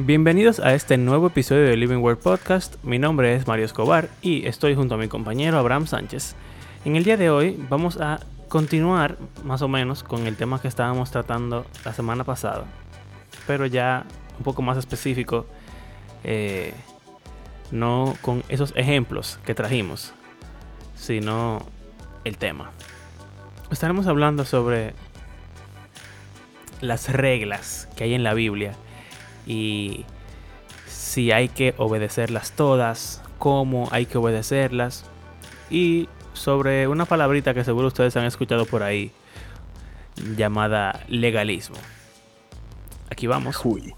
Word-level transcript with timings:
Bienvenidos 0.00 0.60
a 0.60 0.74
este 0.74 0.96
nuevo 0.96 1.26
episodio 1.26 1.64
de 1.64 1.76
Living 1.76 1.96
World 1.96 2.22
Podcast. 2.22 2.76
Mi 2.84 3.00
nombre 3.00 3.34
es 3.34 3.48
Mario 3.48 3.64
Escobar 3.64 4.08
y 4.22 4.46
estoy 4.46 4.76
junto 4.76 4.94
a 4.94 4.96
mi 4.96 5.08
compañero 5.08 5.58
Abraham 5.58 5.88
Sánchez. 5.88 6.36
En 6.84 6.94
el 6.94 7.02
día 7.02 7.16
de 7.16 7.30
hoy 7.30 7.60
vamos 7.68 8.00
a 8.00 8.20
continuar 8.46 9.18
más 9.42 9.60
o 9.60 9.66
menos 9.66 10.04
con 10.04 10.28
el 10.28 10.36
tema 10.36 10.62
que 10.62 10.68
estábamos 10.68 11.10
tratando 11.10 11.66
la 11.84 11.92
semana 11.92 12.22
pasada, 12.22 12.64
pero 13.48 13.66
ya 13.66 14.04
un 14.38 14.44
poco 14.44 14.62
más 14.62 14.78
específico, 14.78 15.46
eh, 16.22 16.74
no 17.72 18.14
con 18.20 18.44
esos 18.48 18.72
ejemplos 18.76 19.40
que 19.44 19.56
trajimos, 19.56 20.12
sino 20.94 21.66
el 22.22 22.38
tema. 22.38 22.70
Estaremos 23.72 24.06
hablando 24.06 24.44
sobre 24.44 24.94
las 26.80 27.12
reglas 27.12 27.88
que 27.96 28.04
hay 28.04 28.14
en 28.14 28.22
la 28.22 28.34
Biblia 28.34 28.76
y 29.48 30.04
si 30.86 31.32
hay 31.32 31.48
que 31.48 31.74
obedecerlas 31.78 32.52
todas, 32.52 33.22
cómo 33.38 33.88
hay 33.90 34.06
que 34.06 34.18
obedecerlas 34.18 35.04
y 35.70 36.08
sobre 36.34 36.86
una 36.86 37.06
palabrita 37.06 37.54
que 37.54 37.64
seguro 37.64 37.88
ustedes 37.88 38.16
han 38.16 38.26
escuchado 38.26 38.66
por 38.66 38.82
ahí 38.82 39.10
llamada 40.36 41.00
legalismo. 41.08 41.76
Aquí 43.10 43.26
vamos. 43.26 43.58
Uy. 43.64 43.94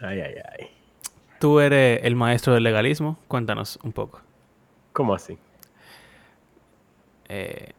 Ay, 0.00 0.20
ay, 0.20 0.34
ay. 0.58 0.66
Tú 1.40 1.60
eres 1.60 2.00
el 2.04 2.14
maestro 2.16 2.54
del 2.54 2.62
legalismo. 2.62 3.18
Cuéntanos 3.28 3.78
un 3.82 3.92
poco. 3.92 4.23
¿Cómo 4.94 5.14
así? 5.14 5.36
Eh, 7.28 7.72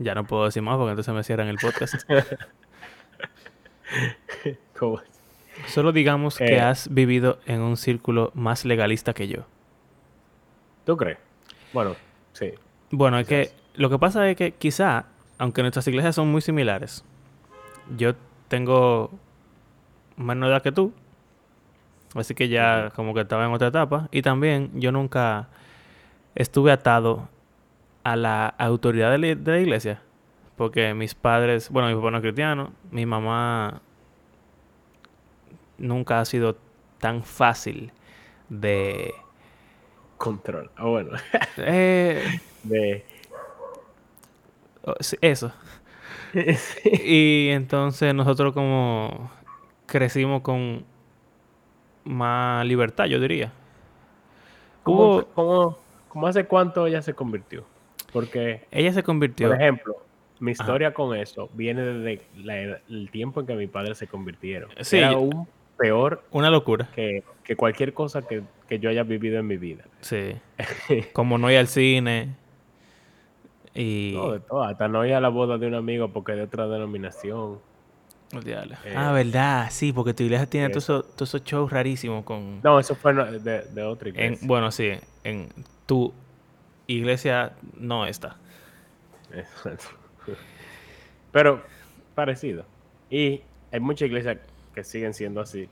ya 0.00 0.14
no 0.14 0.24
puedo 0.26 0.46
decir 0.46 0.62
más 0.62 0.76
porque 0.76 0.90
entonces 0.90 1.14
me 1.14 1.22
cierran 1.22 1.46
el 1.48 1.58
podcast. 1.58 1.94
¿Cómo 4.78 4.98
así? 4.98 5.06
Solo 5.68 5.92
digamos 5.92 6.36
que 6.38 6.56
Eh. 6.56 6.60
has 6.60 6.92
vivido 6.92 7.38
en 7.46 7.60
un 7.60 7.76
círculo 7.76 8.30
más 8.34 8.64
legalista 8.64 9.12
que 9.14 9.28
yo. 9.28 9.44
¿Tú 10.84 10.96
crees? 10.96 11.18
Bueno, 11.72 11.94
sí. 12.32 12.52
Bueno, 12.90 13.18
es 13.18 13.26
que 13.28 13.50
lo 13.74 13.90
que 13.90 13.98
pasa 13.98 14.28
es 14.28 14.36
que 14.36 14.52
quizá, 14.52 15.06
aunque 15.38 15.62
nuestras 15.62 15.86
iglesias 15.88 16.14
son 16.14 16.30
muy 16.32 16.40
similares, 16.40 17.04
yo 17.96 18.14
tengo 18.48 19.10
menos 20.16 20.48
edad 20.50 20.62
que 20.62 20.72
tú, 20.72 20.92
así 22.14 22.34
que 22.34 22.48
ya 22.48 22.90
como 22.94 23.12
que 23.14 23.20
estaba 23.22 23.44
en 23.46 23.52
otra 23.52 23.68
etapa, 23.68 24.08
y 24.10 24.22
también 24.22 24.70
yo 24.80 24.92
nunca 24.92 25.48
estuve 26.36 26.70
atado 26.70 27.28
a 28.04 28.14
la 28.14 28.46
autoridad 28.46 29.10
de 29.10 29.18
la, 29.18 29.34
de 29.34 29.50
la 29.52 29.58
iglesia, 29.58 30.02
porque 30.56 30.94
mis 30.94 31.14
padres, 31.14 31.70
bueno, 31.70 31.88
mi 31.88 31.94
papá 31.96 32.10
no 32.12 32.18
es 32.18 32.22
cristiano, 32.22 32.72
mi 32.92 33.04
mamá 33.04 33.82
nunca 35.78 36.20
ha 36.20 36.24
sido 36.24 36.56
tan 36.98 37.22
fácil 37.24 37.92
de... 38.48 39.12
Control. 40.18 40.70
Ah, 40.76 40.84
bueno. 40.84 41.10
eh, 41.58 42.40
De... 42.62 43.04
oh, 44.84 44.94
eso. 45.20 45.52
Y 46.84 47.48
entonces 47.50 48.14
nosotros 48.14 48.52
como 48.52 49.30
crecimos 49.86 50.42
con 50.42 50.84
más 52.04 52.64
libertad, 52.66 53.06
yo 53.06 53.18
diría. 53.20 53.52
¿Cómo, 54.82 55.16
Hubo, 55.16 55.26
cómo- 55.34 55.78
cómo 56.16 56.28
hace 56.28 56.46
cuánto 56.46 56.86
ella 56.86 57.02
se 57.02 57.12
convirtió? 57.12 57.62
Porque, 58.10 58.62
ella 58.70 58.90
se 58.94 59.02
convirtió. 59.02 59.48
por 59.48 59.60
ejemplo, 59.60 59.96
mi 60.40 60.52
historia 60.52 60.94
con 60.94 61.14
eso 61.14 61.50
viene 61.52 61.82
desde 61.82 62.22
la- 62.42 62.78
el 62.88 63.10
tiempo 63.10 63.40
en 63.40 63.46
que 63.46 63.54
mis 63.54 63.68
padres 63.68 63.98
se 63.98 64.06
convirtieron. 64.06 64.70
Sí, 64.80 64.96
Era 64.96 65.08
aún 65.10 65.46
peor 65.76 66.22
Una 66.30 66.48
locura. 66.48 66.88
que, 66.94 67.22
que 67.44 67.54
cualquier 67.54 67.92
cosa 67.92 68.26
que, 68.26 68.42
que 68.66 68.78
yo 68.78 68.88
haya 68.88 69.02
vivido 69.02 69.38
en 69.38 69.46
mi 69.46 69.58
vida. 69.58 69.84
Sí. 70.00 70.36
Como 71.12 71.36
no 71.36 71.50
ir 71.50 71.58
al 71.58 71.66
cine. 71.68 72.34
Y. 73.74 74.12
No, 74.14 74.32
de 74.32 74.40
todo. 74.40 74.62
Hasta 74.62 74.88
no 74.88 75.04
ir 75.04 75.12
a 75.12 75.20
la 75.20 75.28
boda 75.28 75.58
de 75.58 75.66
un 75.66 75.74
amigo 75.74 76.08
porque 76.08 76.32
es 76.32 76.38
de 76.38 76.44
otra 76.44 76.66
denominación. 76.66 77.58
Diablo. 78.44 78.74
Eh, 78.84 78.94
ah, 78.96 79.12
verdad, 79.12 79.68
sí, 79.70 79.92
porque 79.92 80.12
tu 80.12 80.24
iglesia 80.24 80.46
tiene 80.46 80.68
todos 80.68 80.84
esos, 80.84 81.14
todos 81.14 81.28
esos 81.28 81.44
shows 81.44 81.70
rarísimos 81.70 82.24
con. 82.24 82.60
No, 82.62 82.78
eso 82.78 82.94
fue 82.94 83.14
de, 83.14 83.62
de 83.62 83.82
otra 83.82 84.08
en, 84.08 84.14
iglesia. 84.14 84.46
bueno, 84.46 84.70
sí, 84.70 84.92
en 85.24 85.48
tu 85.86 86.12
iglesia 86.86 87.52
no 87.78 88.06
está. 88.06 88.36
Exacto. 89.32 89.84
Pero 91.32 91.62
parecido. 92.14 92.64
Y 93.10 93.42
hay 93.72 93.80
muchas 93.80 94.06
iglesias 94.06 94.38
que 94.74 94.82
siguen 94.84 95.14
siendo 95.14 95.40
así. 95.40 95.68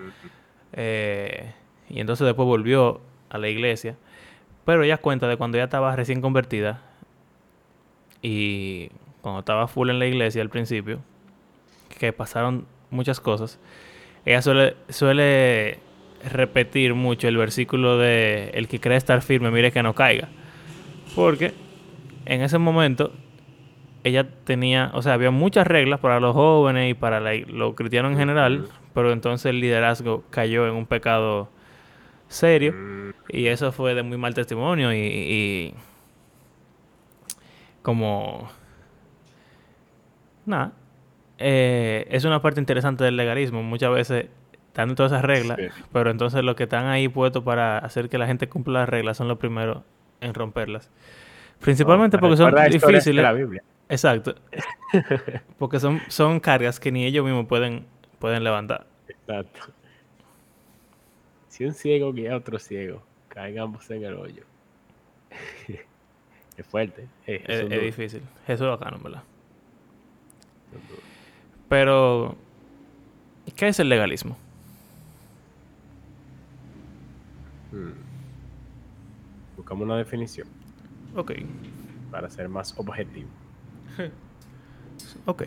Eh, 0.72 1.52
y 1.88 2.00
entonces 2.00 2.26
después 2.26 2.46
volvió 2.46 3.00
a 3.30 3.38
la 3.38 3.48
iglesia. 3.48 3.94
Pero 4.64 4.82
ella 4.82 4.98
cuenta 4.98 5.28
de 5.28 5.36
cuando 5.36 5.58
ella 5.58 5.66
estaba 5.66 5.94
recién 5.94 6.20
convertida 6.20 6.82
y 8.20 8.90
cuando 9.20 9.40
estaba 9.40 9.66
full 9.68 9.90
en 9.90 9.98
la 9.98 10.06
iglesia 10.06 10.42
al 10.42 10.48
principio, 10.50 11.00
que 11.98 12.12
pasaron 12.12 12.66
muchas 12.90 13.20
cosas. 13.20 13.58
Ella 14.24 14.42
suele, 14.42 14.76
suele 14.88 15.78
repetir 16.32 16.94
mucho 16.94 17.28
el 17.28 17.36
versículo 17.36 17.98
de 17.98 18.50
el 18.54 18.68
que 18.68 18.80
cree 18.80 18.96
estar 18.96 19.22
firme, 19.22 19.50
mire 19.50 19.72
que 19.72 19.82
no 19.82 19.94
caiga. 19.94 20.28
Porque 21.14 21.52
en 22.26 22.42
ese 22.42 22.58
momento 22.58 23.12
ella 24.04 24.28
tenía, 24.44 24.90
o 24.94 25.02
sea, 25.02 25.14
había 25.14 25.30
muchas 25.30 25.66
reglas 25.66 26.00
para 26.00 26.20
los 26.20 26.34
jóvenes 26.34 26.90
y 26.90 26.94
para 26.94 27.20
la- 27.20 27.34
los 27.34 27.74
cristianos 27.74 28.12
en 28.12 28.18
general, 28.18 28.68
pero 28.94 29.12
entonces 29.12 29.46
el 29.50 29.60
liderazgo 29.60 30.24
cayó 30.30 30.66
en 30.68 30.74
un 30.74 30.86
pecado 30.86 31.48
serio 32.28 32.74
y 33.30 33.46
eso 33.46 33.72
fue 33.72 33.94
de 33.94 34.02
muy 34.02 34.18
mal 34.18 34.34
testimonio 34.34 34.92
y, 34.92 34.98
y 34.98 35.74
como 37.82 38.48
nada 40.48 40.72
eh, 41.38 42.06
es 42.10 42.24
una 42.24 42.42
parte 42.42 42.60
interesante 42.60 43.04
del 43.04 43.16
legalismo 43.16 43.62
muchas 43.62 43.92
veces 43.92 44.26
están 44.68 44.94
todas 44.94 45.12
esas 45.12 45.24
reglas 45.24 45.56
Sí. 45.58 45.68
pero 45.92 46.10
entonces 46.10 46.42
los 46.44 46.56
que 46.56 46.64
están 46.64 46.86
ahí 46.86 47.08
puestos 47.08 47.42
para 47.44 47.78
hacer 47.78 48.08
que 48.08 48.18
la 48.18 48.26
gente 48.26 48.48
cumpla 48.48 48.80
las 48.80 48.88
reglas 48.88 49.16
son 49.16 49.28
los 49.28 49.38
primeros 49.38 49.82
en 50.20 50.34
romperlas 50.34 50.90
principalmente 51.60 52.16
me 52.16 52.20
porque 52.22 52.36
son 52.36 52.54
de 52.54 52.68
difíciles 52.68 53.22
la 53.22 53.32
Biblia. 53.32 53.62
exacto 53.88 54.34
porque 55.58 55.78
son 55.80 56.00
son 56.08 56.40
cargas 56.40 56.80
que 56.80 56.90
ni 56.92 57.04
ellos 57.04 57.24
mismos 57.24 57.46
pueden 57.46 57.86
pueden 58.18 58.42
levantar 58.44 58.86
Exacto. 59.08 59.72
Si 61.48 61.64
un 61.64 61.72
ciego 61.74 62.12
guía 62.12 62.34
a 62.34 62.36
otro 62.36 62.58
ciego, 62.58 63.02
caigan 63.28 63.64
ambos 63.64 63.90
en 63.90 64.04
el 64.04 64.14
hoyo. 64.14 64.42
es 66.56 66.66
fuerte. 66.66 67.06
eh, 67.26 67.42
es, 67.46 67.60
es 67.60 67.68
duros, 67.68 67.84
difícil 67.84 68.22
eso 68.46 68.64
es 68.64 68.78
bacano 68.78 68.98
verdad. 69.02 69.22
Pero, 71.68 72.36
¿qué 73.56 73.68
es 73.68 73.78
el 73.80 73.88
legalismo? 73.88 74.36
Mm. 77.72 77.92
Buscamos 79.56 79.84
una 79.84 79.96
definición 79.98 80.48
Ok, 81.14 81.32
para 82.10 82.30
ser 82.30 82.48
más 82.48 82.74
objetivo. 82.78 83.28
ok. 85.26 85.42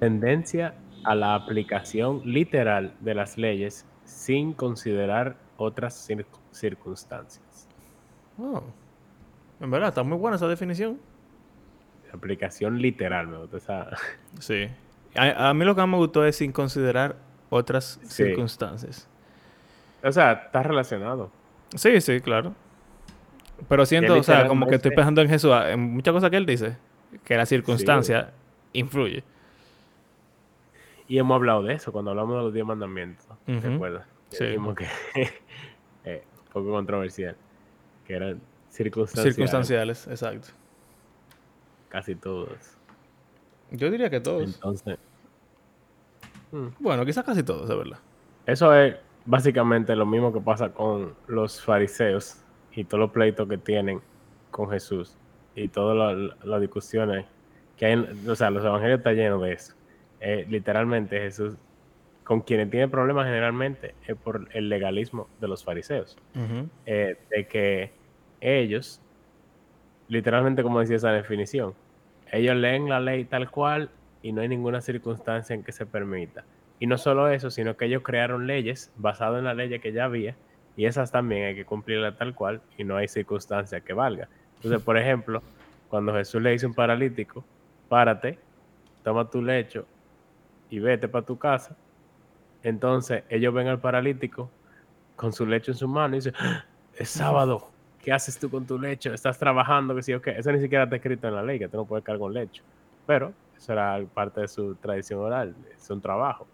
Tendencia 0.00 0.74
a 1.04 1.14
la 1.14 1.34
aplicación 1.34 2.22
literal 2.24 2.94
de 3.00 3.14
las 3.14 3.36
leyes 3.38 3.84
sin 4.04 4.52
considerar 4.52 5.36
otras 5.56 6.08
cir- 6.08 6.26
circunstancias. 6.52 7.68
Oh. 8.38 8.62
En 9.60 9.70
verdad, 9.70 9.90
está 9.90 10.02
muy 10.02 10.16
buena 10.16 10.36
esa 10.36 10.48
definición. 10.48 10.98
Aplicación 12.12 12.80
literal, 12.80 13.26
me 13.28 13.38
gusta 13.38 13.56
esa. 13.58 13.90
Sí. 14.40 14.68
A, 15.16 15.48
a 15.50 15.54
mí 15.54 15.64
lo 15.64 15.74
que 15.74 15.80
más 15.80 15.88
me 15.90 15.96
gustó 15.96 16.24
es 16.24 16.36
sin 16.36 16.52
considerar 16.52 17.16
otras 17.50 17.98
Sí. 18.04 18.24
circunstancias. 18.24 19.08
O 20.02 20.12
sea, 20.12 20.32
está 20.32 20.62
relacionado. 20.62 21.30
Sí, 21.74 22.00
sí, 22.00 22.20
claro. 22.20 22.54
Pero 23.68 23.84
siento, 23.84 24.14
o 24.18 24.22
sea, 24.22 24.48
como 24.48 24.66
que 24.66 24.76
estoy 24.76 24.92
pensando 24.92 25.20
en 25.20 25.28
Jesús, 25.28 25.52
en 25.66 25.80
muchas 25.80 26.14
cosas 26.14 26.30
que 26.30 26.36
él 26.36 26.46
dice, 26.46 26.76
que 27.24 27.36
la 27.36 27.44
circunstancia 27.44 28.30
influye. 28.72 29.22
Y 31.08 31.18
hemos 31.18 31.34
hablado 31.34 31.62
de 31.64 31.74
eso 31.74 31.92
cuando 31.92 32.12
hablamos 32.12 32.36
de 32.36 32.42
los 32.42 32.54
diez 32.54 32.64
mandamientos. 32.64 33.26
¿Te 33.44 33.74
acuerdas? 33.74 34.06
Sí. 34.30 34.44
Dijimos 34.46 34.76
que 34.76 34.86
eh, 36.04 36.22
poco 36.52 36.70
controversial. 36.70 37.36
Que 38.06 38.14
eran 38.14 38.40
circunstanciales. 38.70 39.34
Circunstanciales, 39.34 40.06
exacto. 40.06 40.48
Casi 41.90 42.14
todos. 42.14 42.48
Yo 43.70 43.90
diría 43.90 44.08
que 44.08 44.20
todos. 44.20 44.54
Entonces. 44.54 44.98
Hmm. 46.50 46.68
Bueno, 46.78 47.04
quizás 47.04 47.24
casi 47.24 47.42
todos, 47.42 47.68
de 47.68 47.76
verdad. 47.76 47.98
Eso 48.46 48.74
es 48.74 48.96
básicamente 49.26 49.94
lo 49.94 50.06
mismo 50.06 50.32
que 50.32 50.40
pasa 50.40 50.72
con 50.72 51.14
los 51.26 51.60
fariseos 51.60 52.38
y 52.72 52.84
todos 52.84 53.00
los 53.00 53.10
pleitos 53.10 53.46
que 53.48 53.58
tienen 53.58 54.00
con 54.50 54.70
Jesús 54.70 55.16
y 55.54 55.68
todas 55.68 56.18
las 56.42 56.60
discusiones 56.60 57.26
que 57.76 57.86
hay, 57.86 57.94
o 58.28 58.34
sea, 58.34 58.50
los 58.50 58.64
evangelios 58.64 58.98
están 58.98 59.14
llenos 59.14 59.42
de 59.42 59.52
eso. 59.52 59.74
Eh, 60.20 60.46
literalmente 60.48 61.18
Jesús, 61.18 61.56
con 62.24 62.42
quienes 62.42 62.70
tiene 62.70 62.88
problemas 62.88 63.26
generalmente 63.26 63.94
es 64.06 64.16
por 64.16 64.48
el 64.52 64.68
legalismo 64.68 65.28
de 65.40 65.48
los 65.48 65.64
fariseos, 65.64 66.16
eh, 66.86 67.16
de 67.30 67.46
que 67.46 67.90
ellos, 68.40 69.00
literalmente 70.10 70.62
como 70.62 70.80
decía 70.80 70.96
esa 70.96 71.12
definición, 71.12 71.72
ellos 72.32 72.56
leen 72.56 72.88
la 72.88 73.00
ley 73.00 73.24
tal 73.24 73.50
cual 73.50 73.90
y 74.22 74.32
no 74.32 74.42
hay 74.42 74.48
ninguna 74.48 74.80
circunstancia 74.80 75.54
en 75.54 75.62
que 75.62 75.72
se 75.72 75.86
permita. 75.86 76.44
Y 76.80 76.86
no 76.86 76.98
solo 76.98 77.28
eso, 77.28 77.50
sino 77.50 77.76
que 77.76 77.86
ellos 77.86 78.02
crearon 78.02 78.46
leyes 78.46 78.92
basadas 78.96 79.38
en 79.38 79.44
la 79.44 79.54
ley 79.54 79.78
que 79.78 79.92
ya 79.92 80.04
había 80.04 80.34
y 80.76 80.86
esas 80.86 81.12
también 81.12 81.44
hay 81.44 81.54
que 81.54 81.64
cumplirlas 81.64 82.18
tal 82.18 82.34
cual 82.34 82.60
y 82.76 82.84
no 82.84 82.96
hay 82.96 83.06
circunstancia 83.06 83.80
que 83.80 83.92
valga. 83.92 84.28
Entonces, 84.56 84.82
por 84.82 84.98
ejemplo, 84.98 85.42
cuando 85.88 86.12
Jesús 86.12 86.42
le 86.42 86.50
dice 86.50 86.66
a 86.66 86.68
un 86.68 86.74
paralítico, 86.74 87.44
párate, 87.88 88.38
toma 89.04 89.30
tu 89.30 89.42
lecho 89.42 89.86
y 90.70 90.80
vete 90.80 91.08
para 91.08 91.24
tu 91.24 91.38
casa, 91.38 91.76
entonces 92.62 93.22
ellos 93.28 93.54
ven 93.54 93.68
al 93.68 93.80
paralítico 93.80 94.50
con 95.16 95.32
su 95.32 95.46
lecho 95.46 95.70
en 95.70 95.76
su 95.76 95.86
mano 95.86 96.14
y 96.14 96.18
dicen, 96.18 96.34
¡Ah! 96.38 96.64
es 96.96 97.10
sábado, 97.10 97.69
¿qué 98.02 98.12
haces 98.12 98.38
tú 98.38 98.50
con 98.50 98.66
tu 98.66 98.78
lecho? 98.78 99.12
¿Estás 99.12 99.38
trabajando? 99.38 99.94
Que 99.94 100.02
sí 100.02 100.12
o 100.12 100.20
qué. 100.22 100.32
Eso 100.32 100.52
ni 100.52 100.60
siquiera 100.60 100.84
está 100.84 100.96
escrito 100.96 101.28
en 101.28 101.34
la 101.34 101.42
ley, 101.42 101.58
que 101.58 101.68
tú 101.68 101.76
no 101.76 101.84
puedes 101.84 102.04
cargar 102.04 102.22
un 102.22 102.34
lecho. 102.34 102.62
Pero 103.06 103.32
eso 103.56 103.72
era 103.72 104.00
parte 104.14 104.40
de 104.40 104.48
su 104.48 104.74
tradición 104.76 105.20
oral, 105.20 105.54
es 105.76 105.90
un 105.90 106.00
trabajo. 106.00 106.46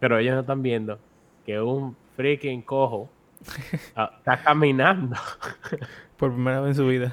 Pero 0.00 0.18
ellos 0.18 0.34
no 0.34 0.40
están 0.40 0.62
viendo 0.62 0.98
que 1.44 1.60
un 1.60 1.96
freaking 2.16 2.62
cojo 2.62 3.08
Ah, 3.96 4.12
está 4.18 4.42
caminando. 4.42 5.16
Por 6.16 6.32
primera 6.32 6.60
vez 6.60 6.70
en 6.70 6.74
su 6.76 6.86
vida. 6.86 7.12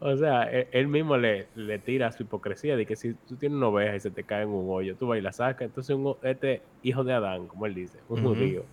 O 0.00 0.16
sea, 0.16 0.50
e, 0.50 0.68
él, 0.72 0.88
mismo 0.88 1.16
le, 1.16 1.48
le, 1.54 1.78
tira 1.78 2.10
su 2.12 2.22
hipocresía 2.22 2.76
de 2.76 2.86
que 2.86 2.96
si 2.96 3.14
tú 3.14 3.36
tienes 3.36 3.56
una 3.56 3.68
oveja 3.68 3.96
y 3.96 4.00
se 4.00 4.10
te 4.10 4.24
cae 4.24 4.42
en 4.44 4.48
un 4.48 4.66
hoyo, 4.70 4.96
tú 4.96 5.08
vas 5.08 5.18
y 5.18 5.22
la 5.22 5.32
sacas. 5.32 5.62
Entonces, 5.62 5.96
este 6.22 6.62
hijo 6.82 7.04
de 7.04 7.12
Adán, 7.12 7.46
como 7.46 7.66
él 7.66 7.74
dice, 7.74 7.98
un 8.08 8.22
judío. 8.22 8.64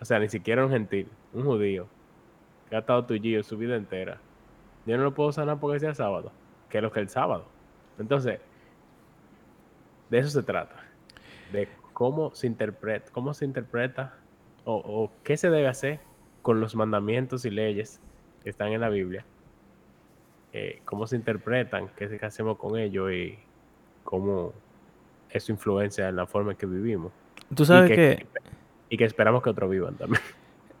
O 0.00 0.04
sea, 0.04 0.18
ni 0.18 0.28
siquiera 0.28 0.64
un 0.64 0.72
gentil, 0.72 1.08
un 1.32 1.44
judío 1.44 1.86
que 2.68 2.76
ha 2.76 2.80
estado 2.80 3.04
tuyo 3.04 3.42
su 3.42 3.56
vida 3.56 3.76
entera. 3.76 4.18
Yo 4.86 4.96
no 4.96 5.04
lo 5.04 5.14
puedo 5.14 5.32
sanar 5.32 5.58
porque 5.58 5.80
sea 5.80 5.94
sábado, 5.94 6.32
que 6.68 6.78
es 6.78 6.82
lo 6.82 6.92
que 6.92 7.00
es 7.00 7.04
el 7.04 7.10
sábado. 7.10 7.44
Entonces, 7.98 8.40
de 10.10 10.18
eso 10.18 10.30
se 10.30 10.42
trata. 10.42 10.76
De 11.52 11.68
cómo 11.92 12.34
se 12.34 12.46
interpreta, 12.46 13.10
cómo 13.12 13.34
se 13.34 13.44
interpreta 13.44 14.14
o, 14.64 15.10
qué 15.22 15.36
se 15.36 15.48
debe 15.48 15.68
hacer 15.68 16.00
con 16.42 16.60
los 16.60 16.74
mandamientos 16.74 17.44
y 17.44 17.50
leyes 17.50 18.00
que 18.42 18.50
están 18.50 18.72
en 18.72 18.80
la 18.80 18.88
Biblia, 18.88 19.24
eh, 20.52 20.80
cómo 20.84 21.06
se 21.06 21.16
interpretan, 21.16 21.88
qué, 21.96 22.18
hacemos 22.22 22.58
con 22.58 22.76
ellos 22.76 23.12
y 23.12 23.38
cómo 24.02 24.52
eso 25.30 25.52
influencia 25.52 26.08
en 26.08 26.16
la 26.16 26.26
forma 26.26 26.52
en 26.52 26.58
que 26.58 26.66
vivimos. 26.66 27.12
Tú 27.54 27.64
sabes 27.64 27.90
que, 27.90 28.26
Y 28.88 28.96
que 28.96 29.04
esperamos 29.04 29.42
que 29.42 29.50
otros 29.50 29.70
vivan 29.70 29.94
también. 29.94 30.22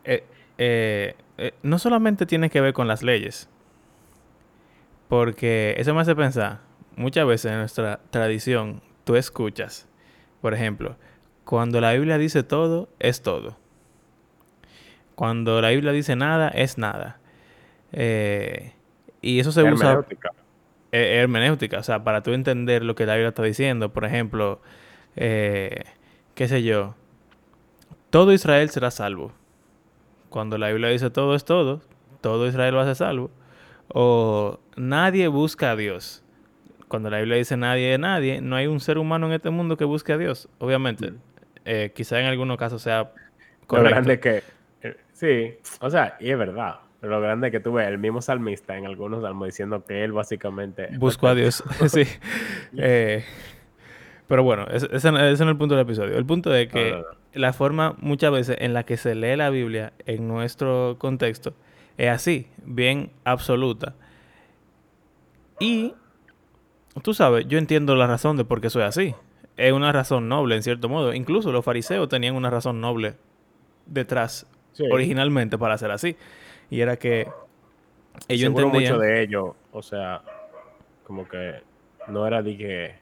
Eh, 0.08 0.22
eh, 0.56 1.16
no 1.62 1.78
solamente 1.78 2.26
tiene 2.26 2.50
que 2.50 2.60
ver 2.60 2.72
con 2.72 2.88
las 2.88 3.02
leyes, 3.02 3.48
porque 5.08 5.74
eso 5.78 5.94
me 5.94 6.00
hace 6.00 6.16
pensar, 6.16 6.60
muchas 6.96 7.26
veces 7.26 7.52
en 7.52 7.58
nuestra 7.58 8.00
tradición, 8.10 8.82
tú 9.04 9.16
escuchas, 9.16 9.88
por 10.40 10.54
ejemplo, 10.54 10.96
cuando 11.46 11.80
la 11.80 11.92
Biblia 11.92 12.18
dice 12.18 12.42
todo, 12.42 12.88
es 12.98 13.22
todo. 13.22 13.56
Cuando 15.14 15.62
la 15.62 15.70
Biblia 15.70 15.92
dice 15.92 16.16
nada, 16.16 16.48
es 16.48 16.76
nada. 16.76 17.20
Eh, 17.92 18.72
y 19.22 19.38
eso 19.38 19.52
se 19.52 19.60
hermenéutica. 19.60 20.30
usa... 20.32 20.42
Eh, 20.92 21.20
hermenéutica. 21.20 21.78
O 21.78 21.82
sea, 21.84 22.02
para 22.02 22.22
tú 22.22 22.32
entender 22.32 22.84
lo 22.84 22.96
que 22.96 23.06
la 23.06 23.14
Biblia 23.14 23.28
está 23.28 23.44
diciendo. 23.44 23.92
Por 23.92 24.04
ejemplo, 24.04 24.60
eh, 25.14 25.84
qué 26.34 26.48
sé 26.48 26.64
yo. 26.64 26.96
Todo 28.10 28.32
Israel 28.32 28.68
será 28.70 28.90
salvo. 28.90 29.32
Cuando 30.36 30.58
la 30.58 30.68
Biblia 30.68 30.90
dice 30.90 31.08
todo 31.08 31.34
es 31.34 31.46
todo, 31.46 31.80
todo 32.20 32.46
Israel 32.46 32.76
va 32.76 32.82
a 32.82 32.84
ser 32.84 32.96
salvo. 32.96 33.30
O 33.88 34.60
nadie 34.76 35.28
busca 35.28 35.70
a 35.70 35.76
Dios. 35.76 36.22
Cuando 36.88 37.08
la 37.08 37.20
Biblia 37.20 37.38
dice 37.38 37.56
nadie 37.56 37.92
de 37.92 37.96
nadie, 37.96 38.42
no 38.42 38.54
hay 38.54 38.66
un 38.66 38.80
ser 38.80 38.98
humano 38.98 39.28
en 39.28 39.32
este 39.32 39.48
mundo 39.48 39.78
que 39.78 39.86
busque 39.86 40.12
a 40.12 40.18
Dios. 40.18 40.50
Obviamente, 40.58 41.12
mm. 41.12 41.94
quizá 41.94 42.20
en 42.20 42.26
algunos 42.26 42.58
casos 42.58 42.82
sea 42.82 43.12
correcto. 43.66 43.98
Lo 43.98 44.20
que 44.20 44.42
Sí, 45.14 45.54
o 45.80 45.88
sea, 45.88 46.18
y 46.20 46.30
es 46.30 46.36
verdad. 46.36 46.80
Pero 47.00 47.14
lo 47.14 47.22
grande 47.22 47.46
es 47.46 47.50
que 47.50 47.60
tuve 47.60 47.86
el 47.88 47.96
mismo 47.96 48.20
salmista 48.20 48.76
en 48.76 48.84
algunos 48.84 49.22
salmos 49.22 49.46
diciendo 49.46 49.86
que 49.86 50.04
él 50.04 50.12
básicamente... 50.12 50.90
Buscó 50.98 51.28
a 51.28 51.34
Dios, 51.34 51.64
sí. 51.88 52.02
Eh, 52.76 53.24
pero 54.28 54.42
bueno, 54.42 54.66
ese, 54.70 54.86
ese, 54.92 55.10
no 55.12 55.18
es 55.18 55.40
el 55.40 55.56
punto 55.56 55.76
del 55.76 55.84
episodio. 55.84 56.18
El 56.18 56.26
punto 56.26 56.54
es 56.54 56.68
que 56.68 57.02
la 57.36 57.52
forma 57.52 57.94
muchas 57.98 58.32
veces 58.32 58.56
en 58.60 58.72
la 58.74 58.84
que 58.84 58.96
se 58.96 59.14
lee 59.14 59.36
la 59.36 59.50
Biblia 59.50 59.92
en 60.06 60.26
nuestro 60.26 60.96
contexto 60.98 61.54
es 61.96 62.08
así, 62.08 62.48
bien 62.64 63.10
absoluta. 63.24 63.94
Y 65.58 65.94
tú 67.02 67.14
sabes, 67.14 67.46
yo 67.48 67.58
entiendo 67.58 67.94
la 67.94 68.06
razón 68.06 68.36
de 68.36 68.44
por 68.44 68.60
qué 68.60 68.70
soy 68.70 68.82
así. 68.82 69.14
Es 69.56 69.72
una 69.72 69.92
razón 69.92 70.28
noble, 70.28 70.56
en 70.56 70.62
cierto 70.62 70.88
modo. 70.88 71.14
Incluso 71.14 71.52
los 71.52 71.64
fariseos 71.64 72.08
tenían 72.08 72.36
una 72.36 72.50
razón 72.50 72.80
noble 72.80 73.14
detrás 73.86 74.46
originalmente 74.90 75.56
para 75.56 75.74
hacer 75.74 75.90
así. 75.90 76.16
Y 76.68 76.80
era 76.80 76.98
que 76.98 77.28
ellos 78.28 78.48
Seguro 78.48 78.68
mucho 78.68 78.98
de 78.98 79.22
ellos, 79.22 79.54
o 79.72 79.82
sea, 79.82 80.22
como 81.04 81.26
que 81.28 81.62
no 82.08 82.26
era 82.26 82.42
de 82.42 82.56
que 82.56 82.94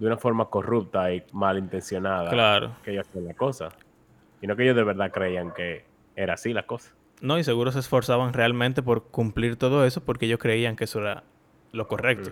de 0.00 0.06
una 0.06 0.16
forma 0.16 0.46
corrupta 0.46 1.12
y 1.12 1.22
malintencionada 1.32 2.30
claro. 2.30 2.72
que 2.82 2.92
ellos 2.92 3.06
hacían 3.06 3.26
la 3.26 3.34
cosa. 3.34 3.68
Sino 4.40 4.56
que 4.56 4.62
ellos 4.62 4.74
de 4.74 4.82
verdad 4.82 5.12
creían 5.12 5.52
que 5.52 5.84
era 6.16 6.34
así 6.34 6.54
la 6.54 6.62
cosa. 6.62 6.90
No, 7.20 7.38
y 7.38 7.44
seguro 7.44 7.70
se 7.70 7.80
esforzaban 7.80 8.32
realmente 8.32 8.82
por 8.82 9.04
cumplir 9.04 9.56
todo 9.56 9.84
eso 9.84 10.02
porque 10.02 10.24
ellos 10.24 10.38
creían 10.38 10.74
que 10.74 10.84
eso 10.84 11.00
era 11.00 11.22
lo 11.72 11.86
correcto. 11.86 12.30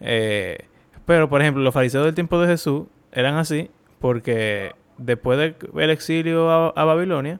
Eh, 0.00 0.66
pero, 1.06 1.28
por 1.28 1.40
ejemplo, 1.40 1.62
los 1.62 1.72
fariseos 1.72 2.04
del 2.04 2.16
tiempo 2.16 2.40
de 2.40 2.48
Jesús 2.48 2.86
eran 3.12 3.36
así 3.36 3.70
porque 4.00 4.72
después 4.98 5.38
del 5.38 5.90
exilio 5.90 6.50
a, 6.50 6.84
Babilonia, 6.84 7.38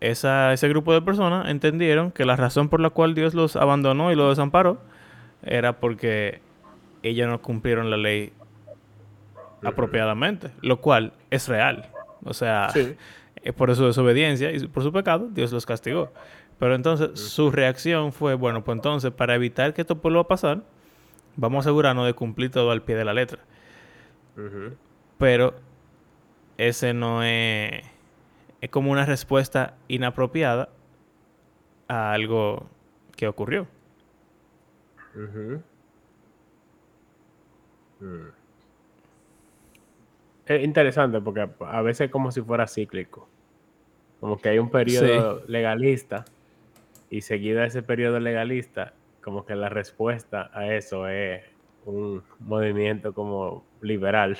ese 0.00 0.68
grupo 0.70 0.94
de 0.94 1.02
personas 1.02 1.50
entendieron 1.50 2.10
que 2.10 2.24
la 2.24 2.36
razón 2.36 2.70
por 2.70 2.80
la 2.80 2.88
cual 2.88 3.14
Dios 3.14 3.34
los 3.34 3.56
abandonó 3.56 4.10
y 4.10 4.14
los 4.14 4.30
desamparó 4.30 4.78
era 5.42 5.74
porque 5.78 6.40
ellos 7.02 7.28
no 7.28 7.40
cumplieron 7.40 7.90
la 7.90 7.96
ley 7.96 8.32
apropiadamente, 9.62 10.50
lo 10.62 10.80
cual 10.80 11.12
es 11.30 11.48
real. 11.48 11.90
O 12.24 12.34
sea, 12.34 12.72
por 13.56 13.74
su 13.74 13.86
desobediencia 13.86 14.52
y 14.52 14.66
por 14.66 14.82
su 14.82 14.92
pecado, 14.92 15.28
Dios 15.30 15.52
los 15.52 15.66
castigó. 15.66 16.12
Pero 16.58 16.74
entonces 16.74 17.18
su 17.18 17.50
reacción 17.50 18.12
fue, 18.12 18.34
bueno, 18.34 18.62
pues 18.62 18.76
entonces 18.76 19.10
para 19.12 19.34
evitar 19.34 19.72
que 19.72 19.80
esto 19.80 19.96
vuelva 19.96 20.20
a 20.20 20.28
pasar, 20.28 20.62
vamos 21.36 21.64
a 21.64 21.70
asegurarnos 21.70 22.06
de 22.06 22.12
cumplir 22.12 22.50
todo 22.50 22.70
al 22.70 22.82
pie 22.82 22.96
de 22.96 23.04
la 23.04 23.14
letra. 23.14 23.40
Pero 25.18 25.54
ese 26.58 26.92
no 26.92 27.22
es, 27.22 27.82
es 28.60 28.70
como 28.70 28.90
una 28.90 29.06
respuesta 29.06 29.74
inapropiada 29.88 30.68
a 31.88 32.12
algo 32.12 32.68
que 33.16 33.26
ocurrió. 33.26 33.66
Mm. 35.14 35.56
Es 40.46 40.64
interesante 40.64 41.20
porque 41.20 41.48
a 41.60 41.82
veces 41.82 42.06
es 42.06 42.10
como 42.10 42.32
si 42.32 42.40
fuera 42.40 42.66
cíclico. 42.66 43.28
Como 44.18 44.38
que 44.38 44.48
hay 44.50 44.58
un 44.58 44.70
periodo 44.70 45.42
legalista 45.46 46.24
y 47.08 47.22
seguida 47.22 47.64
ese 47.64 47.82
periodo 47.82 48.20
legalista, 48.20 48.92
como 49.22 49.46
que 49.46 49.54
la 49.54 49.68
respuesta 49.68 50.50
a 50.52 50.72
eso 50.74 51.08
es 51.08 51.42
un 51.84 52.22
movimiento 52.40 53.14
como 53.14 53.64
liberal 53.80 54.36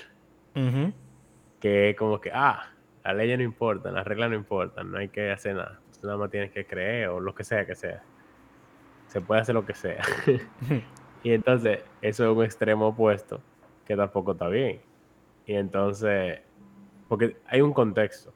que 1.61 1.95
como 1.99 2.21
que, 2.21 2.31
ah, 2.33 2.71
las 3.05 3.17
leyes 3.17 3.38
no 3.38 3.45
importan, 3.45 3.95
las 3.95 4.07
reglas 4.07 4.31
no 4.31 4.37
importan, 4.37 4.90
no 4.90 4.99
hay 4.99 5.09
que 5.09 5.31
hacer 5.31 5.55
nada. 5.55 5.79
Tú 6.00 6.07
nada 6.07 6.19
más 6.19 6.31
tienes 6.31 6.50
que 6.50 6.67
creer 6.67 7.09
o 7.09 7.21
lo 7.21 7.35
que 7.35 7.45
sea 7.45 7.67
que 7.67 7.75
sea. 7.75 8.02
Se 9.07 9.21
puede 9.21 9.40
hacer 9.40 9.55
lo 9.55 9.64
que 9.64 9.75
sea. 9.75 10.02
y 11.23 11.33
entonces, 11.33 11.81
eso 12.00 12.31
es 12.31 12.37
un 12.37 12.45
extremo 12.45 12.89
opuesto 12.89 13.41
que 13.87 13.97
tampoco 13.97 14.33
está 14.33 14.49
bien. 14.49 14.81
Y 15.47 15.55
entonces, 15.55 16.41
porque 17.09 17.37
hay 17.47 17.61
un 17.61 17.73
contexto. 17.73 18.33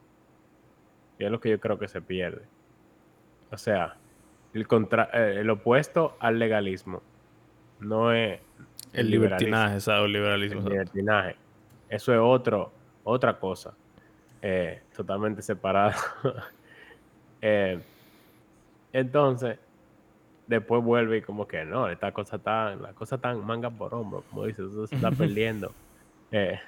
Y 1.17 1.25
es 1.25 1.31
lo 1.31 1.39
que 1.39 1.49
yo 1.49 1.59
creo 1.59 1.79
que 1.79 1.87
se 1.87 2.01
pierde. 2.01 2.41
O 3.51 3.57
sea, 3.57 3.95
el, 4.53 4.67
contra 4.67 5.09
eh, 5.13 5.39
el 5.39 5.49
opuesto 5.49 6.17
al 6.19 6.37
legalismo 6.39 7.01
no 7.79 8.11
es 8.11 8.39
el, 8.93 9.09
libertinaje, 9.09 9.79
¿sabes? 9.79 10.05
El 10.05 10.13
liberalismo. 10.13 10.61
El 10.61 10.69
libertinaje. 10.69 11.35
Eso 11.89 12.13
es 12.13 12.19
otro, 12.21 12.71
otra 13.03 13.39
cosa. 13.39 13.73
Eh, 14.41 14.81
totalmente 14.95 15.41
separada. 15.41 15.95
Eh, 17.47 17.79
entonces, 18.91 19.59
después 20.47 20.83
vuelve 20.83 21.17
y 21.17 21.21
como 21.21 21.47
que 21.47 21.65
no, 21.65 21.89
esta 21.89 22.11
cosa 22.11 22.37
está, 22.37 22.75
la 22.75 22.93
cosa 22.93 23.17
tan 23.17 23.45
manga 23.45 23.69
por 23.69 23.93
hombro, 23.93 24.23
como 24.29 24.45
dices, 24.45 24.65
eso 24.71 24.87
se 24.87 24.95
está 24.95 25.11
perdiendo. 25.17 25.71
Eh, 26.31 26.59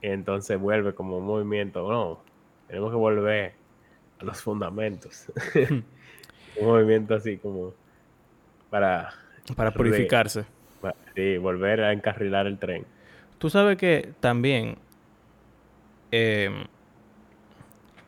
entonces 0.00 0.58
vuelve 0.58 0.94
como 0.94 1.18
un 1.18 1.26
movimiento, 1.26 1.90
no, 1.90 2.20
tenemos 2.68 2.90
que 2.90 2.96
volver 2.96 3.52
a 4.20 4.24
los 4.24 4.42
fundamentos. 4.42 5.26
un 6.60 6.66
movimiento 6.66 7.14
así 7.14 7.38
como 7.38 7.74
para... 8.70 9.12
Para 9.56 9.72
purificarse. 9.72 10.46
sí, 11.14 11.36
volver 11.36 11.82
a 11.82 11.92
encarrilar 11.92 12.46
el 12.46 12.58
tren. 12.58 12.86
Tú 13.38 13.50
sabes 13.50 13.76
que 13.76 14.14
también, 14.20 14.78
em, 16.10 16.64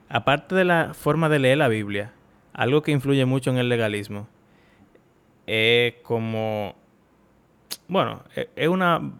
aparte 0.08 0.54
de 0.54 0.64
la 0.64 0.94
forma 0.94 1.28
de 1.28 1.38
leer 1.38 1.58
la 1.58 1.68
Biblia, 1.68 2.12
algo 2.56 2.82
que 2.82 2.90
influye 2.90 3.24
mucho 3.26 3.50
en 3.50 3.58
el 3.58 3.68
legalismo 3.68 4.28
es 5.46 5.94
como, 6.02 6.74
bueno, 7.86 8.24
e, 8.34 8.48
es 8.56 8.68
una 8.68 9.12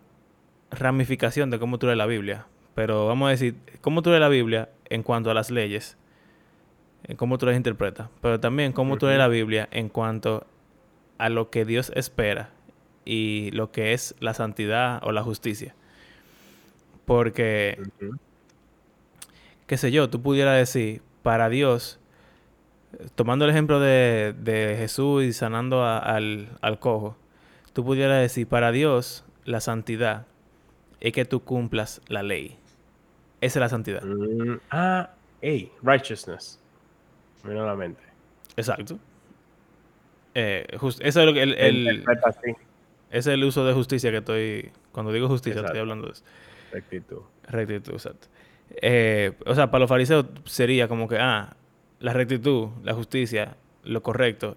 ramificación 0.71 1.51
de 1.51 1.59
cómo 1.59 1.79
tú 1.79 1.87
lees 1.87 1.99
la 1.99 2.07
Biblia, 2.07 2.47
pero 2.75 3.07
vamos 3.07 3.29
a 3.29 3.31
decir, 3.31 3.57
cómo 3.83 4.01
tú 4.01 4.09
lees 4.09 4.21
la 4.21 4.31
Biblia 4.31 4.71
en 4.87 5.03
cuanto 5.03 5.31
a 5.31 5.35
las 5.35 5.51
leyes, 5.51 5.99
en 7.05 7.17
cómo 7.17 7.37
tú 7.37 7.45
las 7.45 7.57
interpretas, 7.57 8.09
pero 8.23 8.41
también 8.41 8.73
cómo 8.73 8.97
tú 8.97 9.07
lees 9.07 9.19
la 9.19 9.29
Biblia 9.29 9.69
en 9.71 9.91
cuanto 9.91 10.47
a 11.19 11.29
lo 11.29 11.51
que 11.51 11.67
Dios 11.67 11.93
espera 11.95 12.51
y 13.05 13.51
lo 13.53 13.71
que 13.71 13.93
es 13.93 14.15
la 14.19 14.33
santidad 14.33 15.01
o 15.05 15.13
la 15.13 15.23
justicia. 15.23 15.75
Porque, 17.05 17.79
qué 19.67 19.77
sé 19.77 19.93
yo, 19.93 20.09
tú 20.09 20.23
pudieras 20.23 20.57
decir, 20.57 21.03
para 21.23 21.51
Dios, 21.51 22.01
tomando 23.15 23.45
el 23.45 23.51
ejemplo 23.51 23.81
de, 23.81 24.75
Jesús 24.79 25.25
y 25.25 25.33
sanando 25.33 25.85
al, 25.85 26.79
cojo, 26.81 27.17
tú 27.73 27.85
pudieras 27.85 28.21
decir, 28.21 28.47
para 28.47 28.73
Dios, 28.73 29.25
la 29.45 29.61
santidad 29.61 30.27
es 31.01 31.13
que 31.13 31.25
tú 31.25 31.41
cumplas 31.41 32.01
la 32.09 32.23
ley. 32.23 32.59
Esa 33.41 33.59
es 33.59 33.61
la 33.61 33.69
santidad. 33.69 34.03
Mm, 34.03 34.59
ah, 34.71 35.11
hey, 35.43 35.71
righteousness. 35.83 36.59
Mira 37.45 37.65
la 37.67 37.77
mente. 37.77 38.03
Exacto. 38.57 38.99
Eh, 40.35 40.67
eso 40.73 41.01
es 41.01 41.17
lo 41.17 41.33
que 41.33 41.43
el, 41.43 42.05
es 43.11 43.27
el 43.27 43.45
uso 43.45 43.65
de 43.65 43.73
justicia 43.73 44.11
que 44.11 44.19
estoy. 44.19 44.71
Cuando 44.93 45.13
digo 45.13 45.29
justicia, 45.29 45.61
estoy 45.61 45.81
hablando 45.81 46.07
de 46.07 46.13
eso. 46.15 46.25
Rectitud. 46.73 47.23
Rectitud, 47.45 47.93
exacto. 47.93 48.29
Eh, 48.83 49.33
o 49.47 49.55
sea, 49.55 49.71
para 49.71 49.81
los 49.81 49.89
fariseos 49.89 50.27
sería 50.45 50.89
como 50.89 51.09
que, 51.09 51.19
ah, 51.19 51.57
la 52.01 52.13
rectitud, 52.13 52.69
la 52.83 52.95
justicia, 52.95 53.57
lo 53.85 54.03
correcto, 54.03 54.57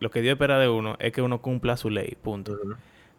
lo 0.00 0.10
que 0.10 0.22
Dios 0.22 0.32
espera 0.32 0.58
de 0.58 0.68
uno 0.68 0.96
es 1.00 1.12
que 1.12 1.22
uno 1.22 1.40
cumpla 1.42 1.76
su 1.76 1.90
ley, 1.90 2.16
punto. 2.22 2.56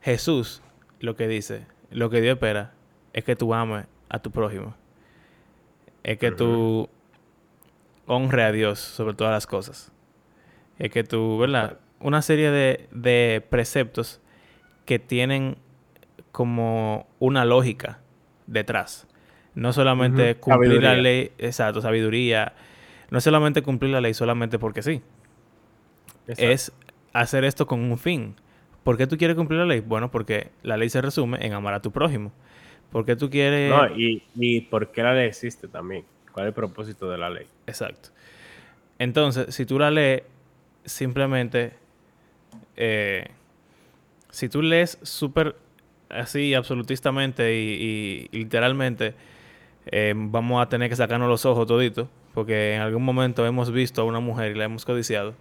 Jesús 0.02 0.62
lo 1.00 1.16
que 1.16 1.28
dice, 1.28 1.66
lo 1.92 2.10
que 2.10 2.22
Dios 2.22 2.36
espera 2.36 2.74
es 3.14 3.24
que 3.24 3.36
tú 3.36 3.54
ames 3.54 3.86
a 4.10 4.20
tu 4.20 4.32
prójimo. 4.32 4.76
Es 6.04 6.18
que 6.18 6.32
tú 6.32 6.90
honre 8.06 8.44
a 8.44 8.52
Dios 8.52 8.80
sobre 8.80 9.14
todas 9.14 9.34
las 9.34 9.46
cosas. 9.46 9.92
Es 10.78 10.92
que 10.92 11.04
tú, 11.04 11.38
¿verdad? 11.38 11.78
Una 12.00 12.22
serie 12.22 12.50
de, 12.52 12.88
de 12.92 13.46
preceptos 13.50 14.22
que 14.86 14.98
tienen 14.98 15.58
como 16.32 17.08
una 17.20 17.44
lógica 17.46 18.00
detrás. 18.48 19.08
No 19.56 19.74
solamente 19.74 20.36
cumplir 20.36 20.82
la 20.82 20.96
ley, 20.96 21.32
exacto, 21.38 21.82
sabiduría. 21.82 22.54
No 23.12 23.22
solamente 23.22 23.62
cumplir 23.62 23.92
la 23.92 24.02
ley 24.02 24.14
solamente 24.14 24.60
porque 24.60 24.82
sí. 24.82 25.02
Es 26.28 26.72
hacer 27.14 27.44
esto 27.44 27.66
con 27.66 27.80
un 27.80 27.98
fin. 27.98 28.36
¿Por 28.84 28.98
qué 28.98 29.08
tú 29.08 29.18
quieres 29.18 29.36
cumplir 29.36 29.60
la 29.60 29.66
ley? 29.66 29.80
Bueno, 29.82 30.12
porque 30.12 30.52
la 30.64 30.78
ley 30.78 30.90
se 30.90 31.02
resume 31.02 31.46
en 31.46 31.54
amar 31.54 31.74
a 31.74 31.82
tu 31.82 31.92
prójimo. 31.92 32.32
¿Por 32.92 33.06
qué 33.06 33.16
tú 33.16 33.30
quieres...? 33.30 33.70
No, 33.72 33.88
y, 33.96 34.24
y 34.36 34.62
por 34.62 34.92
qué 34.92 35.04
la 35.04 35.14
ley 35.14 35.28
existe 35.28 35.68
también. 35.68 36.06
¿Cuál 36.32 36.46
es 36.46 36.50
el 36.50 36.54
propósito 36.54 37.10
de 37.10 37.18
la 37.18 37.30
ley? 37.30 37.46
Exacto. 37.68 38.10
Entonces, 38.98 39.54
si 39.54 39.66
tú 39.66 39.80
la 39.80 39.92
lees, 39.92 40.24
simplemente... 40.86 41.74
Eh, 42.76 43.28
si 44.30 44.50
tú 44.50 44.62
lees 44.62 44.98
súper 45.02 45.56
así 46.10 46.54
absolutistamente 46.54 47.56
y, 47.56 48.28
literalmente 48.32 49.14
eh, 49.88 50.14
vamos 50.16 50.62
a 50.62 50.70
tener 50.70 50.90
que 50.90 50.96
sacarnos 50.96 51.30
los 51.30 51.46
ojos 51.46 51.68
toditos, 51.68 52.08
porque 52.40 52.76
en 52.76 52.82
algún 52.82 53.04
momento 53.04 53.46
hemos 53.46 53.70
visto 53.70 54.02
a 54.02 54.06
una 54.06 54.22
mujer 54.22 54.54
y 54.54 54.56
la 54.56 54.64
hemos 54.64 54.86
codiciado. 54.86 55.36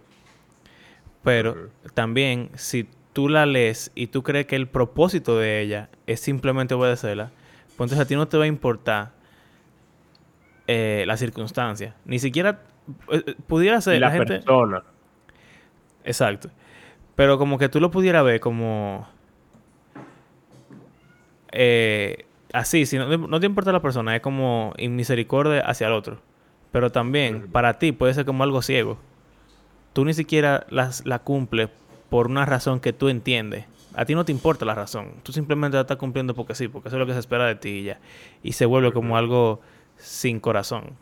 Pero 1.23 1.69
también, 1.93 2.49
si 2.55 2.89
tú 3.13 3.29
la 3.29 3.45
lees 3.45 3.89
y 3.95 4.07
tú 4.07 4.21
crees 4.21 4.47
que 4.47 4.57
el 4.57 4.67
propósito 4.67 5.37
de 5.37 5.61
ella 5.61 5.89
es 6.07 6.19
simplemente 6.19 6.73
obedecerla, 6.73 7.31
pues 7.77 7.89
entonces 7.89 7.99
a 7.99 8.05
ti 8.05 8.15
no 8.17 8.27
te 8.27 8.37
va 8.37 8.43
a 8.43 8.47
importar 8.47 9.13
eh, 10.67 11.05
la 11.07 11.15
circunstancia. 11.15 11.95
Ni 12.03 12.19
siquiera 12.19 12.63
eh, 13.13 13.35
pudiera 13.47 13.79
ser 13.79 14.01
la, 14.01 14.11
gente... 14.11 14.39
persona. 14.39 14.83
Exacto. 16.03 16.49
Pero 17.15 17.37
como 17.37 17.57
que 17.57 17.69
tú 17.69 17.79
lo 17.79 17.91
pudieras 17.91 18.25
ver 18.25 18.41
como 18.41 19.07
eh, 21.53 22.25
así, 22.51 22.85
si 22.85 22.97
no, 22.97 23.39
te 23.39 23.45
importa 23.45 23.71
la 23.71 23.81
persona, 23.81 24.17
es 24.17 24.21
como 24.21 24.73
inmisericordia 24.77 25.61
hacia 25.61 25.87
el 25.87 25.93
otro. 25.93 26.19
Pero 26.71 26.91
también, 26.91 27.49
para 27.51 27.79
ti, 27.79 27.91
puede 27.91 28.13
ser 28.13 28.25
como 28.25 28.43
algo 28.43 28.61
ciego. 28.61 28.97
Tú 29.93 30.05
ni 30.05 30.13
siquiera 30.13 30.65
las, 30.69 31.05
la 31.05 31.19
cumples 31.19 31.69
por 32.09 32.27
una 32.27 32.45
razón 32.45 32.79
que 32.79 32.93
tú 32.93 33.09
entiendes. 33.09 33.65
A 33.95 34.05
ti 34.05 34.13
no 34.13 34.23
te 34.23 34.31
importa 34.31 34.65
la 34.65 34.75
razón. 34.75 35.13
Tú 35.23 35.31
simplemente 35.31 35.75
la 35.75 35.81
estás 35.81 35.97
cumpliendo 35.97 36.35
porque 36.35 36.55
sí, 36.55 36.67
porque 36.67 36.89
eso 36.89 36.97
es 36.97 36.99
lo 36.99 37.07
que 37.07 37.13
se 37.13 37.19
espera 37.19 37.45
de 37.45 37.55
ti 37.55 37.69
y 37.69 37.83
ya. 37.85 37.99
Y 38.43 38.53
se 38.53 38.65
vuelve 38.65 38.91
como 38.91 39.17
algo 39.17 39.61
sin 39.97 40.39
corazón. 40.39 40.95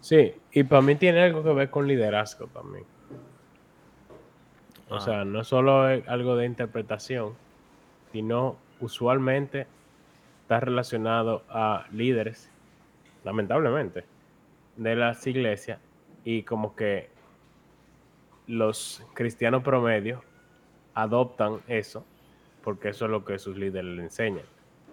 Sí, 0.00 0.34
y 0.52 0.62
para 0.64 0.82
mí 0.82 0.94
tiene 0.96 1.22
algo 1.22 1.42
que 1.42 1.52
ver 1.52 1.70
con 1.70 1.88
liderazgo 1.88 2.46
también. 2.48 2.84
O 4.88 4.96
ah. 4.96 5.00
sea, 5.00 5.24
no 5.24 5.44
solo 5.44 5.88
es 5.88 6.06
algo 6.08 6.36
de 6.36 6.46
interpretación, 6.46 7.32
sino 8.12 8.56
usualmente 8.80 9.66
está 10.42 10.60
relacionado 10.60 11.42
a 11.50 11.86
líderes, 11.92 12.50
lamentablemente, 13.24 14.04
de 14.78 14.96
las 14.96 15.26
iglesias 15.26 15.78
y 16.24 16.44
como 16.44 16.74
que 16.74 17.10
los 18.46 19.04
cristianos 19.12 19.62
promedios 19.62 20.22
adoptan 20.94 21.58
eso 21.68 22.04
porque 22.64 22.88
eso 22.90 23.04
es 23.04 23.10
lo 23.10 23.24
que 23.24 23.38
sus 23.38 23.56
líderes 23.56 23.96
le 23.96 24.02
enseñan. 24.02 24.44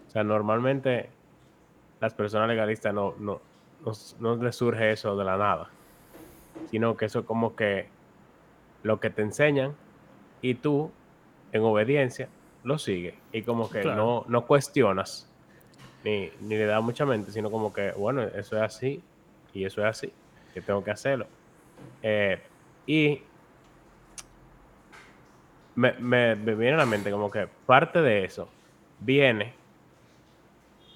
O 0.08 0.12
sea, 0.12 0.24
normalmente 0.24 1.10
las 2.00 2.14
personas 2.14 2.48
legalistas 2.48 2.94
no, 2.94 3.16
no, 3.20 3.42
no, 4.20 4.36
les 4.38 4.56
surge 4.56 4.92
eso 4.92 5.16
de 5.16 5.26
la 5.26 5.38
nada, 5.38 5.70
sino 6.70 6.98
que 6.98 7.06
eso 7.06 7.20
es 7.20 7.26
como 7.26 7.56
que 7.56 7.88
lo 8.84 9.00
que 9.00 9.10
te 9.10 9.22
enseñan 9.22 9.74
y 10.42 10.56
tú, 10.56 10.92
en 11.52 11.64
obediencia, 11.64 12.28
lo 12.64 12.78
sigue 12.78 13.16
y 13.32 13.44
como 13.44 13.70
que 13.70 13.84
no, 13.84 14.26
no 14.28 14.46
cuestionas 14.46 15.30
ni, 16.04 16.32
le 16.48 16.66
da 16.66 16.82
mucha 16.82 17.06
mente, 17.06 17.32
sino 17.32 17.52
como 17.52 17.74
que, 17.74 17.92
bueno, 17.92 18.22
eso 18.24 18.56
es 18.56 18.62
así 18.62 19.04
y 19.56 19.64
eso 19.64 19.82
es 19.82 19.88
así, 19.88 20.14
que 20.54 20.62
tengo 20.62 20.84
que 20.84 20.92
hacerlo. 20.92 21.28
Eh, 22.04 22.40
y 22.86 23.22
me, 25.76 25.94
me, 25.94 26.36
viene 26.36 26.74
a 26.74 26.78
la 26.78 26.86
mente 26.86 27.10
como 27.10 27.32
que 27.32 27.48
parte 27.66 28.02
de 28.02 28.26
eso 28.26 28.50
viene, 29.00 29.54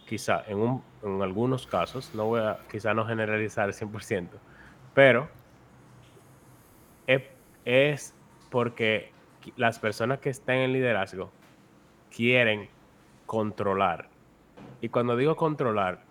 quizá 0.05 0.43
en, 0.45 0.57
un, 0.57 0.83
en 1.01 1.21
algunos 1.21 1.65
casos, 1.65 2.13
no 2.13 2.25
voy 2.25 2.41
a, 2.41 2.59
quizá 2.69 2.93
no 2.93 3.05
generalizar 3.05 3.69
el 3.69 3.73
100%, 3.73 4.27
pero 4.93 5.29
es, 7.07 7.23
es 7.63 8.13
porque 8.51 9.13
las 9.55 9.79
personas 9.79 10.19
que 10.19 10.29
están 10.29 10.57
en 10.57 10.73
liderazgo 10.73 11.31
quieren 12.13 12.69
controlar. 13.25 14.09
Y 14.81 14.89
cuando 14.89 15.15
digo 15.15 15.37
controlar, 15.37 16.08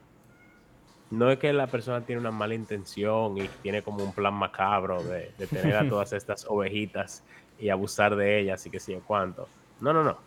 no 1.11 1.31
es 1.31 1.39
que 1.39 1.53
la 1.53 1.67
persona 1.67 2.05
tiene 2.05 2.21
una 2.21 2.31
mala 2.31 2.55
intención 2.55 3.39
y 3.39 3.49
tiene 3.63 3.83
como 3.83 4.05
un 4.05 4.13
plan 4.13 4.35
macabro 4.35 5.03
de, 5.03 5.33
tener 5.51 5.77
a 5.77 5.89
todas 5.89 6.13
estas 6.13 6.45
ovejitas 6.49 7.25
y 7.59 7.71
abusar 7.71 8.15
de 8.15 8.41
ellas 8.41 8.65
y 8.67 8.71
que 8.71 8.79
sé 8.79 8.93
yo 8.93 9.01
cuánto. 9.01 9.49
No, 9.81 9.93
no, 9.93 10.05
no. 10.05 10.19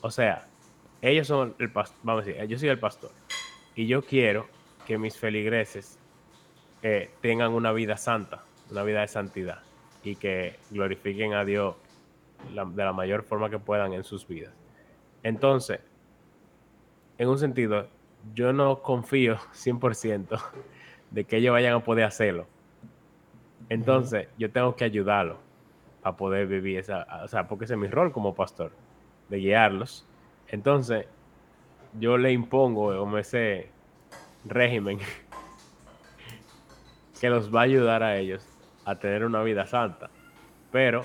O 0.00 0.10
sea, 0.10 0.46
ellos 1.00 1.26
son 1.26 1.54
el 1.58 1.70
pastor, 1.70 1.98
vamos 2.02 2.24
a 2.24 2.26
decir, 2.26 2.44
yo 2.46 2.58
soy 2.58 2.68
el 2.68 2.78
pastor 2.78 3.10
y 3.74 3.86
yo 3.86 4.02
quiero 4.02 4.48
que 4.86 4.98
mis 4.98 5.16
feligreses 5.16 5.98
eh, 6.82 7.10
tengan 7.20 7.52
una 7.52 7.72
vida 7.72 7.96
santa, 7.96 8.42
una 8.70 8.82
vida 8.82 9.02
de 9.02 9.08
santidad 9.08 9.62
y 10.02 10.16
que 10.16 10.58
glorifiquen 10.70 11.34
a 11.34 11.44
Dios 11.44 11.76
de 12.52 12.84
la 12.84 12.92
mayor 12.92 13.22
forma 13.22 13.50
que 13.50 13.58
puedan 13.58 13.92
en 13.92 14.04
sus 14.04 14.26
vidas. 14.26 14.52
Entonces, 15.22 15.80
en 17.18 17.28
un 17.28 17.38
sentido, 17.38 17.88
yo 18.34 18.52
no 18.52 18.82
confío 18.82 19.36
100% 19.52 20.40
de 21.10 21.24
que 21.24 21.36
ellos 21.36 21.52
vayan 21.52 21.74
a 21.74 21.84
poder 21.84 22.04
hacerlo. 22.04 22.46
Entonces, 23.68 24.28
yo 24.38 24.50
tengo 24.50 24.74
que 24.76 24.84
ayudarlos 24.84 25.36
a 26.02 26.16
poder 26.16 26.46
vivir 26.46 26.78
esa, 26.78 27.06
o 27.22 27.28
sea, 27.28 27.48
porque 27.48 27.64
ese 27.64 27.74
es 27.74 27.80
mi 27.80 27.88
rol 27.88 28.12
como 28.12 28.34
pastor, 28.34 28.72
de 29.28 29.38
guiarlos. 29.38 30.06
Entonces, 30.48 31.06
yo 31.98 32.16
le 32.16 32.32
impongo 32.32 32.96
como 32.96 33.18
ese 33.18 33.70
régimen 34.44 34.98
que 37.20 37.28
los 37.28 37.54
va 37.54 37.60
a 37.60 37.64
ayudar 37.64 38.02
a 38.02 38.16
ellos 38.16 38.46
a 38.84 38.94
tener 38.96 39.24
una 39.24 39.42
vida 39.42 39.66
santa, 39.66 40.08
pero 40.72 41.04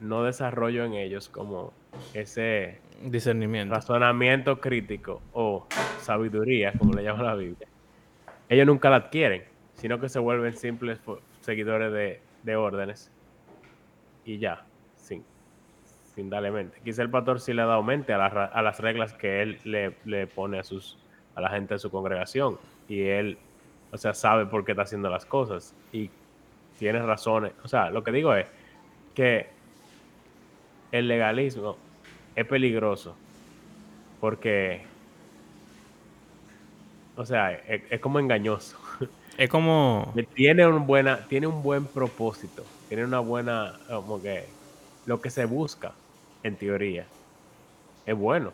no 0.00 0.24
desarrollo 0.24 0.84
en 0.84 0.94
ellos 0.94 1.28
como 1.28 1.72
ese 2.12 2.80
discernimiento, 3.10 3.74
razonamiento 3.74 4.60
crítico 4.60 5.22
o 5.32 5.66
sabiduría, 6.00 6.72
como 6.78 6.92
le 6.92 7.02
llama 7.02 7.22
la 7.22 7.34
Biblia. 7.34 7.68
Ellos 8.48 8.66
nunca 8.66 8.90
la 8.90 8.96
adquieren, 8.96 9.44
sino 9.74 9.98
que 10.00 10.08
se 10.08 10.18
vuelven 10.18 10.54
simples 10.54 11.00
seguidores 11.40 12.20
de, 12.44 12.56
órdenes 12.56 13.10
y 14.24 14.38
ya, 14.38 14.64
sin, 14.96 15.24
sin 16.14 16.28
darle 16.30 16.50
mente. 16.50 16.78
Quizá 16.84 17.02
el 17.02 17.10
pastor 17.10 17.40
sí 17.40 17.52
le 17.52 17.62
ha 17.62 17.66
dado 17.66 17.82
mente 17.82 18.12
a, 18.12 18.26
a 18.26 18.62
las 18.62 18.80
reglas 18.80 19.14
que 19.14 19.42
él 19.42 19.58
le, 19.64 19.96
le, 20.04 20.26
pone 20.26 20.58
a, 20.58 20.64
sus, 20.64 20.98
a 21.34 21.40
la 21.40 21.50
gente 21.50 21.74
de 21.74 21.78
su 21.78 21.90
congregación 21.90 22.58
y 22.88 23.02
él, 23.02 23.38
o 23.90 23.96
sea, 23.96 24.14
sabe 24.14 24.46
por 24.46 24.64
qué 24.64 24.72
está 24.72 24.82
haciendo 24.82 25.08
las 25.08 25.24
cosas 25.24 25.74
y 25.92 26.10
tiene 26.78 27.00
razones. 27.00 27.52
O 27.64 27.68
sea, 27.68 27.90
lo 27.90 28.02
que 28.02 28.12
digo 28.12 28.34
es 28.34 28.46
que 29.14 29.48
el 30.90 31.08
legalismo 31.08 31.76
es 32.34 32.46
peligroso 32.46 33.14
porque, 34.22 34.82
o 37.16 37.26
sea, 37.26 37.50
es, 37.50 38.00
como 38.00 38.20
engañoso. 38.20 38.78
Es 39.38 39.48
como... 39.48 40.12
Tiene 40.34 40.66
un, 40.66 40.86
buena, 40.86 41.26
tiene 41.26 41.46
un 41.46 41.62
buen 41.62 41.86
propósito, 41.86 42.64
tiene 42.88 43.06
una 43.06 43.18
buena, 43.18 43.80
como 43.88 44.20
que 44.20 44.44
lo 45.06 45.22
que 45.22 45.30
se 45.30 45.46
busca, 45.46 45.92
en 46.42 46.54
teoría, 46.56 47.06
es 48.04 48.14
bueno. 48.14 48.52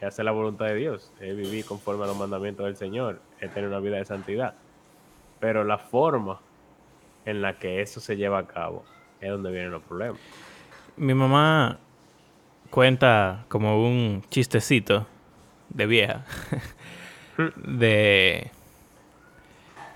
Es 0.00 0.08
hacer 0.08 0.24
la 0.24 0.32
voluntad 0.32 0.66
de 0.66 0.74
Dios, 0.74 1.12
es 1.20 1.36
vivir 1.36 1.64
conforme 1.64 2.02
a 2.02 2.06
los 2.08 2.18
mandamientos 2.18 2.66
del 2.66 2.76
Señor, 2.76 3.20
es 3.40 3.54
tener 3.54 3.68
una 3.68 3.78
vida 3.78 3.98
de 3.98 4.04
santidad. 4.04 4.54
Pero 5.38 5.62
la 5.62 5.78
forma 5.78 6.40
en 7.24 7.40
la 7.40 7.56
que 7.58 7.80
eso 7.80 8.00
se 8.00 8.16
lleva 8.16 8.40
a 8.40 8.46
cabo 8.48 8.84
es 9.20 9.30
donde 9.30 9.52
vienen 9.52 9.70
los 9.70 9.82
problemas. 9.84 10.20
Mi 10.96 11.14
mamá 11.14 11.78
cuenta 12.70 13.44
como 13.48 13.84
un 13.84 14.22
chistecito 14.30 15.06
de 15.68 15.86
vieja. 15.86 16.24
de 17.56 18.50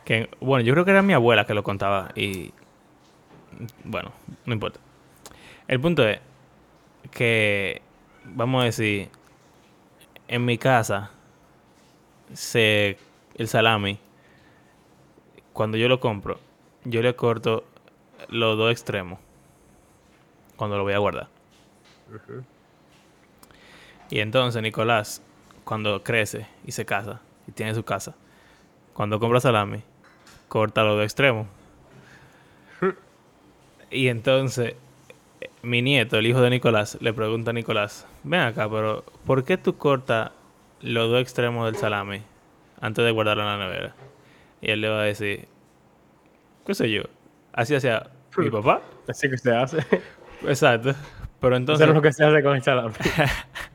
que 0.05 0.29
bueno, 0.41 0.65
yo 0.65 0.73
creo 0.75 0.85
que 0.85 0.91
era 0.91 1.03
mi 1.03 1.13
abuela 1.13 1.47
que 1.47 1.55
lo 1.55 1.63
contaba 1.63 2.11
y 2.15 2.53
bueno, 3.85 4.13
no 4.45 4.53
importa. 4.53 4.81
El 5.67 5.81
punto 5.81 6.07
es 6.07 6.21
que 7.11 7.81
vamos 8.25 8.63
a 8.63 8.65
decir 8.67 9.09
en 10.29 10.45
mi 10.45 10.59
casa 10.59 11.11
se 12.33 12.99
el 13.37 13.49
salami 13.49 13.99
cuando 15.53 15.77
yo 15.77 15.89
lo 15.89 16.01
compro, 16.01 16.39
yo 16.85 17.01
le 17.03 17.15
corto 17.15 17.65
los 18.29 18.59
dos 18.59 18.73
extremos 18.73 19.19
cuando 20.57 20.77
lo 20.77 20.83
voy 20.83 20.95
a 20.95 20.99
guardar. 20.99 21.29
Y 24.15 24.21
entonces 24.21 24.63
Nicolás, 24.63 25.21
cuando 25.65 26.05
crece 26.05 26.47
y 26.65 26.71
se 26.71 26.85
casa 26.85 27.21
y 27.49 27.51
tiene 27.51 27.75
su 27.75 27.83
casa, 27.83 28.15
cuando 28.93 29.19
compra 29.19 29.41
salami, 29.41 29.83
corta 30.47 30.85
los 30.85 30.95
dos 30.95 31.03
extremos. 31.03 31.49
y 33.91 34.07
entonces 34.07 34.77
mi 35.63 35.83
nieto, 35.83 36.17
el 36.17 36.29
hijo 36.29 36.41
de 36.41 36.51
Nicolás, 36.51 36.97
le 37.01 37.13
pregunta 37.13 37.51
a 37.51 37.55
Nicolás, 37.55 38.07
ven 38.23 38.43
acá, 38.43 38.71
pero 38.71 39.03
¿por 39.27 39.43
qué 39.43 39.59
tú 39.59 39.77
cortas 39.79 40.31
los 40.81 41.11
dos 41.11 41.21
extremos 41.21 41.67
del 41.67 41.75
salami 41.75 42.23
antes 42.81 43.05
de 43.05 43.11
guardarlo 43.11 43.43
en 43.43 43.49
la 43.49 43.59
nevera? 43.67 43.97
Y 44.61 44.71
él 44.71 44.81
le 44.81 44.91
va 44.91 45.01
a 45.01 45.05
decir, 45.07 45.49
qué 46.65 46.75
sé 46.77 46.89
yo, 46.89 47.03
así 47.53 47.75
hacía 47.75 48.11
mi 48.37 48.49
papá. 48.49 48.81
Así 49.09 49.29
que 49.29 49.39
se 49.39 49.53
hace. 49.53 49.79
Exacto. 50.47 50.95
Pero 51.41 51.57
entonces... 51.57 51.83
Eso 51.83 51.91
es 51.91 51.97
lo 51.97 52.01
que 52.01 52.13
se 52.13 52.25
hace 52.25 52.43
con 52.45 52.55
el 52.55 52.63
salami. 52.63 52.95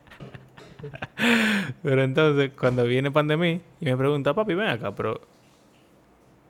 pero 1.83 2.03
entonces, 2.03 2.51
cuando 2.57 2.83
viene 2.83 3.11
pandemia 3.11 3.61
y 3.79 3.85
me 3.85 3.97
pregunta, 3.97 4.33
papi, 4.33 4.53
ven 4.53 4.67
acá, 4.67 4.93
pero 4.95 5.21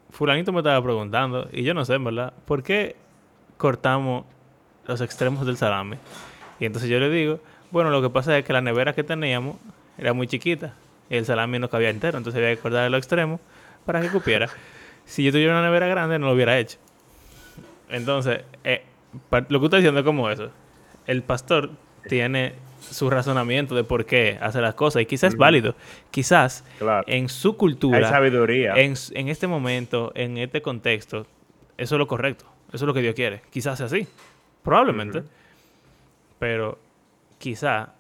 fulanito 0.10 0.52
me 0.52 0.60
estaba 0.60 0.82
preguntando, 0.84 1.48
y 1.52 1.64
yo 1.64 1.74
no 1.74 1.86
sé, 1.86 1.98
¿verdad? 1.98 2.34
¿Por 2.46 2.64
qué 2.64 2.96
cortamos 3.58 4.26
los 4.86 5.02
extremos 5.02 5.46
del 5.46 5.58
salami? 5.58 5.98
Y 6.60 6.66
entonces 6.66 6.90
yo 6.90 7.00
le 7.00 7.10
digo, 7.10 7.40
bueno, 7.72 7.90
lo 7.90 8.02
que 8.02 8.10
pasa 8.10 8.38
es 8.38 8.46
que 8.46 8.54
la 8.54 8.62
nevera 8.62 8.94
que 8.94 9.04
teníamos 9.04 9.58
era 9.98 10.14
muy 10.14 10.28
chiquita 10.28 10.74
y 11.10 11.16
el 11.16 11.26
salami 11.26 11.60
no 11.60 11.70
cabía 11.70 11.90
entero, 11.90 12.18
entonces 12.18 12.40
había 12.42 12.56
que 12.56 12.62
cortar 12.62 12.90
los 12.90 13.00
extremos 13.00 13.40
para 13.86 14.02
que 14.02 14.10
cupiera. 14.10 14.50
si 15.06 15.24
yo 15.24 15.32
tuviera 15.32 15.54
una 15.54 15.64
nevera 15.64 15.88
grande, 15.88 16.20
no 16.20 16.28
lo 16.28 16.34
hubiera 16.34 16.58
hecho. 16.58 16.78
Entonces, 17.90 18.42
eh, 18.64 18.84
lo 19.32 19.60
que 19.60 19.66
usted 19.66 19.78
diciendo 19.78 20.02
es 20.02 20.06
como 20.06 20.30
eso. 20.30 20.52
El 21.08 21.24
pastor 21.24 21.72
tiene 22.08 22.54
su 22.80 23.10
razonamiento 23.10 23.76
de 23.76 23.84
por 23.84 24.06
qué 24.06 24.38
hace 24.42 24.62
las 24.62 24.74
cosas 24.74 25.02
y 25.02 25.06
quizás 25.06 25.34
es 25.34 25.38
válido. 25.38 25.76
Quizás 26.12 26.66
en 27.08 27.30
su 27.30 27.58
cultura, 27.58 28.10
sabiduría. 28.10 28.74
En, 28.76 28.96
este 29.30 29.48
momento, 29.48 30.12
en 30.16 30.38
este 30.38 30.62
contexto, 30.62 31.26
eso 31.78 31.96
es 31.96 32.00
lo 32.00 32.08
correcto. 32.08 32.46
Eso 32.70 32.86
es 32.86 32.88
lo 32.88 32.94
que 32.94 33.02
Dios 33.02 33.16
quiere. 33.16 33.42
Quizás 33.50 33.78
sea 33.78 33.88
así. 33.88 34.08
Probablemente. 34.64 35.24
Pero 36.38 36.80
quizá 37.38 37.94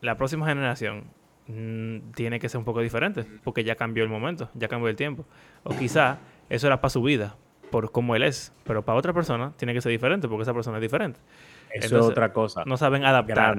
la 0.00 0.16
próxima 0.16 0.46
generación 0.46 1.04
mm, 1.46 2.12
tiene 2.14 2.40
que 2.40 2.48
ser 2.48 2.58
un 2.58 2.64
poco 2.64 2.80
diferente 2.80 3.24
porque 3.44 3.64
ya 3.64 3.76
cambió 3.76 4.02
el 4.04 4.10
momento, 4.10 4.50
ya 4.54 4.68
cambió 4.68 4.88
el 4.88 4.96
tiempo. 4.96 5.24
O 5.62 5.76
quizá 5.76 6.18
eso 6.48 6.66
era 6.66 6.80
para 6.80 6.90
su 6.90 7.02
vida, 7.02 7.36
por 7.70 7.92
cómo 7.92 8.16
él 8.16 8.22
es. 8.22 8.52
Pero 8.64 8.84
para 8.84 8.98
otra 8.98 9.12
persona 9.12 9.52
tiene 9.56 9.74
que 9.74 9.80
ser 9.80 9.92
diferente 9.92 10.28
porque 10.28 10.42
esa 10.42 10.54
persona 10.54 10.78
es 10.78 10.82
diferente. 10.82 11.20
Eso 11.70 11.98
es 11.98 12.04
otra 12.04 12.32
cosa. 12.32 12.64
No 12.66 12.76
saben 12.76 13.04
adaptar 13.04 13.58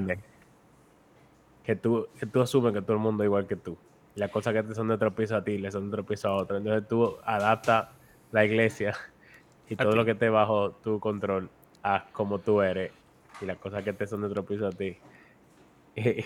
que 1.64 1.76
tú, 1.76 2.08
que 2.18 2.26
tú 2.26 2.40
asumes 2.40 2.72
que 2.72 2.82
todo 2.82 2.94
el 2.94 3.02
mundo 3.02 3.22
es 3.22 3.26
igual 3.26 3.46
que 3.46 3.56
tú. 3.56 3.76
Las 4.14 4.30
cosas 4.30 4.52
que 4.52 4.62
te 4.62 4.74
son 4.74 4.88
de 4.88 4.94
otro 4.94 5.14
piso 5.14 5.36
a 5.36 5.44
ti, 5.44 5.58
le 5.58 5.70
son 5.70 5.84
de 5.84 5.94
otro 5.94 6.04
piso 6.04 6.28
a 6.28 6.34
otro. 6.34 6.56
Entonces 6.56 6.88
tú 6.88 7.16
adaptas 7.24 7.88
la 8.32 8.44
iglesia 8.44 8.94
y 9.68 9.76
todo 9.76 9.94
lo 9.94 10.04
que 10.04 10.12
esté 10.12 10.28
bajo 10.28 10.72
tu 10.72 10.98
control 11.00 11.48
a 11.82 12.06
como 12.12 12.38
tú 12.38 12.60
eres 12.60 12.92
y 13.40 13.46
las 13.46 13.56
cosas 13.58 13.82
que 13.84 13.92
te 13.92 14.06
son 14.06 14.20
de 14.20 14.26
otro 14.26 14.44
piso 14.44 14.66
a 14.66 14.70
ti. 14.70 14.96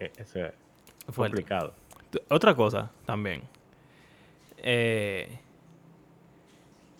Eh, 0.00 0.12
eso 0.16 0.38
es 0.38 0.52
complicado. 1.12 1.74
Otra 2.28 2.54
cosa 2.54 2.92
también. 3.04 3.42
Eh, 4.58 5.40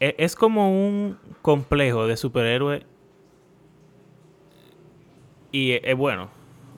e, 0.01 0.17
es 0.19 0.35
como 0.35 0.71
un 0.71 1.17
complejo 1.41 2.09
de 2.09 2.17
superhéroe 2.17 2.83
y 5.53 5.73
es 5.75 5.97
bueno. 5.97 6.29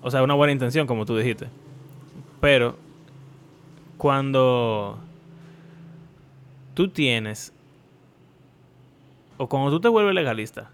O 0.02 0.10
sea, 0.10 0.22
una 0.22 0.34
buena 0.34 0.52
intención, 0.52 0.86
como 0.86 1.04
tú 1.04 1.16
dijiste. 1.16 1.48
Pero 2.40 2.76
cuando 3.98 4.98
tú 6.74 6.88
tienes, 6.88 7.52
o 9.36 9.48
cuando 9.48 9.70
tú 9.70 9.80
te 9.80 9.88
vuelves 9.88 10.14
legalista, 10.14 10.70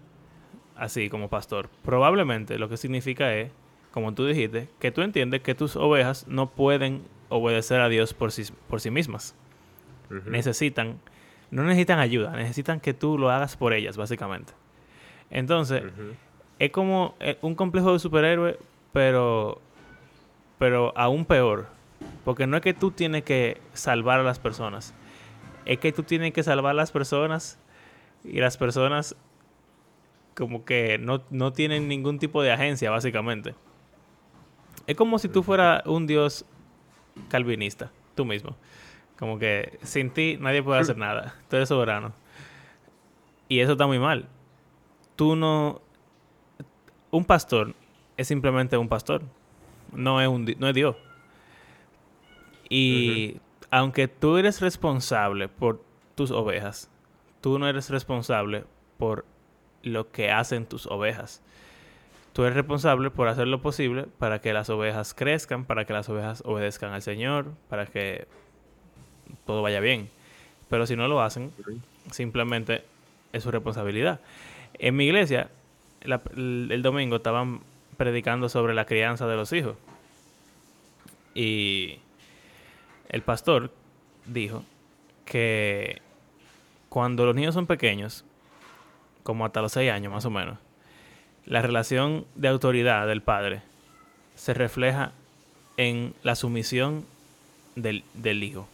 así 0.77 1.09
como 1.09 1.29
pastor, 1.29 1.69
probablemente 1.83 2.57
lo 2.57 2.69
que 2.69 2.77
significa 2.77 3.33
es, 3.35 3.51
como 3.91 4.13
tú 4.13 4.25
dijiste, 4.25 4.69
que 4.79 4.91
tú 4.91 5.01
entiendes 5.01 5.41
que 5.41 5.55
tus 5.55 5.75
ovejas 5.75 6.27
no 6.27 6.49
pueden 6.49 7.01
obedecer 7.29 7.81
a 7.81 7.89
Dios 7.89 8.13
por 8.13 8.31
sí, 8.31 8.43
por 8.69 8.79
sí 8.79 8.91
mismas. 8.91 9.35
Necesitan, 10.25 10.99
no 11.51 11.63
necesitan 11.63 11.99
ayuda, 11.99 12.31
necesitan 12.31 12.79
que 12.79 12.93
tú 12.93 13.17
lo 13.17 13.29
hagas 13.29 13.57
por 13.57 13.73
ellas, 13.73 13.97
básicamente. 13.97 14.53
Entonces, 15.29 15.83
es 16.59 16.71
como 16.71 17.15
eh, 17.19 17.37
un 17.41 17.55
complejo 17.55 17.91
de 17.91 17.99
superhéroe 17.99 18.57
pero, 18.97 19.61
pero 20.57 20.91
aún 20.97 21.23
peor, 21.25 21.67
Porque 22.25 22.47
no 22.47 22.57
es 22.57 22.63
que 22.63 22.73
tú 22.73 22.89
tienes 22.89 23.21
que 23.21 23.61
salvar 23.73 24.19
a 24.19 24.23
las 24.23 24.39
personas. 24.39 24.95
Es 25.65 25.77
que 25.77 25.91
tú 25.91 26.01
tienes 26.01 26.33
que 26.33 26.41
salvar 26.41 26.71
a 26.71 26.73
las 26.73 26.91
personas 26.91 27.59
y 28.23 28.39
las 28.39 28.57
personas 28.57 29.15
como 30.35 30.65
que 30.65 30.97
no, 30.97 31.21
no 31.29 31.53
tienen 31.53 31.87
ningún 31.87 32.17
tipo 32.17 32.41
de 32.41 32.51
agencia, 32.51 32.89
básicamente. 32.89 33.53
Es 34.87 34.95
como 34.95 35.19
si 35.19 35.29
tú 35.29 35.43
fueras 35.43 35.85
un 35.85 36.07
dios 36.07 36.43
calvinista, 37.29 37.91
tú 38.15 38.25
mismo. 38.25 38.55
Como 39.19 39.37
que 39.37 39.77
sin 39.83 40.09
ti 40.09 40.39
nadie 40.41 40.63
puede 40.63 40.79
hacer 40.79 40.97
nada. 40.97 41.35
Tú 41.51 41.57
eres 41.57 41.69
soberano. 41.69 42.13
Y 43.47 43.59
eso 43.59 43.73
está 43.73 43.85
muy 43.85 43.99
mal. 43.99 44.27
Tú 45.15 45.35
no... 45.35 45.83
Un 47.11 47.25
pastor 47.25 47.75
es 48.17 48.27
simplemente 48.27 48.77
un 48.77 48.89
pastor. 48.89 49.21
No 49.93 50.19
es, 50.21 50.27
un, 50.27 50.53
no 50.59 50.67
es 50.67 50.75
Dios. 50.75 50.95
Y 52.69 53.37
aunque 53.71 54.07
tú 54.07 54.37
eres 54.37 54.59
responsable 54.59 55.47
por 55.47 55.81
tus 56.15 56.31
ovejas, 56.31 56.89
tú 57.41 57.59
no 57.59 57.69
eres 57.69 57.89
responsable 57.89 58.65
por 58.97 59.25
lo 59.83 60.11
que 60.11 60.31
hacen 60.31 60.65
tus 60.65 60.87
ovejas. 60.87 61.41
Tú 62.33 62.43
eres 62.43 62.55
responsable 62.55 63.09
por 63.09 63.27
hacer 63.27 63.47
lo 63.47 63.61
posible 63.61 64.05
para 64.19 64.41
que 64.41 64.53
las 64.53 64.69
ovejas 64.69 65.13
crezcan, 65.13 65.65
para 65.65 65.85
que 65.85 65.93
las 65.93 66.09
ovejas 66.09 66.43
obedezcan 66.45 66.91
al 66.93 67.01
Señor, 67.01 67.51
para 67.69 67.85
que 67.85 68.27
todo 69.45 69.61
vaya 69.61 69.79
bien. 69.79 70.09
Pero 70.69 70.85
si 70.85 70.95
no 70.95 71.07
lo 71.07 71.21
hacen, 71.21 71.51
simplemente 72.11 72.83
es 73.33 73.43
su 73.43 73.51
responsabilidad. 73.51 74.19
En 74.73 74.95
mi 74.95 75.05
iglesia, 75.05 75.49
el 76.01 76.81
domingo 76.83 77.15
estaban 77.15 77.61
predicando 77.97 78.49
sobre 78.49 78.73
la 78.73 78.85
crianza 78.85 79.27
de 79.27 79.35
los 79.35 79.51
hijos. 79.53 79.75
Y 81.33 81.99
el 83.09 83.21
pastor 83.21 83.71
dijo 84.25 84.63
que 85.25 86.01
cuando 86.89 87.25
los 87.25 87.35
niños 87.35 87.53
son 87.53 87.67
pequeños, 87.67 88.23
como 89.23 89.45
hasta 89.45 89.61
los 89.61 89.71
seis 89.71 89.91
años 89.91 90.11
más 90.11 90.25
o 90.25 90.29
menos, 90.29 90.57
la 91.45 91.61
relación 91.61 92.25
de 92.35 92.47
autoridad 92.47 93.07
del 93.07 93.21
padre 93.21 93.61
se 94.35 94.53
refleja 94.53 95.11
en 95.77 96.13
la 96.23 96.35
sumisión 96.35 97.05
del, 97.75 98.03
hijo. 98.43 98.67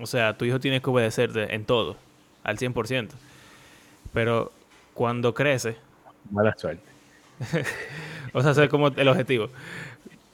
O 0.00 0.06
sea, 0.06 0.36
tu 0.36 0.44
hijo 0.44 0.60
tiene 0.60 0.80
que 0.80 0.90
obedecerte 0.90 1.54
en 1.54 1.64
todo, 1.64 1.96
al 2.42 2.58
100%. 2.58 3.10
Pero 4.12 4.52
cuando 4.92 5.34
crece... 5.34 5.76
Mala 6.30 6.54
suerte. 6.56 6.84
o 8.34 8.42
sea, 8.42 8.64
es 8.64 8.68
como 8.68 8.88
el 8.88 9.08
objetivo. 9.08 9.48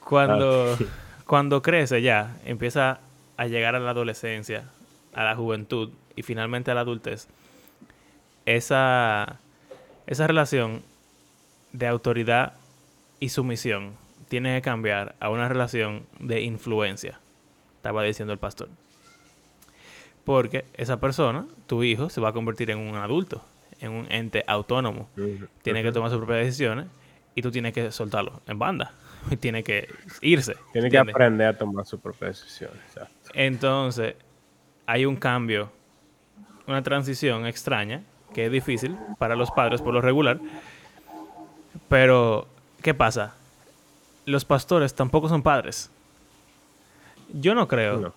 Cuando, 0.03 0.73
ah, 0.73 0.83
cuando 1.25 1.61
crece 1.61 2.01
ya, 2.01 2.35
empieza 2.45 2.99
a 3.37 3.45
llegar 3.45 3.75
a 3.75 3.79
la 3.79 3.91
adolescencia, 3.91 4.65
a 5.13 5.23
la 5.23 5.35
juventud 5.35 5.91
y 6.15 6.23
finalmente 6.23 6.71
a 6.71 6.73
la 6.73 6.81
adultez, 6.81 7.27
esa, 8.45 9.39
esa 10.07 10.27
relación 10.27 10.81
de 11.73 11.87
autoridad 11.87 12.53
y 13.19 13.29
sumisión 13.29 13.93
tiene 14.29 14.55
que 14.55 14.61
cambiar 14.63 15.15
a 15.19 15.29
una 15.29 15.47
relación 15.47 16.03
de 16.19 16.41
influencia, 16.41 17.19
estaba 17.77 18.03
diciendo 18.03 18.33
el 18.33 18.39
pastor. 18.39 18.69
Porque 20.25 20.65
esa 20.73 20.99
persona, 20.99 21.45
tu 21.67 21.83
hijo, 21.83 22.09
se 22.09 22.19
va 22.19 22.29
a 22.29 22.33
convertir 22.33 22.71
en 22.71 22.79
un 22.79 22.95
adulto, 22.95 23.43
en 23.79 23.91
un 23.91 24.11
ente 24.11 24.43
autónomo. 24.47 25.07
Tiene 25.61 25.83
que 25.83 25.91
tomar 25.91 26.09
sus 26.09 26.19
propias 26.19 26.45
decisiones 26.45 26.87
y 27.35 27.41
tú 27.41 27.51
tienes 27.51 27.73
que 27.73 27.91
soltarlo 27.91 28.41
en 28.47 28.59
banda. 28.59 28.93
Y 29.29 29.35
tiene 29.37 29.63
que 29.63 29.87
irse. 30.21 30.55
Tiene 30.73 30.89
que 30.89 30.97
aprender 30.97 31.47
a 31.47 31.57
tomar 31.57 31.85
sus 31.85 31.99
propias 31.99 32.41
decisiones. 32.41 32.79
Entonces, 33.33 34.15
hay 34.85 35.05
un 35.05 35.15
cambio, 35.15 35.71
una 36.67 36.81
transición 36.81 37.45
extraña, 37.45 38.03
que 38.33 38.45
es 38.45 38.51
difícil 38.51 38.97
para 39.17 39.35
los 39.35 39.51
padres 39.51 39.81
por 39.81 39.93
lo 39.93 40.01
regular, 40.01 40.39
pero, 41.87 42.47
¿qué 42.81 42.93
pasa? 42.93 43.35
Los 44.25 44.45
pastores 44.45 44.93
tampoco 44.93 45.29
son 45.29 45.41
padres. 45.41 45.89
Yo 47.33 47.55
no 47.55 47.67
creo 47.67 48.13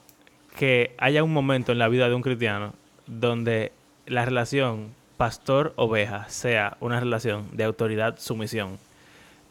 que 0.56 0.94
haya 0.98 1.22
un 1.24 1.32
momento 1.32 1.72
en 1.72 1.78
la 1.78 1.88
vida 1.88 2.08
de 2.08 2.14
un 2.14 2.22
cristiano 2.22 2.74
donde 3.06 3.72
la 4.06 4.24
relación 4.24 4.94
pastor-oveja 5.16 6.28
sea 6.28 6.76
una 6.80 7.00
relación 7.00 7.48
de 7.56 7.64
autoridad-sumisión. 7.64 8.78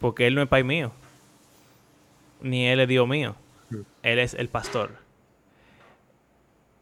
Porque 0.04 0.28
él 0.28 0.36
no 0.36 0.42
es 0.42 0.50
pai 0.50 0.66
mío. 0.66 0.92
Ni 2.42 2.68
él 2.68 2.82
es 2.82 2.90
Dios 2.90 3.08
mío. 3.08 3.38
Él 4.02 4.20
es 4.20 4.34
el 4.34 4.50
pastor. 4.50 4.98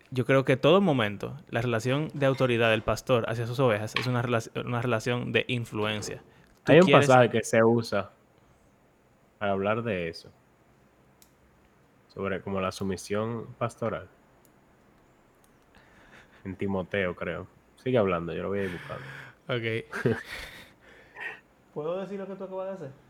Yo 0.10 0.26
creo 0.26 0.44
que 0.44 0.58
todo 0.58 0.82
momento 0.82 1.38
la 1.52 1.62
relación 1.62 2.08
de 2.16 2.26
autoridad 2.26 2.72
del 2.72 2.82
pastor 2.82 3.30
hacia 3.30 3.46
sus 3.46 3.60
ovejas 3.60 3.94
es 3.96 4.08
una, 4.08 4.28
una 4.66 4.82
relación 4.82 5.32
de 5.32 5.46
influencia. 5.50 6.24
Hay 6.66 6.80
un 6.80 6.90
pasaje 6.90 7.30
que 7.30 7.44
se 7.44 7.64
usa 7.64 8.10
para 9.38 9.52
hablar 9.52 9.84
de 9.84 10.10
eso. 10.10 10.32
Sobre 12.16 12.42
como 12.42 12.60
la 12.60 12.72
sumisión 12.72 13.46
pastoral. 13.60 14.08
En 16.44 16.56
Timoteo, 16.56 17.16
creo. 17.16 17.46
Sigue 17.76 18.00
hablando, 18.00 18.34
yo 18.34 18.42
lo 18.42 18.50
voy 18.50 18.62
a 18.62 18.64
ir 18.64 18.72
buscando. 18.72 19.06
Ok. 19.48 20.18
¿Puedo 21.76 22.02
decir 22.02 22.18
lo 22.20 22.26
que 22.26 22.34
tú 22.34 22.46
acabas 22.46 22.68
de 22.68 22.74
hacer? 22.88 23.01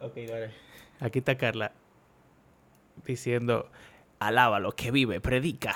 Ok, 0.00 0.16
dale. 0.28 0.50
Aquí 1.00 1.18
está 1.18 1.36
Carla 1.36 1.72
diciendo, 3.04 3.70
lo 4.60 4.72
que 4.72 4.90
vive, 4.90 5.20
predica. 5.20 5.74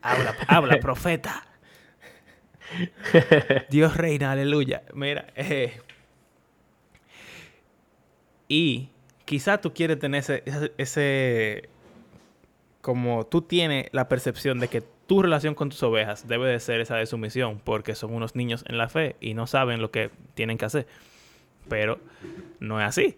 Habla, 0.00 0.36
habla, 0.48 0.80
profeta. 0.80 1.46
Dios 3.70 3.96
reina, 3.96 4.32
aleluya. 4.32 4.82
Mira, 4.94 5.26
eh, 5.36 5.80
y 8.48 8.88
quizá 9.24 9.60
tú 9.60 9.72
quieres 9.74 9.98
tener 9.98 10.20
ese, 10.20 10.42
ese, 10.78 11.68
como 12.80 13.26
tú 13.26 13.42
tienes 13.42 13.88
la 13.92 14.08
percepción 14.08 14.58
de 14.60 14.68
que 14.68 14.82
tu 15.06 15.22
relación 15.22 15.54
con 15.54 15.68
tus 15.68 15.82
ovejas 15.82 16.26
debe 16.26 16.48
de 16.48 16.60
ser 16.60 16.80
esa 16.80 16.96
de 16.96 17.06
sumisión, 17.06 17.60
porque 17.62 17.94
son 17.94 18.14
unos 18.14 18.34
niños 18.34 18.64
en 18.68 18.78
la 18.78 18.88
fe 18.88 19.16
y 19.20 19.34
no 19.34 19.46
saben 19.46 19.82
lo 19.82 19.90
que 19.90 20.10
tienen 20.34 20.58
que 20.58 20.64
hacer. 20.64 20.86
Pero 21.68 22.00
no 22.60 22.80
es 22.80 22.86
así. 22.86 23.16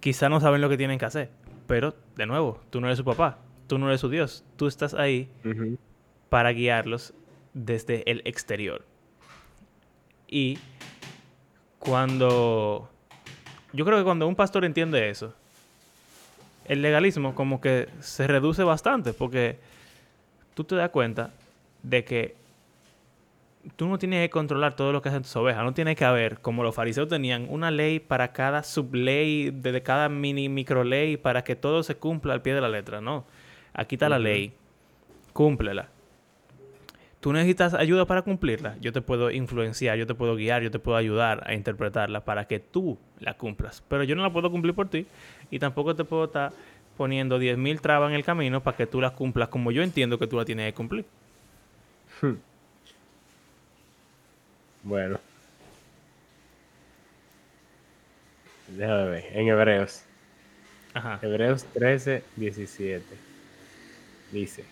Quizá 0.00 0.28
no 0.28 0.40
saben 0.40 0.60
lo 0.60 0.68
que 0.68 0.76
tienen 0.76 0.98
que 0.98 1.04
hacer. 1.04 1.30
Pero, 1.66 1.94
de 2.16 2.26
nuevo, 2.26 2.60
tú 2.70 2.80
no 2.80 2.88
eres 2.88 2.98
su 2.98 3.04
papá, 3.04 3.38
tú 3.66 3.78
no 3.78 3.88
eres 3.88 4.00
su 4.00 4.08
Dios. 4.08 4.44
Tú 4.56 4.66
estás 4.66 4.94
ahí 4.94 5.30
para 6.28 6.50
guiarlos 6.52 7.14
desde 7.54 8.10
el 8.10 8.22
exterior. 8.24 8.84
Y 10.26 10.58
cuando... 11.78 12.90
Yo 13.72 13.84
creo 13.84 13.98
que 13.98 14.04
cuando 14.04 14.26
un 14.26 14.34
pastor 14.34 14.64
entiende 14.64 15.10
eso, 15.10 15.34
el 16.64 16.82
legalismo 16.82 17.34
como 17.34 17.60
que 17.60 17.88
se 18.00 18.26
reduce 18.26 18.62
bastante 18.64 19.12
porque 19.12 19.58
tú 20.54 20.64
te 20.64 20.74
das 20.74 20.90
cuenta 20.90 21.32
de 21.82 22.04
que 22.04 22.36
tú 23.76 23.88
no 23.88 23.98
tienes 23.98 24.26
que 24.26 24.30
controlar 24.30 24.74
todo 24.74 24.92
lo 24.92 25.02
que 25.02 25.08
hacen 25.08 25.22
tus 25.22 25.34
ovejas. 25.36 25.64
No 25.64 25.74
tiene 25.74 25.96
que 25.96 26.04
haber, 26.04 26.40
como 26.40 26.62
los 26.62 26.74
fariseos 26.74 27.08
tenían, 27.08 27.46
una 27.48 27.70
ley 27.70 28.00
para 28.00 28.32
cada 28.32 28.62
subley, 28.62 29.50
de 29.50 29.82
cada 29.82 30.08
mini 30.08 30.48
micro 30.48 30.84
ley, 30.84 31.16
para 31.16 31.44
que 31.44 31.56
todo 31.56 31.82
se 31.82 31.96
cumpla 31.96 32.34
al 32.34 32.42
pie 32.42 32.54
de 32.54 32.60
la 32.60 32.68
letra. 32.68 33.00
No. 33.00 33.24
Aquí 33.72 33.96
está 33.96 34.08
la 34.08 34.18
ley. 34.18 34.52
Cúmplela 35.32 35.88
tú 37.20 37.32
necesitas 37.32 37.74
ayuda 37.74 38.06
para 38.06 38.22
cumplirla, 38.22 38.76
yo 38.80 38.92
te 38.92 39.02
puedo 39.02 39.30
influenciar, 39.30 39.96
yo 39.98 40.06
te 40.06 40.14
puedo 40.14 40.34
guiar, 40.34 40.62
yo 40.62 40.70
te 40.70 40.78
puedo 40.78 40.96
ayudar 40.96 41.44
a 41.46 41.54
interpretarla 41.54 42.24
para 42.24 42.46
que 42.46 42.58
tú 42.58 42.98
la 43.18 43.34
cumplas. 43.34 43.82
Pero 43.88 44.02
yo 44.04 44.16
no 44.16 44.22
la 44.22 44.32
puedo 44.32 44.50
cumplir 44.50 44.74
por 44.74 44.88
ti 44.88 45.06
y 45.50 45.58
tampoco 45.58 45.94
te 45.94 46.04
puedo 46.04 46.24
estar 46.24 46.52
poniendo 46.96 47.38
10.000 47.38 47.80
trabas 47.80 48.10
en 48.10 48.16
el 48.16 48.24
camino 48.24 48.62
para 48.62 48.76
que 48.76 48.86
tú 48.86 49.00
la 49.00 49.10
cumplas 49.10 49.48
como 49.48 49.70
yo 49.70 49.82
entiendo 49.82 50.18
que 50.18 50.26
tú 50.26 50.36
la 50.36 50.44
tienes 50.44 50.66
que 50.66 50.74
cumplir. 50.74 51.04
Hmm. 52.22 52.34
Bueno. 54.82 55.18
Déjame 58.68 59.04
ver. 59.10 59.24
En 59.32 59.48
Hebreos. 59.48 60.02
Ajá. 60.94 61.18
Hebreos 61.22 61.64
13, 61.64 62.22
17. 62.36 63.04
Dice 64.32 64.64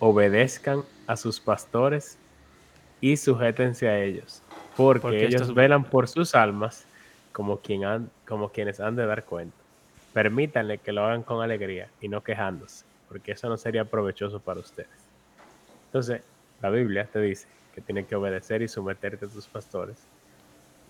obedezcan 0.00 0.82
a 1.06 1.16
sus 1.16 1.38
pastores 1.38 2.18
y 3.00 3.16
sujétense 3.16 3.88
a 3.88 4.02
ellos, 4.02 4.42
porque, 4.76 5.26
ellos 5.26 5.54
velan 5.54 5.84
por 5.84 6.08
sus 6.08 6.34
almas 6.34 6.84
como, 7.32 7.58
quien 7.58 8.10
como 8.26 8.48
quienes 8.48 8.80
han 8.80 8.96
de 8.96 9.06
dar 9.06 9.24
cuenta. 9.24 9.56
Permítanle 10.12 10.78
que 10.78 10.92
lo 10.92 11.04
hagan 11.04 11.22
con 11.22 11.42
alegría 11.42 11.88
y 12.00 12.08
no 12.08 12.22
quejándose, 12.22 12.84
porque 13.08 13.32
eso 13.32 13.48
no 13.48 13.56
sería 13.56 13.84
provechoso 13.84 14.40
para 14.40 14.60
ustedes. 14.60 14.88
Entonces, 15.86 16.22
la 16.60 16.70
Biblia 16.70 17.06
te 17.10 17.20
dice 17.20 17.46
que 17.74 17.80
tienes 17.80 18.06
que 18.06 18.14
obedecer 18.16 18.62
y 18.62 18.68
someterte 18.68 19.24
a 19.26 19.28
tus 19.28 19.46
pastores 19.48 19.96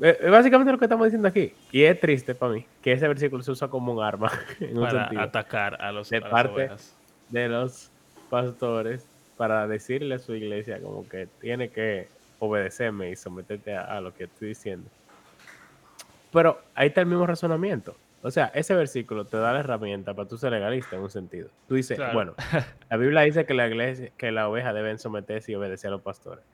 Eh, 0.01 0.17
Es 0.21 0.31
básicamente 0.31 0.73
lo 0.73 0.79
que 0.79 0.87
estamos 0.87 1.05
diciendo 1.07 1.29
aquí. 1.29 1.53
Y 1.73 1.83
es 1.83 2.01
triste 2.01 2.35
para 2.35 2.53
mí 2.55 2.67
que 2.83 2.93
ese 2.93 3.07
versículo 3.07 3.43
se 3.43 3.51
usa 3.51 3.69
como 3.69 3.93
un 3.93 4.03
arma 4.03 4.31
en 4.61 4.77
un 4.79 4.85
Para 4.85 5.01
sentido, 5.03 5.23
atacar 5.23 5.81
a 5.83 5.93
los 5.93 6.09
De 6.11 6.17
a 6.19 6.31
parte- 6.31 6.53
ovejas. 6.55 6.97
de 7.29 7.49
los 7.49 7.91
pastores 8.31 9.07
para 9.37 9.67
decirle 9.67 10.15
a 10.15 10.19
su 10.19 10.35
iglesia 10.35 10.81
como 10.81 11.07
que 11.09 11.27
tiene 11.41 11.69
que 11.71 12.09
obedecerme 12.39 13.11
y 13.11 13.17
someterte 13.17 13.75
a, 13.77 13.83
a 13.83 14.01
lo 14.01 14.15
que 14.15 14.25
estoy 14.25 14.49
diciendo. 14.49 14.89
Pero 16.33 16.61
ahí 16.75 16.89
está 16.89 17.01
el 17.01 17.07
mismo 17.07 17.27
razonamiento. 17.27 17.95
O 18.23 18.31
sea, 18.31 18.51
ese 18.55 18.75
versículo 18.75 19.25
te 19.25 19.37
da 19.39 19.53
la 19.53 19.61
herramienta 19.61 20.13
para 20.15 20.29
tú 20.29 20.37
ser 20.37 20.53
legalista 20.53 20.97
en 20.97 21.03
un 21.03 21.11
sentido. 21.11 21.49
Tú 21.67 21.75
dices, 21.75 21.97
Claro. 21.97 22.13
bueno, 22.13 22.35
la 22.91 22.97
Biblia 22.97 23.23
dice 23.23 23.47
que 23.47 23.55
la 23.55 23.67
iglesia, 23.67 24.11
que 24.17 24.31
la 24.31 24.49
oveja 24.49 24.73
deben 24.73 24.99
someterse 24.99 25.53
y 25.53 25.55
obedecer 25.55 25.89
a 25.89 25.93
los 25.93 26.03
pastores, 26.03 26.45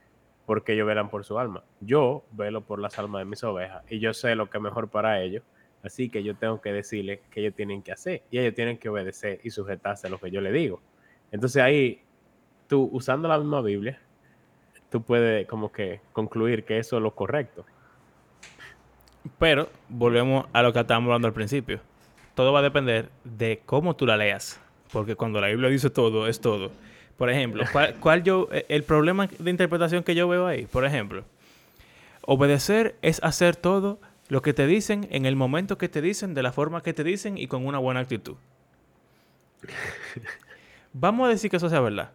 porque 0.47 0.73
ellos 0.73 0.87
velan 0.87 1.11
por 1.11 1.25
su 1.25 1.39
alma. 1.39 1.63
Yo 1.81 2.25
velo 2.31 2.63
por 2.63 2.79
las 2.79 2.99
almas 2.99 3.21
de 3.21 3.25
mis 3.27 3.43
ovejas 3.45 3.83
y 3.91 3.99
yo 3.99 4.15
sé 4.15 4.35
lo 4.35 4.49
que 4.49 4.59
es 4.59 4.63
mejor 4.63 4.89
para 4.89 5.21
ellos, 5.21 5.43
así 5.83 6.09
que 6.09 6.23
yo 6.23 6.37
tengo 6.37 6.61
que 6.61 6.73
decirles 6.73 7.21
que 7.31 7.41
ellos 7.41 7.55
tienen 7.55 7.83
que 7.83 7.93
hacer 7.93 8.23
y 8.31 8.39
ellos 8.39 8.55
tienen 8.55 8.79
que 8.79 8.89
obedecer 8.89 9.41
y 9.43 9.51
sujetarse 9.51 10.07
a 10.07 10.11
lo 10.11 10.19
que 10.19 10.31
yo 10.31 10.41
les 10.41 10.53
digo. 10.53 10.81
Entonces 11.33 11.63
ahí, 11.63 12.01
tú 12.69 12.89
usando 12.93 13.29
la 13.29 13.39
misma 13.39 13.61
Biblia, 13.61 14.01
tú 14.91 15.03
puedes 15.03 15.47
como 15.47 15.73
que 15.73 16.01
concluir 16.13 16.65
que 16.65 16.79
eso 16.79 16.97
es 16.97 17.03
lo 17.03 17.15
correcto. 17.15 17.67
Pero 19.39 19.69
volvemos 19.89 20.47
a 20.53 20.63
lo 20.63 20.73
que 20.73 20.79
estábamos 20.79 21.09
hablando 21.09 21.29
al 21.29 21.35
principio. 21.35 21.81
Todo 22.35 22.53
va 22.53 22.61
a 22.61 22.63
depender 22.63 23.11
de 23.25 23.61
cómo 23.67 23.97
tú 23.97 24.07
la 24.07 24.17
leas. 24.17 24.61
Porque 24.93 25.17
cuando 25.17 25.41
la 25.41 25.49
Biblia 25.49 25.69
dice 25.69 25.91
todo, 25.91 26.29
es 26.29 26.41
todo. 26.41 26.71
Por 27.17 27.31
ejemplo, 27.31 27.65
¿cuál, 27.73 27.95
cuál 27.97 28.23
yo, 28.23 28.49
eh, 28.53 28.67
el 28.69 28.83
problema 28.83 29.27
de 29.27 29.51
interpretación 29.51 30.03
que 30.03 30.15
yo 30.15 30.29
veo 30.29 30.47
ahí? 30.47 30.67
Por 30.67 30.85
ejemplo, 30.85 31.25
obedecer 32.23 32.97
es 33.03 33.23
hacer 33.23 33.57
todo 33.57 33.99
lo 34.29 34.43
que 34.43 34.53
te 34.53 34.67
dicen 34.67 35.07
en 35.11 35.25
el 35.25 35.37
momento 35.37 35.79
que 35.79 35.89
te 35.89 36.03
dicen, 36.03 36.35
de 36.35 36.43
la 36.43 36.53
forma 36.53 36.83
que 36.83 36.93
te 36.93 37.05
dicen 37.05 37.39
y 37.39 37.47
con 37.47 37.65
una 37.67 37.79
buena 37.79 38.01
actitud. 38.01 38.37
Vamos 40.93 41.27
a 41.27 41.31
decir 41.31 41.51
que 41.51 41.57
eso 41.57 41.71
sea 41.71 41.81
verdad. 41.81 42.13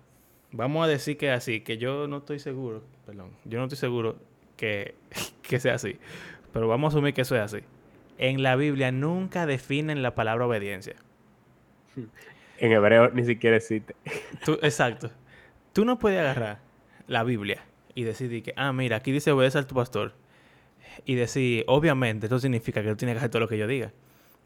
Vamos 0.52 0.84
a 0.86 0.88
decir 0.88 1.18
que 1.18 1.32
así, 1.32 1.62
que 1.62 1.78
yo 1.78 2.08
no 2.08 2.18
estoy 2.18 2.40
seguro, 2.40 2.84
perdón, 3.06 3.32
yo 3.46 3.60
no 3.60 3.66
estoy 3.66 3.78
seguro 3.78 4.18
que, 4.58 4.96
que 5.42 5.60
sea 5.60 5.76
así. 5.76 5.98
Pero 6.52 6.68
vamos 6.68 6.94
a 6.94 6.98
asumir 6.98 7.14
que 7.14 7.22
eso 7.22 7.36
es 7.36 7.42
así. 7.42 7.60
En 8.18 8.44
la 8.44 8.56
Biblia 8.56 8.92
nunca 8.92 9.46
definen 9.46 10.04
la 10.04 10.14
palabra 10.14 10.46
obediencia. 10.46 10.96
En 12.62 12.72
hebreo 12.72 13.10
ni 13.12 13.26
siquiera 13.26 13.58
existe. 13.58 13.96
Tú- 14.46 14.60
exacto. 14.62 15.10
Tú 15.74 15.84
no 15.84 15.98
puedes 16.00 16.20
agarrar 16.20 16.60
la 17.08 17.24
Biblia 17.24 17.64
y 17.96 18.04
decir 18.04 18.42
que, 18.44 18.54
ah, 18.56 18.72
mira, 18.72 18.98
aquí 18.98 19.12
dice 19.12 19.32
obedece 19.32 19.58
a 19.60 19.68
tu 19.68 19.76
pastor. 19.76 20.14
Y 21.06 21.16
decir, 21.16 21.64
obviamente, 21.68 22.28
esto 22.28 22.40
significa 22.40 22.82
que 22.84 22.90
tú 22.90 22.96
tienes 22.98 23.16
que 23.16 23.18
hacer 23.20 23.32
todo 23.32 23.40
lo 23.42 23.48
que 23.48 23.58
yo 23.58 23.66
diga. 23.68 23.92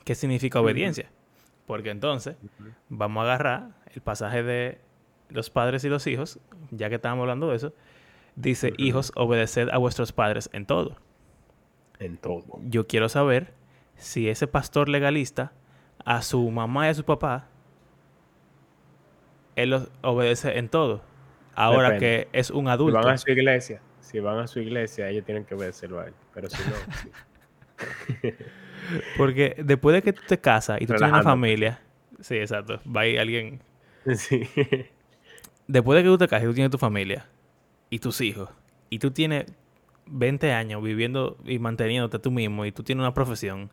¿Qué 0.04 0.16
significa 0.16 0.60
obediencia? 0.62 1.10
Porque 1.68 1.90
entonces, 1.90 2.36
vamos 2.90 3.22
a 3.22 3.24
agarrar 3.26 3.70
el 3.94 4.02
pasaje 4.02 4.44
de 4.44 4.78
los 5.30 5.50
padres 5.50 5.84
y 5.84 5.90
los 5.90 6.06
hijos, 6.08 6.40
ya 6.72 6.88
que 6.90 6.96
estábamos 6.96 7.24
hablando 7.24 7.50
de 7.50 7.56
eso. 7.58 7.74
Dice, 8.36 8.74
hijos, 8.78 9.12
obedeced 9.16 9.70
a 9.70 9.78
vuestros 9.78 10.12
padres 10.12 10.50
en 10.54 10.66
todo. 10.66 10.98
En 12.00 12.18
todo. 12.18 12.44
yo 12.66 12.88
quiero 12.88 13.10
saber 13.10 13.54
si 13.96 14.30
ese 14.30 14.48
pastor 14.48 14.90
legalista 14.90 15.54
a 16.06 16.22
su 16.22 16.50
mamá 16.52 16.88
y 16.88 16.90
a 16.90 16.94
su 16.94 17.06
papá 17.06 17.48
él 19.56 19.70
los 19.72 19.90
obedece 20.02 20.58
en 20.58 20.70
todo. 20.70 21.02
Ahora 21.56 21.92
Depende. 21.92 22.28
que 22.32 22.40
es 22.40 22.52
un 22.52 22.66
Si 22.66 22.72
adulto. 22.72 22.98
van 23.00 23.10
a 23.10 23.18
su 23.18 23.32
iglesia, 23.32 23.82
si 24.02 24.20
van 24.20 24.40
a 24.40 24.48
su 24.48 24.60
iglesia, 24.60 25.10
ellos 25.10 25.24
tienen 25.26 25.46
que 25.46 25.56
obedecerlo 25.56 26.00
a 26.02 26.08
él. 26.08 26.14
Pero 26.34 26.50
si 26.50 26.58
no, 26.70 26.76
sí. 27.02 27.10
Porque 29.18 29.56
después 29.64 29.94
de 29.94 30.02
que 30.02 30.14
tú 30.14 30.22
te 30.28 30.40
casas 30.40 30.82
y 30.82 30.86
tú 30.86 30.94
tienes 30.94 31.12
una 31.14 31.24
familia. 31.24 31.82
Sí, 32.20 32.36
exacto. 32.36 32.80
Va 32.86 33.02
ahí 33.02 33.18
alguien. 33.18 33.62
sí. 34.16 34.48
Después 35.68 35.98
de 35.98 36.04
que 36.04 36.10
tú 36.10 36.18
te 36.18 36.28
casas 36.28 36.44
y 36.44 36.48
tú 36.48 36.54
tienes 36.54 36.72
tu 36.72 36.78
familia 36.78 37.26
y 37.90 38.00
tus 38.00 38.22
hijos 38.22 38.50
y 38.90 39.00
tú 39.00 39.12
tienes 39.12 39.46
20 40.08 40.52
años 40.54 40.84
viviendo 40.84 41.38
y 41.46 41.60
manteniéndote 41.60 42.20
tú 42.20 42.32
mismo 42.32 42.66
y 42.66 42.72
tú 42.72 42.84
tienes 42.84 43.02
una 43.02 43.14
profesión, 43.14 43.72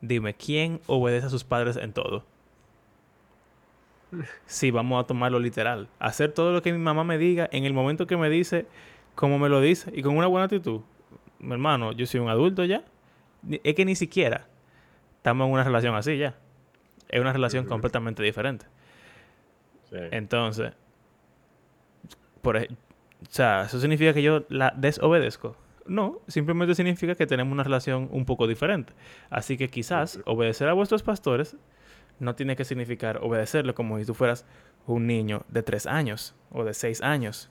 dime, 0.00 0.34
¿quién 0.34 0.80
obedece 0.86 1.26
a 1.26 1.30
sus 1.30 1.44
padres 1.44 1.76
en 1.76 1.92
todo? 1.92 2.24
Sí, 4.46 4.70
vamos 4.70 5.02
a 5.02 5.06
tomarlo 5.06 5.38
literal. 5.38 5.88
Hacer 5.98 6.32
todo 6.32 6.52
lo 6.52 6.62
que 6.62 6.72
mi 6.72 6.78
mamá 6.78 7.04
me 7.04 7.18
diga 7.18 7.48
en 7.52 7.64
el 7.64 7.72
momento 7.72 8.06
que 8.06 8.16
me 8.16 8.28
dice, 8.28 8.66
como 9.14 9.38
me 9.38 9.48
lo 9.48 9.60
dice 9.60 9.90
y 9.94 10.02
con 10.02 10.16
una 10.16 10.26
buena 10.26 10.44
actitud. 10.44 10.80
Mi 11.38 11.52
hermano, 11.52 11.92
yo 11.92 12.06
soy 12.06 12.20
un 12.20 12.28
adulto 12.28 12.64
ya. 12.64 12.84
Es 13.62 13.74
que 13.74 13.84
ni 13.84 13.94
siquiera 13.94 14.46
estamos 15.16 15.46
en 15.46 15.52
una 15.52 15.64
relación 15.64 15.94
así 15.94 16.16
ya. 16.16 16.34
Es 17.08 17.20
una 17.20 17.32
relación 17.32 17.66
completamente 17.66 18.22
diferente. 18.22 18.66
sí. 19.90 19.98
Entonces, 20.10 20.72
por 22.42 22.56
o 22.56 23.30
sea, 23.30 23.62
¿eso 23.62 23.80
significa 23.80 24.12
que 24.12 24.22
yo 24.22 24.44
la 24.48 24.72
desobedezco? 24.76 25.56
No, 25.86 26.20
simplemente 26.28 26.74
significa 26.74 27.14
que 27.14 27.26
tenemos 27.26 27.52
una 27.52 27.62
relación 27.62 28.08
un 28.10 28.24
poco 28.24 28.46
diferente. 28.46 28.92
Así 29.30 29.56
que 29.56 29.68
quizás 29.68 30.20
obedecer 30.24 30.68
a 30.68 30.72
vuestros 30.72 31.02
pastores 31.02 31.56
no 32.18 32.34
tiene 32.34 32.56
que 32.56 32.64
significar 32.64 33.18
obedecerlo 33.22 33.74
como 33.74 33.98
si 33.98 34.04
tú 34.04 34.14
fueras 34.14 34.46
un 34.86 35.06
niño 35.06 35.44
de 35.48 35.62
tres 35.62 35.86
años 35.86 36.34
o 36.50 36.64
de 36.64 36.74
seis 36.74 37.00
años. 37.00 37.50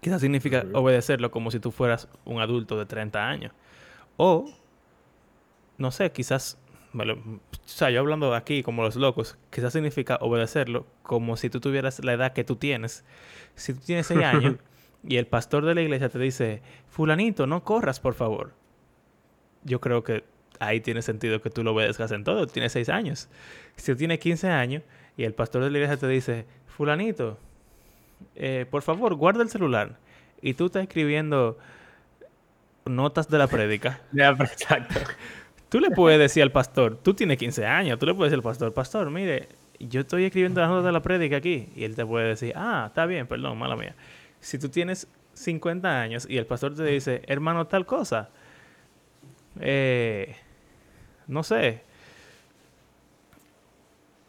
Quizás 0.00 0.20
significa 0.20 0.64
obedecerlo 0.72 1.30
como 1.30 1.50
si 1.50 1.60
tú 1.60 1.70
fueras 1.70 2.08
un 2.24 2.40
adulto 2.40 2.78
de 2.78 2.86
30 2.86 3.28
años. 3.28 3.52
O, 4.16 4.50
no 5.78 5.90
sé, 5.90 6.12
quizás, 6.12 6.58
o 6.94 7.38
sea, 7.64 7.90
yo 7.90 8.00
hablando 8.00 8.34
aquí 8.34 8.62
como 8.62 8.82
los 8.82 8.96
locos, 8.96 9.38
quizás 9.50 9.72
significa 9.72 10.18
obedecerlo 10.20 10.86
como 11.02 11.36
si 11.36 11.50
tú 11.50 11.60
tuvieras 11.60 12.02
la 12.04 12.12
edad 12.12 12.32
que 12.32 12.44
tú 12.44 12.56
tienes. 12.56 13.04
Si 13.54 13.74
tú 13.74 13.80
tienes 13.84 14.06
6 14.06 14.20
años 14.24 14.56
y 15.04 15.16
el 15.16 15.26
pastor 15.26 15.64
de 15.64 15.74
la 15.74 15.82
iglesia 15.82 16.08
te 16.08 16.18
dice, 16.18 16.62
fulanito, 16.88 17.46
no 17.46 17.64
corras, 17.64 18.00
por 18.00 18.14
favor. 18.14 18.54
Yo 19.64 19.80
creo 19.80 20.02
que 20.02 20.24
ahí 20.62 20.80
tiene 20.80 21.02
sentido 21.02 21.42
que 21.42 21.50
tú 21.50 21.64
lo 21.64 21.72
obedezcas 21.72 22.12
en 22.12 22.24
todo. 22.24 22.46
Tienes 22.46 22.72
6 22.72 22.88
años. 22.88 23.28
Si 23.76 23.92
tú 23.92 23.98
tienes 23.98 24.20
15 24.20 24.48
años 24.48 24.82
y 25.16 25.24
el 25.24 25.34
pastor 25.34 25.64
de 25.64 25.70
la 25.70 25.78
iglesia 25.78 25.96
te 25.96 26.08
dice, 26.08 26.46
fulanito, 26.66 27.38
eh, 28.36 28.66
por 28.70 28.82
favor, 28.82 29.14
guarda 29.14 29.42
el 29.42 29.50
celular. 29.50 29.98
Y 30.40 30.54
tú 30.54 30.66
estás 30.66 30.84
escribiendo 30.84 31.58
notas 32.84 33.28
de 33.28 33.38
la 33.38 33.48
prédica. 33.48 34.00
Exacto. 34.14 35.00
Tú 35.68 35.80
le 35.80 35.90
puedes 35.90 36.18
decir 36.18 36.42
al 36.42 36.52
pastor, 36.52 36.96
tú 36.96 37.14
tienes 37.14 37.38
15 37.38 37.64
años, 37.66 37.98
tú 37.98 38.06
le 38.06 38.14
puedes 38.14 38.30
decir 38.30 38.40
al 38.40 38.42
pastor, 38.42 38.74
pastor, 38.74 39.10
mire, 39.10 39.48
yo 39.80 40.02
estoy 40.02 40.24
escribiendo 40.24 40.60
las 40.60 40.68
notas 40.68 40.84
de 40.84 40.92
la 40.92 41.00
prédica 41.00 41.38
aquí. 41.38 41.70
Y 41.74 41.84
él 41.84 41.96
te 41.96 42.06
puede 42.06 42.28
decir, 42.28 42.52
ah, 42.54 42.84
está 42.88 43.06
bien, 43.06 43.26
perdón, 43.26 43.58
mala 43.58 43.74
mía. 43.74 43.96
Si 44.38 44.58
tú 44.58 44.68
tienes 44.68 45.08
50 45.34 46.00
años 46.00 46.26
y 46.28 46.36
el 46.36 46.46
pastor 46.46 46.74
te 46.74 46.84
dice, 46.84 47.22
hermano, 47.26 47.66
tal 47.66 47.86
cosa, 47.86 48.28
eh, 49.60 50.36
no 51.26 51.42
sé, 51.42 51.82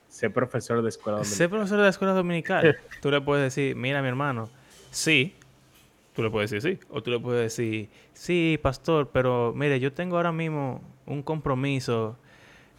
Ser 0.10 0.32
profesor 0.32 0.82
de 0.84 0.90
escuela 0.90 1.24
Sé 1.24 1.48
dominical. 1.48 1.50
profesor 1.50 1.78
de 1.80 1.84
la 1.84 1.90
escuela 1.90 2.14
dominical. 2.14 2.78
Tú 3.02 3.10
le 3.10 3.20
puedes 3.20 3.44
decir, 3.44 3.76
mira, 3.76 4.02
mi 4.02 4.08
hermano, 4.10 4.48
sí. 4.92 5.34
Tú 6.16 6.22
le 6.22 6.30
puedes 6.30 6.52
decir 6.52 6.78
sí. 6.80 6.86
O 6.92 7.02
tú 7.02 7.10
le 7.10 7.20
puedes 7.20 7.42
decir, 7.42 7.90
sí, 8.14 8.60
pastor, 8.62 9.10
pero 9.12 9.52
mire, 9.56 9.80
yo 9.80 9.92
tengo 9.92 10.18
ahora 10.18 10.32
mismo 10.32 10.82
un 11.08 11.24
compromiso. 11.24 12.16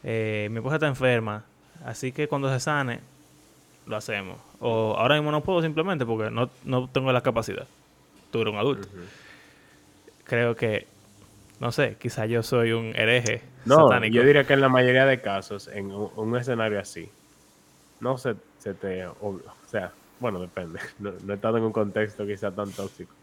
eh, 0.05 0.47
mi 0.53 0.59
esposa 0.59 0.77
está 0.77 0.87
enferma. 0.87 1.45
Así 1.85 2.13
que 2.13 2.29
cuando 2.29 2.49
se 2.53 2.61
sane, 2.61 3.01
lo 3.87 3.97
hacemos. 3.97 4.39
O 4.61 4.95
ahora 4.97 5.17
mismo 5.17 5.33
no 5.33 5.43
puedo 5.43 5.61
simplemente 5.61 6.07
porque 6.07 6.31
no, 6.31 6.49
no 6.65 6.89
tengo 6.89 7.11
la 7.11 7.21
capacidad. 7.23 7.67
Tú 8.31 8.43
eres 8.43 8.53
un 8.55 8.61
adulto. 8.61 8.87
Creo 10.23 10.55
que, 10.55 10.87
no 11.61 11.73
sé, 11.73 11.97
quizá 11.99 12.27
yo 12.27 12.43
soy 12.43 12.73
un 12.73 12.95
hereje 12.97 13.43
No, 13.65 13.77
satánico. 13.77 14.15
yo 14.15 14.23
diría 14.25 14.45
que 14.45 14.53
en 14.55 14.61
la 14.61 14.69
mayoría 14.69 15.07
de 15.07 15.21
casos, 15.21 15.69
en 15.69 15.87
un, 15.93 16.11
un 16.17 16.37
escenario 16.37 16.79
así, 16.81 17.09
no 18.01 18.19
se, 18.19 18.35
se 18.59 18.75
te... 18.75 19.07
ob- 19.07 19.43
O 19.45 19.69
sea, 19.69 19.93
bueno, 20.21 20.41
depende. 20.41 20.81
No, 20.99 21.13
no 21.25 21.33
he 21.33 21.37
estado 21.37 21.57
en 21.59 21.65
un 21.65 21.73
contexto 21.73 22.27
quizá 22.27 22.51
tan 22.51 22.71
tóxico 22.73 23.15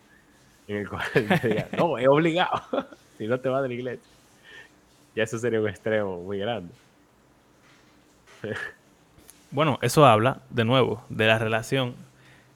en 0.68 0.78
el 0.78 0.90
cual 0.90 1.04
te 1.14 1.48
diga, 1.48 1.68
no, 1.78 1.98
es 1.98 2.08
obligado. 2.08 2.62
si 3.18 3.28
no 3.28 3.40
te 3.40 3.50
vas 3.50 3.62
de 3.64 3.68
la 3.70 3.74
iglesia. 3.74 4.04
Ya 5.16 5.24
eso 5.24 5.38
sería 5.38 5.60
un 5.60 5.68
extremo 5.68 6.18
muy 6.24 6.40
grande. 6.40 6.74
Bueno, 9.52 9.78
eso 9.82 10.06
habla, 10.06 10.42
de 10.50 10.64
nuevo, 10.66 11.04
de 11.10 11.28
la 11.28 11.38
relación. 11.38 11.96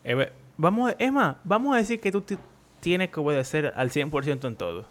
Eh, 0.04 0.32
vamos, 0.58 0.92
a- 0.92 0.96
es 0.98 1.12
más, 1.12 1.36
vamos 1.44 1.76
a 1.76 1.78
decir 1.80 2.00
que 2.00 2.12
tú 2.12 2.22
ti- 2.22 2.38
tienes 2.80 3.10
que 3.10 3.20
obedecer 3.20 3.74
al 3.76 3.92
100% 3.92 4.48
en 4.48 4.56
todo. 4.56 4.86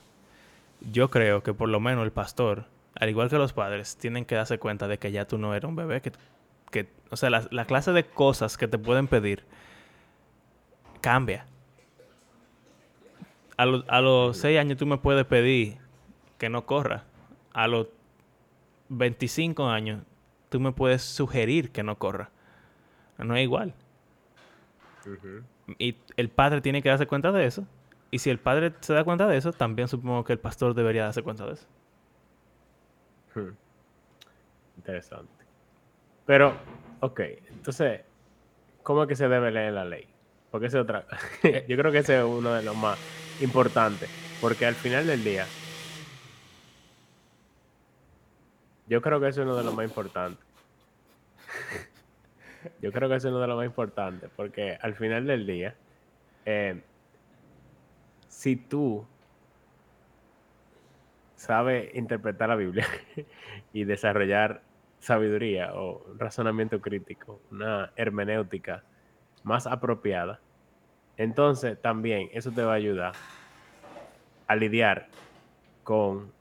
Yo 0.92 1.10
creo 1.10 1.42
que 1.42 1.54
por 1.54 1.68
lo 1.68 1.80
menos 1.80 2.04
el 2.04 2.12
pastor, 2.12 2.66
al 2.98 3.08
igual 3.08 3.28
que 3.30 3.36
los 3.38 3.52
padres, 3.52 3.96
tienen 3.96 4.24
que 4.24 4.34
darse 4.34 4.58
cuenta 4.58 4.86
de 4.88 4.98
que 4.98 5.12
ya 5.12 5.26
tú 5.26 5.38
no 5.38 5.54
eres 5.54 5.68
un 5.68 5.76
bebé. 5.76 6.00
Que, 6.02 6.12
que, 6.70 6.88
o 7.10 7.16
sea, 7.16 7.30
la, 7.30 7.46
la 7.50 7.64
clase 7.64 7.92
de 7.92 8.04
cosas 8.04 8.56
que 8.58 8.68
te 8.68 8.78
pueden 8.78 9.06
pedir 9.08 9.44
cambia. 11.00 11.46
A, 13.56 13.66
los- 13.66 13.84
a 13.88 14.00
los 14.00 14.36
6 14.38 14.58
años 14.58 14.78
tú 14.78 14.86
me 14.86 14.98
puedes 14.98 15.24
pedir 15.26 15.78
que 16.38 16.48
no 16.48 16.66
corra. 16.66 17.04
A 17.52 17.68
los 17.68 17.86
25 18.88 19.66
años, 19.68 20.02
tú 20.48 20.58
me 20.60 20.72
puedes 20.72 21.02
sugerir 21.02 21.70
que 21.70 21.82
no 21.82 21.96
corra. 21.96 22.30
No 23.18 23.36
es 23.36 23.42
igual. 23.44 23.74
Y 25.78 25.96
el 26.16 26.28
padre 26.30 26.60
tiene 26.60 26.82
que 26.82 26.88
darse 26.88 27.06
cuenta 27.06 27.30
de 27.32 27.46
eso. 27.46 27.64
Y 28.14 28.20
si 28.20 28.30
el 28.30 28.38
padre 28.38 28.72
se 28.78 28.94
da 28.94 29.02
cuenta 29.02 29.26
de 29.26 29.36
eso, 29.36 29.52
también 29.52 29.88
supongo 29.88 30.22
que 30.22 30.34
el 30.34 30.38
pastor 30.38 30.72
debería 30.72 31.02
darse 31.02 31.24
cuenta 31.24 31.46
de 31.46 31.54
eso. 31.54 31.66
Hmm. 33.34 33.50
Interesante. 34.76 35.44
Pero, 36.24 36.54
ok, 37.00 37.20
entonces, 37.48 38.02
¿cómo 38.84 39.02
es 39.02 39.08
que 39.08 39.16
se 39.16 39.26
debe 39.26 39.50
leer 39.50 39.72
la 39.72 39.84
ley? 39.84 40.06
Porque 40.52 40.68
ese 40.68 40.78
es 40.78 40.84
otra. 40.84 41.04
Yo 41.68 41.76
creo 41.76 41.90
que 41.90 41.98
ese 41.98 42.20
es 42.20 42.24
uno 42.24 42.54
de 42.54 42.62
los 42.62 42.76
más 42.76 42.96
importantes. 43.40 44.08
Porque 44.40 44.64
al 44.64 44.76
final 44.76 45.08
del 45.08 45.24
día, 45.24 45.44
yo 48.86 49.02
creo 49.02 49.18
que 49.18 49.26
ese 49.26 49.40
es 49.40 49.44
uno 49.44 49.56
de 49.56 49.64
los 49.64 49.74
más 49.74 49.86
importantes. 49.86 50.46
Yo 52.80 52.92
creo 52.92 53.08
que 53.08 53.16
ese 53.16 53.26
es 53.26 53.32
uno 53.32 53.40
de 53.40 53.48
los 53.48 53.56
más 53.56 53.66
importantes. 53.66 54.30
Porque 54.36 54.78
al 54.80 54.94
final 54.94 55.26
del 55.26 55.48
día, 55.48 55.74
eh, 56.46 56.80
si 58.34 58.56
tú 58.56 59.06
sabes 61.36 61.94
interpretar 61.94 62.48
la 62.48 62.56
Biblia 62.56 62.86
y 63.72 63.84
desarrollar 63.84 64.60
sabiduría 64.98 65.72
o 65.74 66.04
razonamiento 66.18 66.80
crítico, 66.80 67.40
una 67.52 67.92
hermenéutica 67.94 68.82
más 69.44 69.68
apropiada, 69.68 70.40
entonces 71.16 71.80
también 71.80 72.28
eso 72.32 72.50
te 72.50 72.62
va 72.62 72.72
a 72.72 72.76
ayudar 72.76 73.14
a 74.48 74.56
lidiar 74.56 75.06
con 75.84 76.32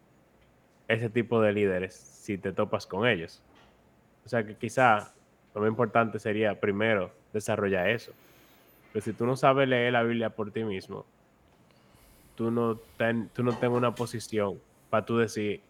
ese 0.88 1.10
tipo 1.10 1.41
de 1.41 1.53
líderes 1.53 1.93
si 1.93 2.39
te 2.39 2.53
topas 2.53 2.88
con 2.88 3.08
ellos. 3.08 3.43
O 4.25 4.29
sea 4.29 4.43
que 4.43 4.56
quizá 4.56 5.13
lo 5.53 5.62
más 5.62 5.69
importante 5.69 6.17
sería 6.17 6.60
primero 6.60 7.13
desarrollar 7.34 7.89
eso. 7.89 8.13
Pero 8.91 9.06
si 9.06 9.13
tú 9.13 9.27
no 9.27 9.36
sabes 9.36 9.69
leer 9.69 9.93
la 9.93 10.03
Biblia 10.03 10.32
por 10.32 10.51
ti 10.51 10.63
mismo, 10.63 11.06
tú 12.35 12.51
no, 12.51 12.79
tú 13.33 13.43
no 13.43 13.51
tengas 13.57 13.77
una 13.77 13.95
posición 13.95 14.59
para 14.89 15.05
tú 15.05 15.17
decir, 15.17 15.61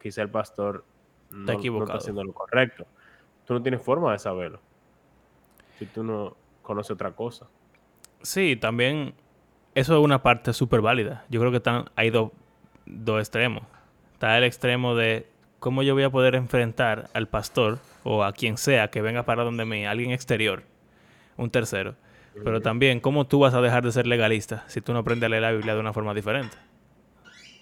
quizá 0.00 0.22
el 0.22 0.30
pastor 0.30 0.84
no 1.30 1.52
está, 1.52 1.94
haciendo 1.94 2.24
lo 2.24 2.32
correcto. 2.32 2.86
Tú 3.46 3.54
no 3.54 3.62
tienes 3.62 3.82
forma 3.82 4.12
de 4.12 4.18
saberlo. 4.18 4.60
Si 5.78 5.86
tú 5.86 6.02
no 6.02 6.36
conoces 6.62 6.90
otra 6.92 7.12
cosa. 7.12 7.46
Sí, 8.22 8.56
también 8.56 9.14
eso 9.74 9.96
es 9.96 10.04
una 10.04 10.22
parte 10.22 10.52
súper 10.52 10.80
válida. 10.80 11.24
Yo 11.28 11.40
creo 11.40 11.50
que 11.50 11.58
están, 11.58 11.90
hay 11.94 12.10
dos 12.10 12.30
extremos. 13.18 13.62
Está 14.14 14.36
el 14.36 14.44
extremo 14.44 14.94
de 14.94 15.26
cómo 15.58 15.82
yo 15.82 15.94
voy 15.94 16.02
a 16.02 16.10
poder 16.10 16.34
enfrentar 16.34 17.08
al 17.14 17.28
pastor 17.28 17.78
o 18.04 18.24
a 18.24 18.32
quien 18.32 18.56
sea 18.56 18.90
que 18.90 19.02
venga 19.02 19.24
para 19.24 19.44
donde 19.44 19.64
mí, 19.64 19.86
alguien 19.86 20.10
exterior, 20.10 20.62
un 21.36 21.50
tercero. 21.50 21.94
Pero 22.44 22.60
también, 22.60 23.00
¿cómo 23.00 23.26
tú 23.26 23.40
vas 23.40 23.54
a 23.54 23.60
dejar 23.60 23.84
de 23.84 23.92
ser 23.92 24.06
legalista 24.06 24.64
si 24.68 24.80
tú 24.80 24.92
no 24.92 25.00
aprendes 25.00 25.26
a 25.26 25.30
leer 25.30 25.42
la 25.42 25.52
Biblia 25.52 25.74
de 25.74 25.80
una 25.80 25.92
forma 25.92 26.14
diferente? 26.14 26.56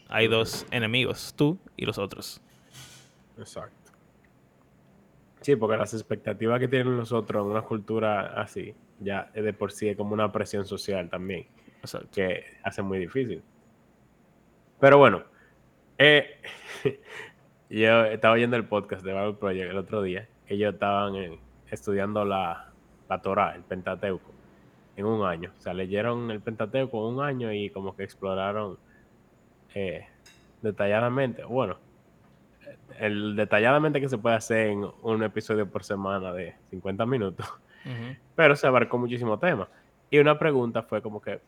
Hay 0.08 0.28
dos 0.28 0.66
enemigos, 0.70 1.34
tú 1.36 1.58
y 1.76 1.84
los 1.84 1.98
otros. 1.98 2.40
Exacto. 3.38 3.92
Sí, 5.40 5.56
porque 5.56 5.76
las 5.76 5.94
expectativas 5.94 6.58
que 6.58 6.68
tienen 6.68 6.96
nosotros 6.96 7.44
en 7.44 7.50
una 7.50 7.62
cultura 7.62 8.40
así, 8.40 8.74
ya 9.00 9.30
de 9.34 9.52
por 9.52 9.72
sí 9.72 9.88
es 9.88 9.96
como 9.96 10.14
una 10.14 10.32
presión 10.32 10.64
social 10.66 11.08
también, 11.08 11.46
Exacto. 11.80 12.08
que 12.12 12.44
hace 12.62 12.82
muy 12.82 12.98
difícil. 12.98 13.42
Pero 14.80 14.98
bueno, 14.98 15.24
eh, 15.98 16.40
yo 17.70 18.04
estaba 18.06 18.34
oyendo 18.34 18.56
el 18.56 18.64
podcast 18.64 19.04
de 19.04 19.12
Bible 19.12 19.34
Project 19.34 19.70
el 19.70 19.78
otro 19.78 20.02
día, 20.02 20.28
ellos 20.48 20.74
estaban 20.74 21.14
eh, 21.16 21.38
estudiando 21.70 22.24
la, 22.24 22.72
la 23.08 23.22
Torah, 23.22 23.54
el 23.54 23.62
Pentateuco 23.62 24.35
en 24.96 25.06
un 25.06 25.24
año. 25.26 25.52
O 25.56 25.60
sea, 25.60 25.74
leyeron 25.74 26.30
el 26.30 26.40
Pentateuco 26.40 27.08
en 27.08 27.14
un 27.14 27.22
año 27.22 27.52
y 27.52 27.70
como 27.70 27.94
que 27.94 28.02
exploraron 28.02 28.78
eh, 29.74 30.06
detalladamente, 30.62 31.44
bueno, 31.44 31.76
el 32.98 33.36
detalladamente 33.36 34.00
que 34.00 34.08
se 34.08 34.18
puede 34.18 34.36
hacer 34.36 34.68
en 34.68 34.86
un 35.02 35.22
episodio 35.22 35.68
por 35.68 35.84
semana 35.84 36.32
de 36.32 36.54
50 36.70 37.04
minutos, 37.06 37.46
pero 38.34 38.56
se 38.56 38.66
abarcó 38.66 38.98
muchísimo 38.98 39.38
tema. 39.38 39.68
Y 40.10 40.18
una 40.18 40.38
pregunta 40.38 40.82
fue 40.82 41.02
como 41.02 41.20
que, 41.20 41.40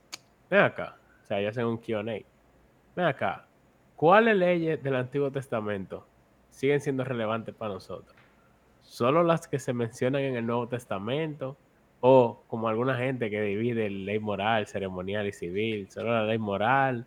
ven 0.51 0.61
acá, 0.61 0.97
o 1.23 1.27
sea, 1.27 1.41
ya 1.41 1.49
hacen 1.49 1.65
un 1.65 1.79
QA, 1.79 2.03
ven 2.03 3.07
acá, 3.07 3.47
¿cuáles 3.97 4.37
leyes 4.37 4.83
del 4.83 4.97
Antiguo 4.97 5.31
Testamento 5.31 6.07
siguen 6.51 6.81
siendo 6.81 7.05
relevantes 7.05 7.55
para 7.55 7.75
nosotros? 7.75 8.15
¿Solo 8.83 9.23
las 9.23 9.47
que 9.49 9.59
se 9.59 9.73
mencionan 9.73 10.23
en 10.23 10.37
el 10.37 10.47
Nuevo 10.47 10.67
Testamento? 10.69 11.57
O 12.01 12.45
como 12.47 12.69
alguna 12.69 12.97
gente 12.97 13.31
que 13.31 13.41
divide 13.43 13.91
ley 13.91 14.19
moral, 14.19 14.67
ceremonial 14.67 15.27
y 15.27 15.33
civil, 15.33 15.91
solo 15.91 16.13
la 16.13 16.25
ley 16.25 16.39
moral, 16.39 17.07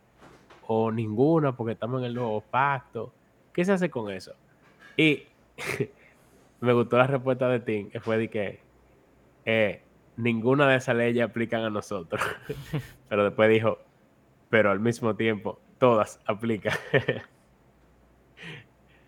o 0.67 0.91
ninguna 0.91 1.55
porque 1.55 1.73
estamos 1.73 2.01
en 2.01 2.07
el 2.07 2.13
nuevo 2.13 2.41
pacto. 2.41 3.13
¿Qué 3.53 3.65
se 3.65 3.73
hace 3.73 3.89
con 3.89 4.11
eso? 4.11 4.33
Y 4.97 5.23
me 6.61 6.73
gustó 6.73 6.97
la 6.97 7.07
respuesta 7.07 7.47
de 7.47 7.59
Tim, 7.59 7.89
que 7.89 7.99
fue 7.99 8.17
de 8.17 8.29
que 8.29 8.59
eh, 9.45 9.81
ninguna 10.17 10.69
de 10.69 10.77
esas 10.77 10.95
leyes 10.95 11.23
aplican 11.23 11.63
a 11.63 11.69
nosotros. 11.69 12.21
pero 13.09 13.23
después 13.23 13.49
dijo, 13.49 13.79
pero 14.49 14.71
al 14.71 14.79
mismo 14.79 15.15
tiempo, 15.15 15.59
todas 15.77 16.19
aplican. 16.25 16.77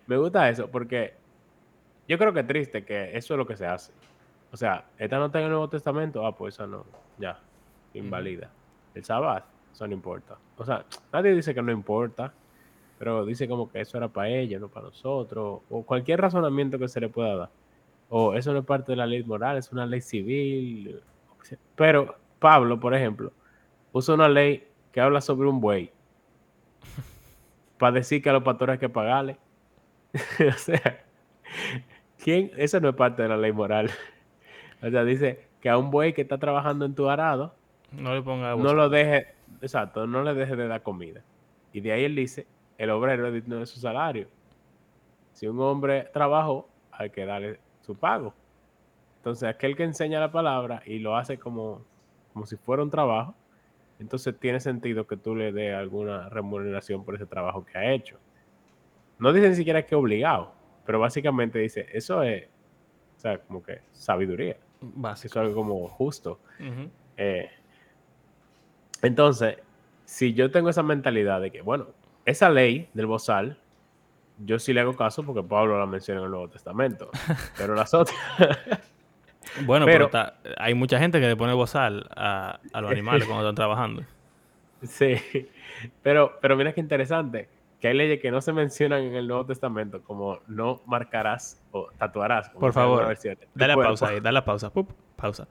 me 0.06 0.16
gusta 0.16 0.48
eso 0.48 0.70
porque 0.70 1.14
yo 2.08 2.18
creo 2.18 2.32
que 2.32 2.40
es 2.40 2.46
triste 2.46 2.84
que 2.84 3.16
eso 3.16 3.34
es 3.34 3.38
lo 3.38 3.46
que 3.46 3.56
se 3.56 3.66
hace. 3.66 3.92
O 4.54 4.56
sea, 4.56 4.84
esta 4.98 5.18
no 5.18 5.26
está 5.26 5.40
en 5.40 5.46
el 5.46 5.50
Nuevo 5.50 5.68
Testamento, 5.68 6.24
ah, 6.24 6.36
pues 6.36 6.54
esa 6.54 6.64
no, 6.64 6.84
ya, 7.18 7.40
invalida. 7.92 8.52
El 8.94 9.02
Sabbath, 9.02 9.44
eso 9.72 9.84
no 9.84 9.94
importa. 9.94 10.38
O 10.56 10.64
sea, 10.64 10.84
nadie 11.12 11.34
dice 11.34 11.52
que 11.52 11.60
no 11.60 11.72
importa, 11.72 12.32
pero 12.96 13.26
dice 13.26 13.48
como 13.48 13.68
que 13.68 13.80
eso 13.80 13.98
era 13.98 14.06
para 14.06 14.28
ella, 14.28 14.60
no 14.60 14.68
para 14.68 14.86
nosotros, 14.86 15.62
o 15.68 15.82
cualquier 15.82 16.20
razonamiento 16.20 16.78
que 16.78 16.86
se 16.86 17.00
le 17.00 17.08
pueda 17.08 17.34
dar. 17.34 17.50
O 18.08 18.34
eso 18.34 18.52
no 18.52 18.60
es 18.60 18.64
parte 18.64 18.92
de 18.92 18.96
la 18.96 19.06
ley 19.06 19.24
moral, 19.24 19.56
es 19.56 19.72
una 19.72 19.86
ley 19.86 20.00
civil. 20.00 21.00
Pero 21.74 22.14
Pablo, 22.38 22.78
por 22.78 22.94
ejemplo, 22.94 23.32
usa 23.90 24.14
una 24.14 24.28
ley 24.28 24.68
que 24.92 25.00
habla 25.00 25.20
sobre 25.20 25.48
un 25.48 25.60
buey 25.60 25.90
para 27.80 27.90
decir 27.90 28.22
que 28.22 28.30
a 28.30 28.34
los 28.34 28.44
pastores 28.44 28.74
hay 28.74 28.78
que 28.78 28.88
pagarle. 28.88 29.36
o 30.48 30.58
sea, 30.58 31.04
¿quién? 32.22 32.52
Eso 32.56 32.78
no 32.78 32.90
es 32.90 32.94
parte 32.94 33.24
de 33.24 33.28
la 33.30 33.36
ley 33.36 33.50
moral. 33.50 33.90
O 34.84 34.90
sea, 34.90 35.04
dice 35.04 35.48
que 35.60 35.70
a 35.70 35.78
un 35.78 35.90
buey 35.90 36.12
que 36.12 36.22
está 36.22 36.36
trabajando 36.36 36.84
en 36.84 36.94
tu 36.94 37.08
arado, 37.08 37.54
no 37.90 38.14
le 38.14 38.22
ponga 38.22 38.54
No 38.54 38.74
lo 38.74 38.88
deje, 38.90 39.28
exacto, 39.62 40.06
no 40.06 40.22
le 40.22 40.34
deje 40.34 40.56
de 40.56 40.68
dar 40.68 40.82
comida. 40.82 41.22
Y 41.72 41.80
de 41.80 41.92
ahí 41.92 42.04
él 42.04 42.14
dice, 42.14 42.46
el 42.76 42.90
obrero 42.90 43.26
es 43.28 43.34
digno 43.34 43.56
de 43.56 43.66
su 43.66 43.80
salario. 43.80 44.28
Si 45.32 45.46
un 45.46 45.58
hombre 45.60 46.10
trabajó, 46.12 46.68
hay 46.92 47.10
que 47.10 47.24
darle 47.24 47.60
su 47.80 47.96
pago. 47.96 48.34
Entonces, 49.16 49.48
aquel 49.48 49.74
que 49.74 49.84
enseña 49.84 50.20
la 50.20 50.30
palabra 50.30 50.82
y 50.84 50.98
lo 50.98 51.16
hace 51.16 51.38
como, 51.38 51.82
como 52.32 52.44
si 52.44 52.56
fuera 52.56 52.82
un 52.82 52.90
trabajo, 52.90 53.34
entonces 53.98 54.38
tiene 54.38 54.60
sentido 54.60 55.06
que 55.06 55.16
tú 55.16 55.34
le 55.34 55.50
des 55.50 55.74
alguna 55.74 56.28
remuneración 56.28 57.04
por 57.04 57.14
ese 57.14 57.26
trabajo 57.26 57.64
que 57.64 57.78
ha 57.78 57.92
hecho. 57.92 58.18
No 59.18 59.32
dice 59.32 59.48
ni 59.48 59.54
siquiera 59.54 59.86
que 59.86 59.94
obligado, 59.94 60.52
pero 60.84 61.00
básicamente 61.00 61.58
dice, 61.58 61.86
eso 61.92 62.22
es, 62.22 62.48
o 63.16 63.20
sea, 63.20 63.38
como 63.38 63.62
que 63.62 63.80
sabiduría. 63.92 64.58
Eso 65.12 65.26
es 65.26 65.36
algo 65.36 65.54
como 65.54 65.88
justo. 65.88 66.40
Eh, 67.16 67.50
entonces, 69.02 69.58
si 70.04 70.34
yo 70.34 70.50
tengo 70.50 70.70
esa 70.70 70.82
mentalidad 70.82 71.40
de 71.40 71.50
que, 71.50 71.62
bueno, 71.62 71.88
esa 72.24 72.50
ley 72.50 72.88
del 72.94 73.06
bozal, 73.06 73.58
yo 74.38 74.58
sí 74.58 74.72
le 74.72 74.80
hago 74.80 74.96
caso 74.96 75.22
porque 75.22 75.42
Pablo 75.42 75.78
la 75.78 75.86
menciona 75.86 76.20
en 76.20 76.24
el 76.24 76.30
Nuevo 76.30 76.48
Testamento, 76.48 77.10
pero 77.56 77.74
las 77.74 77.92
otras... 77.94 78.16
bueno, 79.66 79.86
pero, 79.86 80.10
hay 80.56 80.74
mucha 80.74 80.98
gente 80.98 81.20
que 81.20 81.26
le 81.26 81.36
pone 81.36 81.52
bozal 81.52 82.08
a, 82.16 82.58
los 82.80 82.90
animales 82.90 83.26
cuando 83.26 83.44
están 83.44 83.54
trabajando. 83.54 84.02
Sí, 84.82 85.16
pero, 86.02 86.38
pero 86.40 86.56
mira 86.56 86.72
qué 86.72 86.80
interesante, 86.80 87.48
que 87.84 87.88
hay 87.88 87.94
leyes 87.98 88.18
que 88.18 88.30
no 88.30 88.40
se 88.40 88.50
mencionan 88.54 89.02
en 89.02 89.14
el 89.14 89.28
Nuevo 89.28 89.44
Testamento, 89.44 90.02
como 90.02 90.38
no 90.46 90.80
marcarás 90.86 91.62
o 91.70 91.90
tatuarás. 91.98 92.48
Por 92.48 92.72
favor, 92.72 93.14
dale 93.54 93.74
pausa 93.74 94.08
ahí, 94.08 94.20
dale 94.20 94.40
pausa. 94.40 94.72
pausa. 95.16 95.48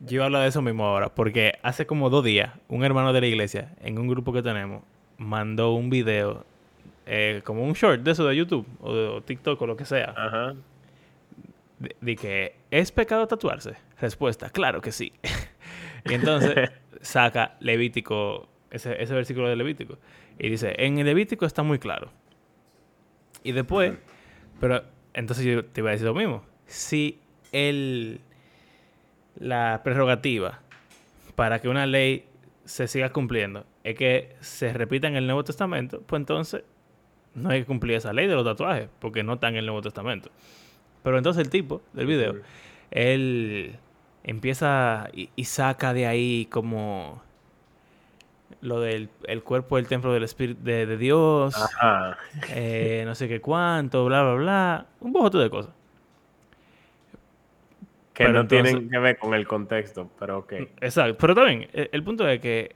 Yo 0.00 0.24
hablo 0.24 0.40
de 0.40 0.48
eso 0.48 0.60
mismo 0.60 0.84
ahora, 0.86 1.14
porque 1.14 1.52
hace 1.62 1.86
como 1.86 2.10
dos 2.10 2.24
días, 2.24 2.52
un 2.66 2.82
hermano 2.82 3.12
de 3.12 3.20
la 3.20 3.28
iglesia, 3.28 3.76
en 3.80 3.96
un 3.96 4.08
grupo 4.08 4.32
que 4.32 4.42
tenemos, 4.42 4.82
mandó 5.18 5.72
un 5.74 5.88
video, 5.88 6.44
eh, 7.06 7.42
como 7.44 7.62
un 7.62 7.74
short 7.74 8.00
de 8.00 8.10
eso 8.10 8.26
de 8.26 8.34
YouTube, 8.34 8.66
o 8.80 8.92
de 8.92 9.20
TikTok, 9.20 9.62
o 9.62 9.66
lo 9.68 9.76
que 9.76 9.84
sea. 9.84 10.14
Ajá. 10.16 10.54
De, 12.00 12.16
que, 12.16 12.56
¿es 12.72 12.90
pecado 12.90 13.24
tatuarse? 13.28 13.76
Respuesta, 14.00 14.50
claro 14.50 14.80
que 14.80 14.90
sí. 14.90 15.12
y 16.06 16.12
entonces 16.14 16.72
saca 17.02 17.54
Levítico 17.60 18.48
ese, 18.72 19.00
ese 19.00 19.14
versículo 19.14 19.48
de 19.48 19.54
Levítico. 19.54 19.96
Y 20.38 20.50
dice, 20.50 20.74
en 20.78 20.98
el 20.98 21.06
Levítico 21.06 21.46
está 21.46 21.62
muy 21.62 21.78
claro. 21.78 22.10
Y 23.42 23.52
después, 23.52 23.94
pero 24.60 24.82
entonces 25.14 25.44
yo 25.44 25.64
te 25.64 25.80
iba 25.80 25.90
a 25.90 25.92
decir 25.92 26.06
lo 26.06 26.14
mismo. 26.14 26.44
Si 26.66 27.20
el, 27.52 28.20
la 29.38 29.80
prerrogativa 29.84 30.60
para 31.34 31.60
que 31.60 31.68
una 31.68 31.86
ley 31.86 32.24
se 32.64 32.88
siga 32.88 33.10
cumpliendo 33.12 33.64
es 33.84 33.94
que 33.94 34.34
se 34.40 34.72
repita 34.72 35.06
en 35.06 35.16
el 35.16 35.26
Nuevo 35.26 35.44
Testamento, 35.44 36.02
pues 36.06 36.20
entonces 36.20 36.64
no 37.34 37.50
hay 37.50 37.60
que 37.60 37.66
cumplir 37.66 37.96
esa 37.96 38.12
ley 38.12 38.26
de 38.26 38.34
los 38.34 38.44
tatuajes, 38.44 38.88
porque 38.98 39.22
no 39.22 39.34
está 39.34 39.48
en 39.48 39.56
el 39.56 39.66
Nuevo 39.66 39.82
Testamento. 39.82 40.30
Pero 41.02 41.18
entonces 41.18 41.44
el 41.44 41.50
tipo 41.50 41.82
del 41.92 42.06
video, 42.06 42.34
él 42.90 43.76
empieza 44.24 45.08
y, 45.12 45.44
saca 45.44 45.92
de 45.92 46.06
ahí 46.06 46.48
como 46.50 47.22
lo 48.60 48.80
del 48.80 49.10
el 49.24 49.42
cuerpo 49.42 49.76
del 49.76 49.86
templo 49.86 50.12
del 50.12 50.22
espíritu 50.22 50.62
de, 50.62 50.96
Dios, 50.96 51.54
eh, 52.50 53.02
no 53.06 53.14
sé 53.14 53.28
qué 53.28 53.40
cuánto, 53.40 54.04
bla, 54.04 54.22
bla, 54.22 54.34
bla, 54.34 54.86
un 55.00 55.12
poco 55.12 55.30
de 55.38 55.50
cosas. 55.50 55.74
Que 58.14 58.28
no 58.28 58.46
tienen 58.46 58.88
que 58.88 58.98
ver 58.98 59.18
con 59.18 59.34
el 59.34 59.46
contexto, 59.46 60.10
pero 60.18 60.38
ok. 60.38 60.52
Exacto, 60.80 61.16
pero 61.18 61.34
también, 61.34 61.68
el, 61.72 61.90
el 61.92 62.02
punto 62.02 62.26
es 62.26 62.40
que 62.40 62.74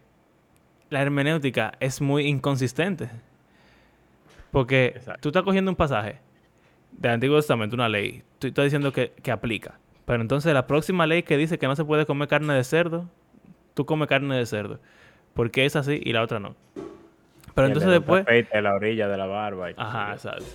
la 0.90 1.00
hermenéutica 1.00 1.72
es 1.80 2.00
muy 2.00 2.26
inconsistente. 2.26 3.08
Porque 4.50 5.00
tú 5.20 5.28
estás 5.28 5.42
cogiendo 5.42 5.70
un 5.70 5.76
pasaje 5.76 6.18
del 6.92 7.12
Antiguo 7.12 7.36
Testamento, 7.36 7.76
una 7.76 7.88
ley, 7.88 8.22
tú 8.38 8.48
estás 8.48 8.64
diciendo 8.64 8.92
que, 8.92 9.12
aplica. 9.30 9.78
Pero 10.04 10.22
entonces 10.22 10.52
la 10.52 10.66
próxima 10.66 11.06
ley 11.06 11.22
que 11.22 11.36
dice 11.36 11.58
que 11.58 11.68
no 11.68 11.76
se 11.76 11.84
puede 11.84 12.04
comer 12.04 12.28
carne 12.28 12.52
de 12.54 12.64
cerdo, 12.64 13.08
tú 13.74 13.86
comes 13.86 14.08
carne 14.08 14.36
de 14.36 14.46
cerdo. 14.46 14.80
Porque 15.34 15.64
es 15.64 15.76
así 15.76 16.00
y 16.02 16.12
la 16.12 16.22
otra 16.22 16.40
no. 16.40 16.56
Pero 17.54 17.66
entonces 17.66 17.90
después... 17.90 18.24
De 18.26 18.62
la 18.62 18.74
orilla 18.74 19.08
de 19.08 19.16
la 19.16 19.26
barba. 19.26 19.68
Ajá, 19.76 20.12
exacto. 20.12 20.46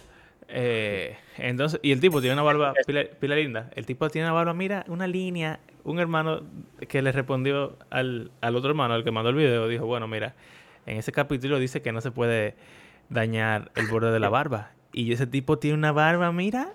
Eh, 0.48 1.18
entonces, 1.38 1.80
y 1.84 1.92
el 1.92 2.00
tipo 2.00 2.22
tiene 2.22 2.34
una 2.34 2.44
barba 2.44 2.74
pila, 3.20 3.36
linda. 3.36 3.70
El 3.76 3.86
tipo 3.86 4.10
tiene 4.10 4.28
una 4.28 4.34
barba, 4.34 4.54
mira, 4.54 4.86
una 4.88 5.08
línea. 5.08 5.60
Un 5.84 6.00
hermano 6.00 6.42
que 6.88 7.02
le 7.02 7.12
respondió 7.12 7.78
al, 7.90 8.32
al 8.42 8.56
otro 8.56 8.70
hermano, 8.70 8.94
al 8.94 9.04
que 9.04 9.12
mandó 9.12 9.30
el 9.30 9.36
video, 9.36 9.68
dijo, 9.68 9.86
bueno, 9.86 10.08
mira, 10.08 10.34
en 10.86 10.98
ese 10.98 11.12
capítulo 11.12 11.60
dice 11.60 11.82
que 11.82 11.92
no 11.92 12.02
se 12.02 12.12
puede 12.12 12.56
dañar 13.10 13.72
el 13.76 13.88
borde 13.88 14.12
de 14.12 14.20
la 14.20 14.30
barba. 14.30 14.72
Y 14.94 15.12
ese 15.12 15.28
tipo 15.28 15.60
tiene 15.60 15.78
una 15.78 15.92
barba, 15.92 16.32
mira, 16.32 16.74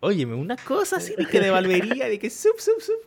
óyeme, 0.00 0.34
una 0.34 0.56
cosa 0.56 0.96
así 0.96 1.14
de 1.16 1.26
que 1.26 1.40
de 1.40 1.50
barbería, 1.50 2.08
de 2.08 2.18
que 2.18 2.30
sub, 2.30 2.58
sub, 2.58 2.80
sub. 2.80 3.00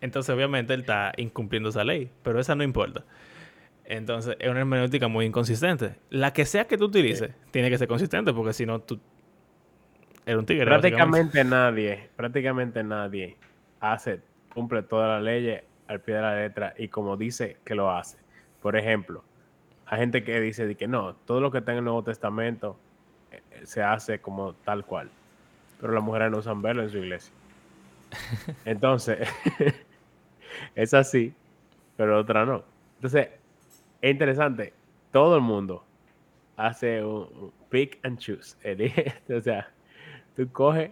Entonces, 0.00 0.34
obviamente, 0.34 0.74
él 0.74 0.80
está 0.80 1.12
incumpliendo 1.16 1.70
esa 1.70 1.82
ley, 1.82 2.10
pero 2.22 2.38
esa 2.38 2.54
no 2.54 2.62
importa. 2.62 3.04
Entonces, 3.84 4.36
es 4.38 4.50
una 4.50 4.60
hermenéutica 4.60 5.08
muy 5.08 5.26
inconsistente. 5.26 5.96
La 6.10 6.32
que 6.32 6.46
sea 6.46 6.66
que 6.66 6.78
tú 6.78 6.86
utilices, 6.86 7.30
tiene 7.50 7.70
que 7.70 7.78
ser 7.78 7.88
consistente, 7.88 8.32
porque 8.32 8.52
si 8.52 8.64
no, 8.64 8.80
tú 8.80 8.98
eres 10.24 10.38
un 10.38 10.46
tigre. 10.46 10.64
Prácticamente 10.64 11.44
nadie, 11.44 12.08
prácticamente 12.16 12.82
nadie 12.82 13.36
hace, 13.80 14.20
cumple 14.52 14.82
todas 14.82 15.08
las 15.08 15.22
leyes 15.22 15.62
al 15.86 16.00
pie 16.00 16.14
de 16.14 16.22
la 16.22 16.36
letra 16.36 16.74
y 16.78 16.88
como 16.88 17.16
dice 17.16 17.58
que 17.64 17.74
lo 17.74 17.90
hace. 17.90 18.16
Por 18.62 18.76
ejemplo, 18.76 19.22
hay 19.86 19.98
gente 20.00 20.24
que 20.24 20.40
dice 20.40 20.74
que 20.76 20.88
no, 20.88 21.14
todo 21.14 21.40
lo 21.40 21.50
que 21.50 21.58
está 21.58 21.72
en 21.72 21.78
el 21.78 21.84
Nuevo 21.84 22.02
Testamento 22.02 22.78
eh, 23.30 23.42
eh, 23.50 23.66
se 23.66 23.82
hace 23.82 24.20
como 24.20 24.54
tal 24.54 24.86
cual. 24.86 25.10
Pero 25.80 25.92
las 25.92 26.02
mujeres 26.02 26.30
no 26.30 26.38
usan 26.38 26.62
verlo 26.62 26.82
en 26.82 26.90
su 26.90 26.98
iglesia. 26.98 27.34
Entonces, 28.64 29.28
es 30.74 30.94
así, 30.94 31.34
pero 31.98 32.18
otra 32.18 32.46
no. 32.46 32.64
Entonces, 32.96 33.28
es 34.04 34.10
interesante. 34.10 34.72
Todo 35.12 35.36
el 35.36 35.42
mundo 35.42 35.84
hace 36.56 37.02
un, 37.02 37.52
pick 37.68 37.98
and 38.04 38.18
choose. 38.18 38.56
o 39.36 39.40
sea, 39.40 39.70
tú 40.36 40.50
coges 40.50 40.90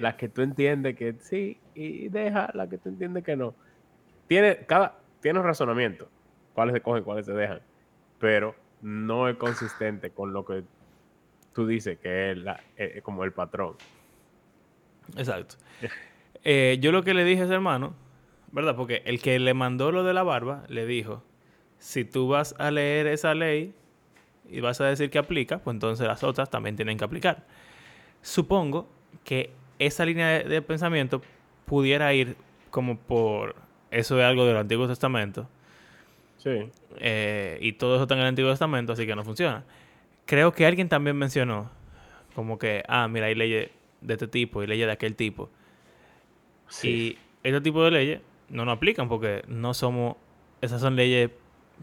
las 0.00 0.14
que 0.16 0.28
tú 0.28 0.42
entiendes 0.42 0.96
que 0.96 1.14
sí 1.20 1.58
y 1.74 2.08
deja 2.08 2.50
las 2.54 2.68
que 2.68 2.78
tú 2.78 2.88
entiendes 2.88 3.24
que 3.24 3.36
no. 3.36 3.54
Tiene, 4.26 4.58
cada, 4.66 4.98
tiene 5.20 5.38
un 5.38 5.44
razonamiento. 5.44 6.08
Cuáles 6.54 6.74
se 6.74 6.80
cogen, 6.80 7.04
cuáles 7.04 7.26
se 7.26 7.32
dejan 7.32 7.60
pero 8.18 8.54
no 8.82 9.28
es 9.28 9.36
consistente 9.36 10.10
con 10.10 10.32
lo 10.32 10.44
que 10.44 10.64
tú 11.54 11.66
dices 11.66 11.98
que 11.98 12.32
es, 12.32 12.38
la, 12.38 12.60
como 13.02 13.24
el 13.24 13.32
patrón. 13.32 13.74
Exacto. 15.16 15.56
Eh, 16.44 16.78
yo 16.80 16.92
lo 16.92 17.02
que 17.02 17.14
le 17.14 17.24
dije 17.24 17.42
a 17.42 17.44
ese 17.46 17.54
hermano, 17.54 17.94
¿verdad? 18.52 18.76
Porque 18.76 19.02
el 19.06 19.20
que 19.20 19.38
le 19.38 19.54
mandó 19.54 19.90
lo 19.90 20.04
de 20.04 20.14
la 20.14 20.22
barba, 20.22 20.64
le 20.68 20.86
dijo, 20.86 21.24
si 21.78 22.04
tú 22.04 22.28
vas 22.28 22.54
a 22.58 22.70
leer 22.70 23.06
esa 23.06 23.34
ley 23.34 23.74
y 24.48 24.60
vas 24.60 24.80
a 24.80 24.86
decir 24.86 25.10
que 25.10 25.18
aplica, 25.18 25.58
pues 25.58 25.74
entonces 25.74 26.06
las 26.06 26.22
otras 26.24 26.50
también 26.50 26.76
tienen 26.76 26.98
que 26.98 27.04
aplicar. 27.04 27.46
Supongo 28.22 28.88
que 29.24 29.50
esa 29.78 30.04
línea 30.04 30.28
de, 30.28 30.44
de 30.44 30.62
pensamiento 30.62 31.22
pudiera 31.66 32.12
ir 32.14 32.36
como 32.70 32.98
por 32.98 33.56
eso 33.90 34.16
de 34.16 34.24
algo 34.24 34.44
del 34.44 34.56
Antiguo 34.56 34.86
Testamento, 34.86 35.48
Sí. 36.38 36.70
Eh, 36.98 37.58
y 37.60 37.72
todo 37.72 37.96
eso 37.96 38.04
está 38.04 38.14
en 38.14 38.20
el 38.20 38.26
Antiguo 38.26 38.50
Testamento, 38.50 38.92
así 38.92 39.06
que 39.06 39.14
no 39.14 39.24
funciona. 39.24 39.64
Creo 40.24 40.52
que 40.52 40.66
alguien 40.66 40.88
también 40.88 41.16
mencionó, 41.16 41.70
como 42.34 42.58
que, 42.58 42.84
ah, 42.88 43.08
mira, 43.08 43.26
hay 43.26 43.34
leyes 43.34 43.70
de 44.00 44.14
este 44.14 44.28
tipo 44.28 44.62
y 44.62 44.66
leyes 44.66 44.86
de 44.86 44.92
aquel 44.92 45.16
tipo. 45.16 45.50
Y 46.82 47.18
este 47.42 47.60
tipo 47.60 47.82
de 47.84 47.90
leyes 47.90 48.20
no 48.48 48.64
nos 48.64 48.76
aplican 48.76 49.08
porque 49.08 49.42
no 49.48 49.74
somos, 49.74 50.16
esas 50.60 50.80
son 50.80 50.96
leyes 50.96 51.30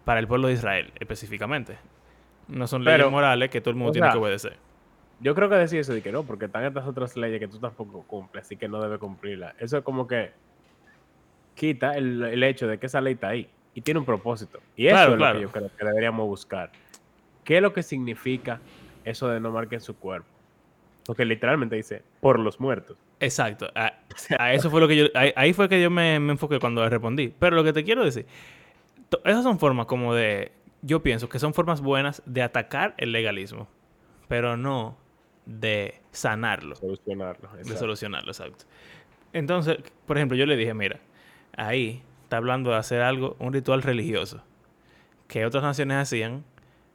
para 0.04 0.20
el 0.20 0.28
pueblo 0.28 0.48
de 0.48 0.54
Israel 0.54 0.92
específicamente. 1.00 1.78
No 2.48 2.68
son 2.68 2.84
leyes 2.84 3.10
morales 3.10 3.50
que 3.50 3.62
todo 3.62 3.72
el 3.72 3.78
mundo 3.78 3.94
tiene 3.94 4.12
que 4.12 4.18
obedecer. 4.18 4.58
Yo 5.20 5.34
creo 5.34 5.50
que 5.50 5.56
decir 5.56 5.80
eso 5.80 5.94
de 5.94 6.02
que 6.02 6.12
no, 6.12 6.24
porque 6.24 6.46
están 6.46 6.66
estas 6.66 6.86
otras 6.86 7.16
leyes 7.16 7.40
que 7.40 7.48
tú 7.48 7.58
tampoco 7.60 8.04
cumples, 8.04 8.46
así 8.46 8.58
que 8.58 8.68
no 8.68 8.82
debes 8.82 9.00
cumplirlas. 9.00 9.56
Eso 9.60 9.78
es 9.78 9.84
como 9.84 10.08
que 10.08 10.32
quita 11.56 11.94
el, 11.94 12.22
el 12.22 12.44
hecho 12.44 12.68
de 12.68 12.78
que 12.78 12.88
esa 12.88 13.00
ley 13.00 13.14
está 13.14 13.30
ahí 13.30 13.50
y 13.76 13.82
tiene 13.82 14.00
un 14.00 14.06
propósito. 14.06 14.60
Y 14.76 14.88
eso 14.88 15.14
es 15.14 15.20
lo 15.20 15.34
que 15.34 15.42
yo 15.42 15.52
creo 15.52 15.72
que 15.78 15.86
deberíamos 15.86 16.26
buscar. 16.28 16.72
¿Qué 17.44 17.58
es 17.58 17.62
lo 17.62 17.74
que 17.74 17.84
significa 17.84 18.60
eso 19.04 19.28
de 19.28 19.40
no 19.40 19.52
marquen 19.52 19.82
su 19.82 19.96
cuerpo? 19.98 20.28
Porque 21.06 21.26
literalmente 21.26 21.76
dice, 21.76 22.02
por 22.22 22.40
los 22.40 22.60
muertos. 22.60 22.98
Exacto. 23.20 23.70
A, 23.76 23.94
eso 24.54 24.72
fue 24.72 24.82
lo 24.82 24.88
que 24.88 24.96
yo... 24.96 25.06
Ahí, 25.14 25.54
fue 25.54 25.70
que 25.70 25.82
yo 25.82 25.92
me, 25.92 26.16
enfoqué 26.16 26.60
cuando 26.60 26.88
respondí. 26.90 27.34
Pero 27.38 27.56
lo 27.56 27.64
que 27.64 27.74
te 27.74 27.84
quiero 27.84 28.04
decir, 28.04 28.26
esas 29.24 29.44
son 29.44 29.60
formas 29.60 29.86
como 29.86 30.14
de... 30.14 30.52
Yo 30.82 31.02
pienso 31.02 31.30
que 31.30 31.40
son 31.40 31.54
formas 31.54 31.82
buenas 31.82 32.22
de 32.26 32.44
atacar 32.44 32.94
el 32.98 33.12
legalismo, 33.12 33.68
pero 34.28 34.56
no 34.56 34.98
de 35.46 36.02
sanarlo. 36.12 36.76
Solucionarlo. 36.76 37.50
De 37.54 37.78
solucionarlo, 37.78 38.32
exacto. 38.32 38.66
Entonces, 39.34 39.78
por 40.06 40.18
ejemplo, 40.18 40.38
yo 40.38 40.46
le 40.46 40.56
dije, 40.56 40.74
mira, 40.74 41.00
ahí 41.58 42.04
está 42.24 42.38
hablando 42.38 42.72
de 42.72 42.78
hacer 42.78 43.02
algo, 43.02 43.36
un 43.40 43.54
ritual 43.54 43.82
religioso, 43.82 44.44
que 45.28 45.46
otras 45.46 45.64
naciones 45.64 45.98
hacían 45.98 46.44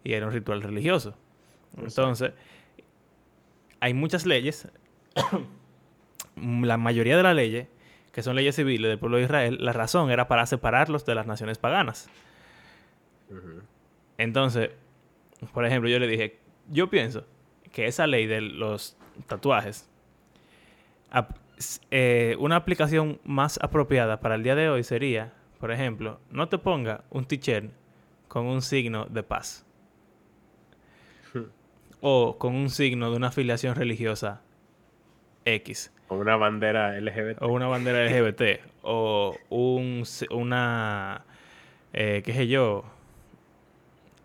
y 0.04 0.14
era 0.14 0.26
un 0.26 0.32
ritual 0.32 0.62
religioso. 0.62 1.14
Entonces, 1.76 2.32
hay 3.80 3.94
muchas 3.94 4.26
leyes, 4.26 4.68
la 6.36 6.76
mayoría 6.76 7.16
de 7.16 7.22
las 7.22 7.34
leyes, 7.34 7.68
que 8.12 8.22
son 8.22 8.36
leyes 8.36 8.56
civiles 8.56 8.88
del 8.88 8.98
pueblo 8.98 9.18
de 9.18 9.24
Israel, 9.24 9.58
la 9.60 9.72
razón 9.72 10.10
era 10.10 10.28
para 10.28 10.46
separarlos 10.46 11.04
de 11.04 11.14
las 11.14 11.26
naciones 11.26 11.58
paganas. 11.58 12.08
Entonces, 14.18 14.70
por 15.52 15.64
ejemplo, 15.64 15.88
yo 15.88 15.98
le 15.98 16.06
dije, 16.06 16.38
yo 16.68 16.90
pienso 16.90 17.24
que 17.72 17.86
esa 17.86 18.06
ley 18.06 18.26
de 18.26 18.40
los 18.40 18.96
tatuajes 19.26 19.88
eh, 21.90 22.36
una 22.38 22.56
aplicación 22.56 23.20
más 23.24 23.58
apropiada 23.62 24.20
para 24.20 24.34
el 24.36 24.42
día 24.42 24.54
de 24.54 24.70
hoy 24.70 24.82
sería, 24.82 25.34
por 25.58 25.72
ejemplo, 25.72 26.20
no 26.30 26.48
te 26.48 26.58
ponga 26.58 27.04
un 27.10 27.26
t-shirt 27.26 27.70
con 28.28 28.46
un 28.46 28.62
signo 28.62 29.04
de 29.06 29.22
paz. 29.22 29.66
o 32.00 32.38
con 32.38 32.54
un 32.54 32.70
signo 32.70 33.10
de 33.10 33.16
una 33.16 33.28
afiliación 33.28 33.74
religiosa 33.74 34.40
X. 35.44 35.92
O 36.10 36.16
una 36.16 36.36
bandera 36.36 37.00
LGBT. 37.00 37.40
O 37.40 37.48
una 37.48 37.68
bandera 37.68 38.04
LGBT. 38.04 38.60
o 38.82 39.36
un, 39.48 40.02
una, 40.30 41.24
eh, 41.92 42.22
qué 42.24 42.32
sé 42.32 42.48
yo, 42.48 42.84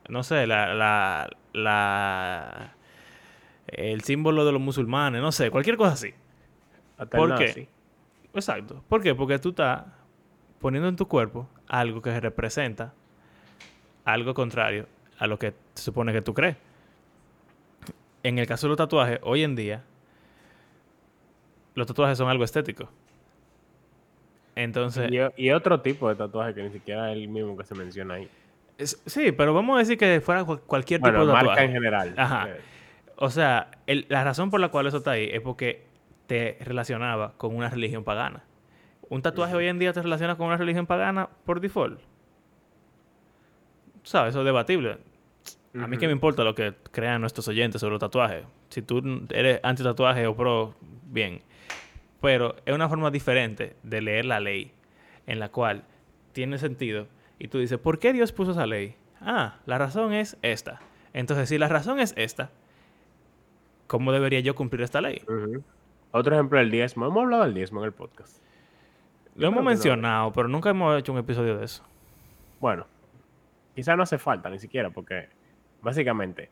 no 0.10 0.24
sé, 0.24 0.48
la, 0.48 0.74
la, 0.74 1.30
la, 1.54 2.74
el 3.68 4.02
símbolo 4.02 4.46
de 4.46 4.52
los 4.52 4.62
musulmanes, 4.62 5.22
no 5.22 5.32
sé, 5.32 5.50
cualquier 5.52 5.78
cosa 5.78 5.94
así. 5.94 6.14
¿Por 7.12 7.36
qué? 7.36 7.68
Exacto. 8.34 8.84
¿Por 8.90 9.02
qué? 9.02 9.16
Porque 9.16 9.40
tú 9.40 9.50
estás 9.50 9.84
poniendo 10.60 10.90
en 10.90 10.96
tu 10.96 11.08
cuerpo 11.08 11.48
algo 11.68 12.02
que 12.02 12.20
representa 12.20 12.94
algo 14.06 14.34
contrario 14.34 14.88
a 15.18 15.28
lo 15.28 15.40
que 15.40 15.54
se 15.74 15.84
supone 15.84 16.14
que 16.14 16.22
tú 16.22 16.34
crees. 16.34 16.58
En 18.24 18.40
el 18.40 18.48
caso 18.48 18.68
de 18.68 18.70
los 18.70 18.78
tatuajes, 18.78 19.20
hoy 19.22 19.44
en 19.44 19.56
día, 19.56 19.84
los 21.76 21.88
tatuajes 21.88 22.18
son 22.18 22.30
algo 22.30 22.44
estético. 22.44 22.90
Entonces. 24.56 25.12
Y, 25.36 25.52
otro 25.52 25.82
tipo 25.82 26.10
de 26.10 26.16
tatuaje 26.16 26.54
que 26.54 26.64
ni 26.64 26.72
siquiera 26.72 27.12
es 27.12 27.18
el 27.18 27.28
mismo 27.28 27.58
que 27.58 27.66
se 27.66 27.76
menciona 27.76 28.16
ahí. 28.16 28.30
sí, 28.78 29.32
pero 29.34 29.54
vamos 29.54 29.76
a 29.76 29.80
decir 29.80 29.98
que 29.98 30.22
fuera 30.22 30.44
cualquier 30.46 31.02
tipo 31.02 31.26
de 31.26 31.34
marca 31.34 31.64
en 31.64 31.72
general. 31.72 32.14
Ajá. 32.18 32.50
Eh. 32.50 32.62
O 33.18 33.30
sea, 33.30 33.72
la 33.88 34.24
razón 34.24 34.50
por 34.50 34.60
la 34.60 34.70
cual 34.70 34.88
eso 34.88 34.98
está 34.98 35.12
ahí 35.12 35.30
es 35.32 35.42
porque 35.42 35.86
te 36.28 36.58
relacionaba 36.62 37.34
con 37.38 37.56
una 37.56 37.70
religión 37.70 38.04
pagana. 38.04 38.44
¿Un 39.10 39.22
tatuaje 39.22 39.56
hoy 39.56 39.68
en 39.68 39.80
día 39.80 39.94
te 39.94 40.02
relaciona 40.02 40.36
con 40.36 40.48
una 40.48 40.58
religión 40.58 40.86
pagana 40.86 41.30
por 41.46 41.62
default? 41.62 42.00
¿Sabes? 44.04 44.32
Eso 44.32 44.40
es 44.40 44.46
debatible. 44.46 44.98
A 45.80 45.88
mí 45.88 45.98
que 45.98 46.08
me 46.08 46.14
importa 46.14 46.44
lo 46.44 46.56
que 46.56 46.74
crean 46.92 47.20
nuestros 47.20 47.48
oyentes 47.48 47.82
sobre 47.82 47.92
los 47.92 48.00
tatuajes. 48.00 48.46
Si 48.70 48.82
tú 48.82 49.02
eres 49.30 49.60
anti-tatuaje 49.62 50.26
o 50.26 50.36
pro, 50.36 50.74
bien. 51.04 51.42
Pero 52.26 52.56
es 52.66 52.74
una 52.74 52.90
forma 52.90 53.12
diferente 53.12 53.76
de 53.84 54.02
leer 54.02 54.26
la 54.26 54.40
ley 54.40 54.72
en 55.28 55.40
la 55.40 55.50
cual 55.50 55.84
tiene 56.32 56.58
sentido 56.58 57.06
y 57.38 57.50
tú 57.50 57.60
dices, 57.60 57.78
¿por 57.78 58.00
qué 58.00 58.14
Dios 58.14 58.32
puso 58.32 58.54
esa 58.54 58.66
ley? 58.66 58.96
Ah, 59.22 59.60
la 59.68 59.78
razón 59.78 60.12
es 60.12 60.36
esta. 60.42 60.80
Entonces, 61.14 61.50
si 61.50 61.60
la 61.60 61.68
razón 61.68 62.00
es 62.00 62.16
esta, 62.18 62.50
¿cómo 63.86 64.12
debería 64.12 64.40
yo 64.40 64.56
cumplir 64.56 64.82
esta 64.82 65.02
ley? 65.02 65.22
Otro 66.10 66.34
ejemplo 66.34 66.58
del 66.58 66.72
diezmo. 66.72 67.06
Hemos 67.06 67.26
hablado 67.26 67.44
del 67.44 67.54
diezmo 67.54 67.82
en 67.82 67.86
el 67.86 67.94
podcast. 67.94 68.42
Lo 69.36 69.50
hemos 69.50 69.64
mencionado, 69.64 70.32
pero 70.34 70.48
nunca 70.48 70.72
hemos 70.72 70.98
hecho 70.98 71.14
un 71.14 71.20
episodio 71.20 71.56
de 71.56 71.66
eso. 71.66 71.84
Bueno, 72.60 72.88
quizá 73.76 73.96
no 73.96 74.02
hace 74.02 74.18
falta 74.18 74.50
ni 74.50 74.58
siquiera, 74.58 74.90
porque 74.90 75.30
básicamente 75.80 76.50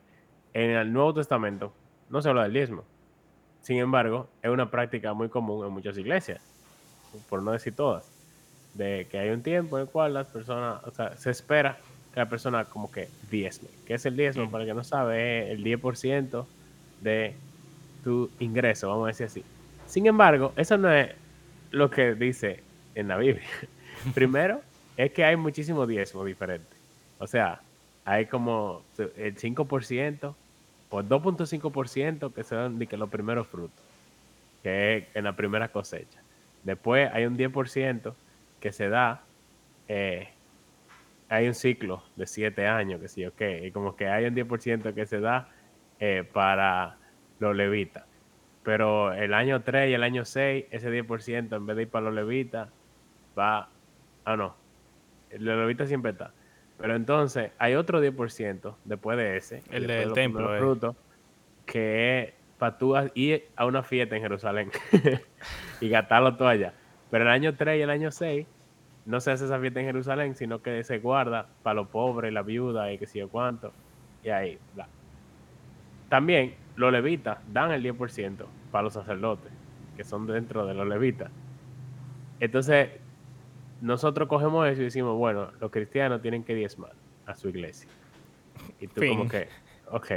en 0.54 0.70
el 0.70 0.94
Nuevo 0.94 1.16
Testamento 1.16 1.74
no 2.12 2.22
se 2.22 2.30
habla 2.30 2.44
del 2.44 2.54
diezmo. 2.54 2.84
Sin 3.64 3.78
embargo, 3.78 4.28
es 4.42 4.52
una 4.52 4.70
práctica 4.70 5.14
muy 5.14 5.30
común 5.30 5.66
en 5.66 5.72
muchas 5.72 5.98
iglesias, 5.98 6.42
por 7.30 7.42
no 7.42 7.52
decir 7.52 7.76
todas 7.76 8.14
de 8.74 9.08
que 9.10 9.20
hay 9.20 9.30
un 9.30 9.42
tiempo 9.42 9.78
en 9.78 9.84
el 9.84 9.90
cual 9.90 10.14
las 10.14 10.28
personas, 10.28 10.84
o 10.84 10.92
sea, 10.92 11.16
se 11.18 11.30
espera 11.32 11.78
que 12.14 12.20
la 12.20 12.28
persona 12.28 12.66
como 12.66 12.92
que 12.92 13.08
diezme. 13.30 13.70
¿Qué 13.86 13.96
es 13.96 14.06
el 14.06 14.18
diezmo? 14.18 14.50
Para 14.50 14.64
el 14.64 14.70
que 14.70 14.74
no 14.74 14.84
sabe, 14.84 15.52
es 15.52 15.58
el 15.58 15.64
10% 15.64 16.46
de 17.02 17.36
tu 18.04 18.30
ingreso, 18.40 18.90
vamos 18.90 19.06
a 19.06 19.08
decir 19.08 19.26
así. 19.28 19.44
Sin 19.88 20.06
embargo, 20.08 20.54
eso 20.56 20.78
no 20.78 20.92
es 20.92 21.12
lo 21.72 21.90
que 21.90 22.16
dice 22.16 22.62
en 22.96 23.08
la 23.08 23.18
Biblia. 23.18 23.48
Primero, 24.14 24.62
es 24.98 25.12
que 25.12 25.24
hay 25.24 25.36
muchísimos 25.36 25.88
diezmos 25.88 26.26
diferentes. 26.26 26.78
O 27.20 27.28
sea, 27.28 27.62
hay 28.06 28.26
como 28.26 28.82
el 29.18 29.36
5% 29.36 30.36
el 31.00 31.10
2.5% 31.10 32.34
que 32.34 32.44
son 32.44 32.80
de 32.80 32.88
que 32.88 32.98
los 32.98 33.10
primeros 33.10 33.48
frutos, 33.48 33.84
que 34.62 34.98
es 34.98 35.06
en 35.14 35.24
la 35.24 35.36
primera 35.36 35.70
cosecha. 35.70 36.22
Después 36.64 37.10
hay 37.14 37.26
un 37.26 37.38
10% 37.38 38.14
que 38.60 38.72
se 38.72 38.90
da, 38.90 39.24
eh, 39.88 40.30
hay 41.30 41.48
un 41.48 41.54
ciclo 41.54 42.04
de 42.16 42.28
siete 42.28 42.68
años, 42.68 43.02
que 43.02 43.08
sí, 43.08 43.26
ok, 43.26 43.42
y 43.64 43.72
como 43.72 43.96
que 43.96 44.08
hay 44.08 44.26
un 44.26 44.36
10% 44.36 44.94
que 44.94 45.06
se 45.06 45.20
da 45.20 45.50
eh, 46.00 46.28
para 46.32 46.98
los 47.40 47.56
levitas. 47.56 48.06
Pero 48.64 49.12
el 49.14 49.34
año 49.34 49.62
3 49.62 49.90
y 49.90 49.94
el 49.94 50.04
año 50.04 50.24
6, 50.24 50.66
ese 50.72 50.90
10% 50.90 51.56
en 51.56 51.66
vez 51.66 51.76
de 51.76 51.82
ir 51.84 51.90
para 51.90 52.06
los 52.06 52.14
levitas, 52.14 52.70
va, 53.38 53.70
ah 54.24 54.38
no, 54.38 54.56
el 55.30 55.44
levitas 55.44 55.88
siempre 55.88 56.12
está. 56.12 56.32
Pero 56.84 56.98
entonces 56.98 57.52
hay 57.60 57.76
otro 57.76 58.04
10% 58.04 58.76
después 58.84 59.18
de 59.18 59.38
ese, 59.38 59.64
el 59.72 59.88
del 59.88 60.12
templo, 60.12 60.54
eh. 60.54 60.60
fruto, 60.60 60.98
que 61.66 62.20
es 62.20 62.34
para 62.58 62.78
tú 62.78 62.94
ir 63.14 63.48
a 63.56 63.66
una 63.66 63.84
fiesta 63.84 64.18
en 64.18 64.22
Jerusalén 64.22 64.70
y 65.80 65.88
gastarlo 65.88 66.36
todo 66.36 66.50
allá. 66.50 66.74
Pero 67.10 67.24
el 67.24 67.30
año 67.30 67.56
3 67.56 67.80
y 67.80 67.82
el 67.84 67.90
año 67.90 68.12
6 68.12 68.46
no 69.06 69.22
se 69.22 69.32
hace 69.32 69.46
esa 69.46 69.62
fiesta 69.62 69.80
en 69.80 69.86
Jerusalén, 69.86 70.36
sino 70.36 70.62
que 70.62 70.84
se 70.84 71.00
guarda 71.00 71.48
para 71.64 71.76
los 71.76 71.88
pobres, 71.88 72.34
la 72.34 72.42
viuda 72.42 72.92
y 72.92 72.98
qué 72.98 73.08
sé 73.08 73.20
yo 73.20 73.30
cuánto. 73.30 73.72
Y 74.22 74.28
ahí, 74.28 74.60
bla. 74.76 74.90
También 76.10 76.56
los 76.76 76.92
levitas 76.92 77.38
dan 77.54 77.72
el 77.72 77.82
10% 77.82 78.44
para 78.74 78.84
los 78.84 78.92
sacerdotes, 78.92 79.54
que 79.96 80.04
son 80.04 80.28
dentro 80.28 80.66
de 80.66 80.74
los 80.74 80.86
levitas. 80.86 81.32
Entonces, 82.42 82.90
nosotros 83.84 84.30
cogemos 84.30 84.66
eso 84.70 84.80
y 84.80 84.86
decimos, 84.86 85.18
bueno, 85.18 85.52
los 85.60 85.70
cristianos 85.70 86.22
tienen 86.22 86.46
que 86.46 86.56
diezmar 86.56 86.94
a 87.26 87.36
su 87.36 87.50
iglesia. 87.50 87.90
Y 88.80 88.88
tú 88.88 89.02
como 89.06 89.28
que, 89.28 89.50
ok. 89.92 90.12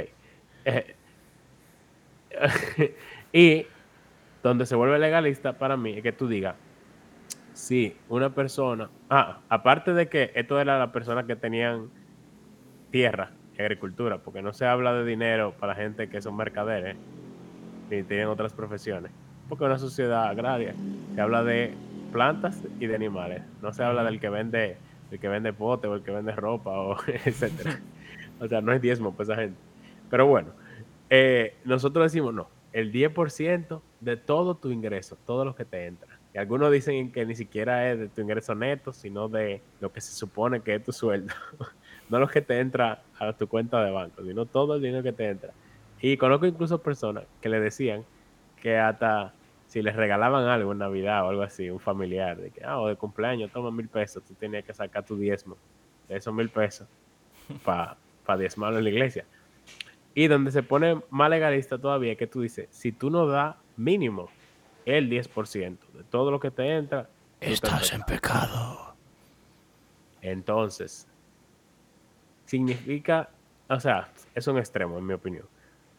y 3.33 3.65
donde 4.41 4.65
se 4.65 4.73
vuelve 4.73 4.97
legalista 4.99 5.57
para 5.57 5.75
mí 5.75 5.97
es 5.97 6.01
que 6.01 6.13
tú 6.13 6.29
digas, 6.29 6.55
si 7.51 7.97
una 8.07 8.33
persona, 8.33 8.89
ah, 9.09 9.41
aparte 9.49 9.93
de 9.93 10.07
que 10.07 10.31
esto 10.33 10.61
era 10.61 10.79
la 10.79 10.93
persona 10.93 11.27
que 11.27 11.35
tenían 11.35 11.89
tierra 12.89 13.31
y 13.57 13.61
agricultura, 13.61 14.19
porque 14.19 14.41
no 14.41 14.53
se 14.53 14.65
habla 14.65 14.93
de 14.93 15.03
dinero 15.03 15.53
para 15.59 15.75
gente 15.75 16.07
que 16.07 16.21
son 16.21 16.37
mercaderes 16.37 16.95
ni 17.89 18.01
tienen 18.03 18.27
otras 18.27 18.53
profesiones, 18.53 19.11
porque 19.49 19.65
es 19.65 19.67
una 19.67 19.79
sociedad 19.79 20.29
agraria, 20.29 20.73
se 21.15 21.19
habla 21.19 21.43
de 21.43 21.73
plantas 22.07 22.63
y 22.79 22.87
de 22.87 22.95
animales, 22.95 23.43
no 23.61 23.73
se 23.73 23.83
habla 23.83 24.03
del 24.03 24.19
que 24.19 24.29
vende, 24.29 24.77
el 25.11 25.19
que 25.19 25.27
vende 25.27 25.53
pote 25.53 25.87
o 25.87 25.95
el 25.95 26.03
que 26.03 26.11
vende 26.11 26.31
ropa 26.33 26.71
o 26.71 26.97
etcétera. 27.25 27.79
O 28.39 28.47
sea, 28.47 28.61
no 28.61 28.71
es 28.73 28.81
diezmo 28.81 29.11
para 29.13 29.23
esa 29.23 29.35
gente. 29.41 29.59
Pero 30.09 30.27
bueno, 30.27 30.49
eh, 31.09 31.55
nosotros 31.65 32.11
decimos 32.11 32.33
no, 32.33 32.47
el 32.73 32.91
10% 32.91 33.81
de 34.01 34.17
todo 34.17 34.55
tu 34.55 34.71
ingreso, 34.71 35.17
todo 35.25 35.45
lo 35.45 35.55
que 35.55 35.65
te 35.65 35.85
entra 35.85 36.17
algunos 36.37 36.71
dicen 36.71 37.11
que 37.11 37.25
ni 37.25 37.35
siquiera 37.35 37.91
es 37.91 37.99
de 37.99 38.07
tu 38.09 38.21
ingreso 38.21 38.53
neto, 38.53 38.93
sino 38.93 39.27
de 39.27 39.61
lo 39.81 39.91
que 39.91 40.01
se 40.01 40.11
supone 40.11 40.61
que 40.61 40.75
es 40.75 40.83
tu 40.83 40.91
sueldo. 40.91 41.33
no 42.09 42.19
lo 42.19 42.27
que 42.27 42.41
te 42.41 42.59
entra 42.59 43.01
a 43.19 43.33
tu 43.33 43.47
cuenta 43.47 43.83
de 43.83 43.91
banco, 43.91 44.23
sino 44.23 44.45
todo 44.45 44.75
el 44.75 44.81
dinero 44.81 45.03
que 45.03 45.11
te 45.11 45.29
entra. 45.29 45.51
Y 45.99 46.15
conozco 46.17 46.45
incluso 46.45 46.81
personas 46.81 47.23
que 47.41 47.49
le 47.49 47.59
decían 47.59 48.05
que 48.61 48.77
hasta 48.77 49.33
si 49.77 49.83
les 49.83 49.95
regalaban 49.95 50.45
algo 50.45 50.71
en 50.71 50.79
Navidad 50.79 51.23
o 51.23 51.29
algo 51.29 51.43
así, 51.43 51.69
un 51.69 51.79
familiar, 51.79 52.35
de 52.35 52.49
que, 52.49 52.63
ah, 52.63 52.79
o 52.79 52.87
de 52.87 52.95
cumpleaños, 52.95 53.51
toma 53.51 53.69
mil 53.69 53.87
pesos, 53.87 54.23
tú 54.23 54.33
tenías 54.33 54.65
que 54.65 54.73
sacar 54.73 55.05
tu 55.05 55.15
diezmo 55.15 55.55
de 56.07 56.17
esos 56.17 56.33
mil 56.33 56.49
pesos 56.49 56.87
para 57.63 57.95
pa 58.25 58.35
diezmarlo 58.35 58.79
en 58.79 58.85
la 58.85 58.89
iglesia. 58.89 59.25
Y 60.15 60.25
donde 60.29 60.49
se 60.49 60.63
pone 60.63 60.99
más 61.11 61.29
legalista 61.29 61.77
todavía 61.77 62.13
es 62.13 62.17
que 62.17 62.25
tú 62.25 62.41
dices, 62.41 62.67
si 62.71 62.91
tú 62.91 63.11
no 63.11 63.27
das 63.27 63.55
mínimo 63.75 64.29
el 64.83 65.11
10% 65.11 65.77
de 65.93 66.03
todo 66.05 66.31
lo 66.31 66.39
que 66.39 66.49
te 66.49 66.75
entra. 66.75 67.07
Estás 67.39 67.93
en 67.93 68.01
pecado. 68.01 68.95
Entonces, 70.23 71.07
significa, 72.45 73.29
o 73.69 73.79
sea, 73.79 74.09
es 74.33 74.47
un 74.47 74.57
extremo 74.57 74.97
en 74.97 75.05
mi 75.05 75.13
opinión. 75.13 75.45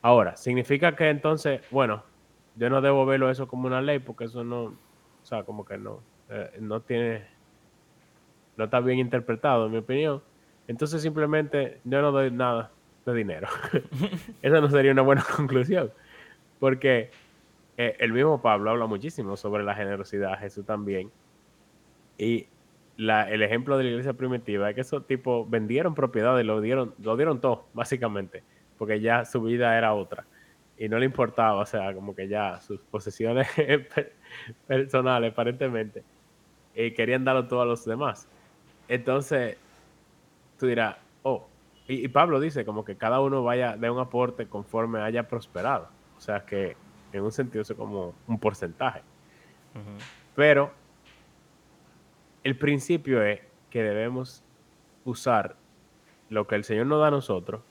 Ahora, 0.02 0.34
significa 0.34 0.96
que 0.96 1.10
entonces, 1.10 1.60
bueno, 1.70 2.02
yo 2.58 2.70
no 2.70 2.80
debo 2.80 3.06
verlo 3.06 3.30
eso 3.30 3.46
como 3.46 3.66
una 3.66 3.80
ley 3.80 4.00
porque 4.00 4.24
eso 4.24 4.44
no, 4.44 4.64
o 4.64 4.74
sea, 5.22 5.44
como 5.44 5.64
que 5.64 5.78
no, 5.78 6.00
eh, 6.28 6.58
no 6.60 6.80
tiene, 6.80 7.24
no 8.56 8.64
está 8.64 8.80
bien 8.80 8.98
interpretado 8.98 9.66
en 9.66 9.72
mi 9.72 9.78
opinión. 9.78 10.22
Entonces 10.66 11.00
simplemente 11.00 11.80
yo 11.84 12.02
no 12.02 12.12
doy 12.12 12.30
nada 12.30 12.70
de 13.06 13.14
dinero. 13.14 13.48
Esa 14.42 14.60
no 14.60 14.68
sería 14.68 14.92
una 14.92 15.02
buena 15.02 15.24
conclusión. 15.36 15.90
Porque 16.58 17.10
eh, 17.76 17.96
el 18.00 18.12
mismo 18.12 18.42
Pablo 18.42 18.70
habla 18.70 18.86
muchísimo 18.86 19.36
sobre 19.36 19.62
la 19.62 19.74
generosidad, 19.74 20.38
Jesús 20.38 20.66
también. 20.66 21.10
Y 22.18 22.48
el 22.98 23.42
ejemplo 23.42 23.78
de 23.78 23.84
la 23.84 23.90
iglesia 23.90 24.12
primitiva 24.14 24.68
es 24.68 24.74
que 24.74 24.80
esos 24.80 25.06
tipos 25.06 25.48
vendieron 25.48 25.94
propiedades, 25.94 26.44
lo 26.44 26.60
dieron, 26.60 26.94
lo 27.00 27.16
dieron 27.16 27.40
todo, 27.40 27.66
básicamente, 27.72 28.42
porque 28.76 29.00
ya 29.00 29.24
su 29.24 29.40
vida 29.40 29.78
era 29.78 29.94
otra. 29.94 30.26
Y 30.78 30.88
no 30.88 30.98
le 30.98 31.06
importaba, 31.06 31.56
o 31.56 31.66
sea, 31.66 31.92
como 31.92 32.14
que 32.14 32.28
ya 32.28 32.60
sus 32.60 32.80
posesiones 32.80 33.48
personales, 34.66 35.32
aparentemente, 35.32 36.04
y 36.74 36.92
querían 36.92 37.24
darlo 37.24 37.48
todo 37.48 37.62
a 37.62 37.66
los 37.66 37.84
demás. 37.84 38.28
Entonces, 38.86 39.56
tú 40.58 40.66
dirás, 40.66 40.96
oh, 41.24 41.48
y, 41.88 42.04
y 42.04 42.08
Pablo 42.08 42.38
dice 42.38 42.64
como 42.64 42.84
que 42.84 42.96
cada 42.96 43.20
uno 43.20 43.42
vaya 43.42 43.76
de 43.76 43.90
un 43.90 43.98
aporte 43.98 44.46
conforme 44.46 45.00
haya 45.00 45.26
prosperado. 45.26 45.88
O 46.16 46.20
sea 46.20 46.44
que 46.44 46.76
en 47.12 47.22
un 47.22 47.32
sentido 47.32 47.62
es 47.62 47.72
como 47.72 48.14
un 48.26 48.38
porcentaje. 48.38 49.02
Pero 50.34 50.72
el 52.42 52.56
principio 52.58 53.22
es 53.22 53.40
que 53.70 53.82
debemos 53.82 54.42
usar 55.04 55.56
lo 56.28 56.46
que 56.46 56.56
el 56.56 56.64
Señor 56.64 56.86
nos 56.86 57.00
da 57.00 57.08
a 57.08 57.10
nosotros, 57.12 57.62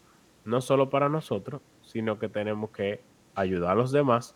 no 0.45 0.61
solo 0.61 0.89
para 0.89 1.09
nosotros, 1.09 1.61
sino 1.87 2.19
que 2.19 2.27
tenemos 2.27 2.69
que 2.71 2.99
ayudar 3.33 3.71
a 3.71 3.75
los 3.75 3.91
demás, 3.91 4.35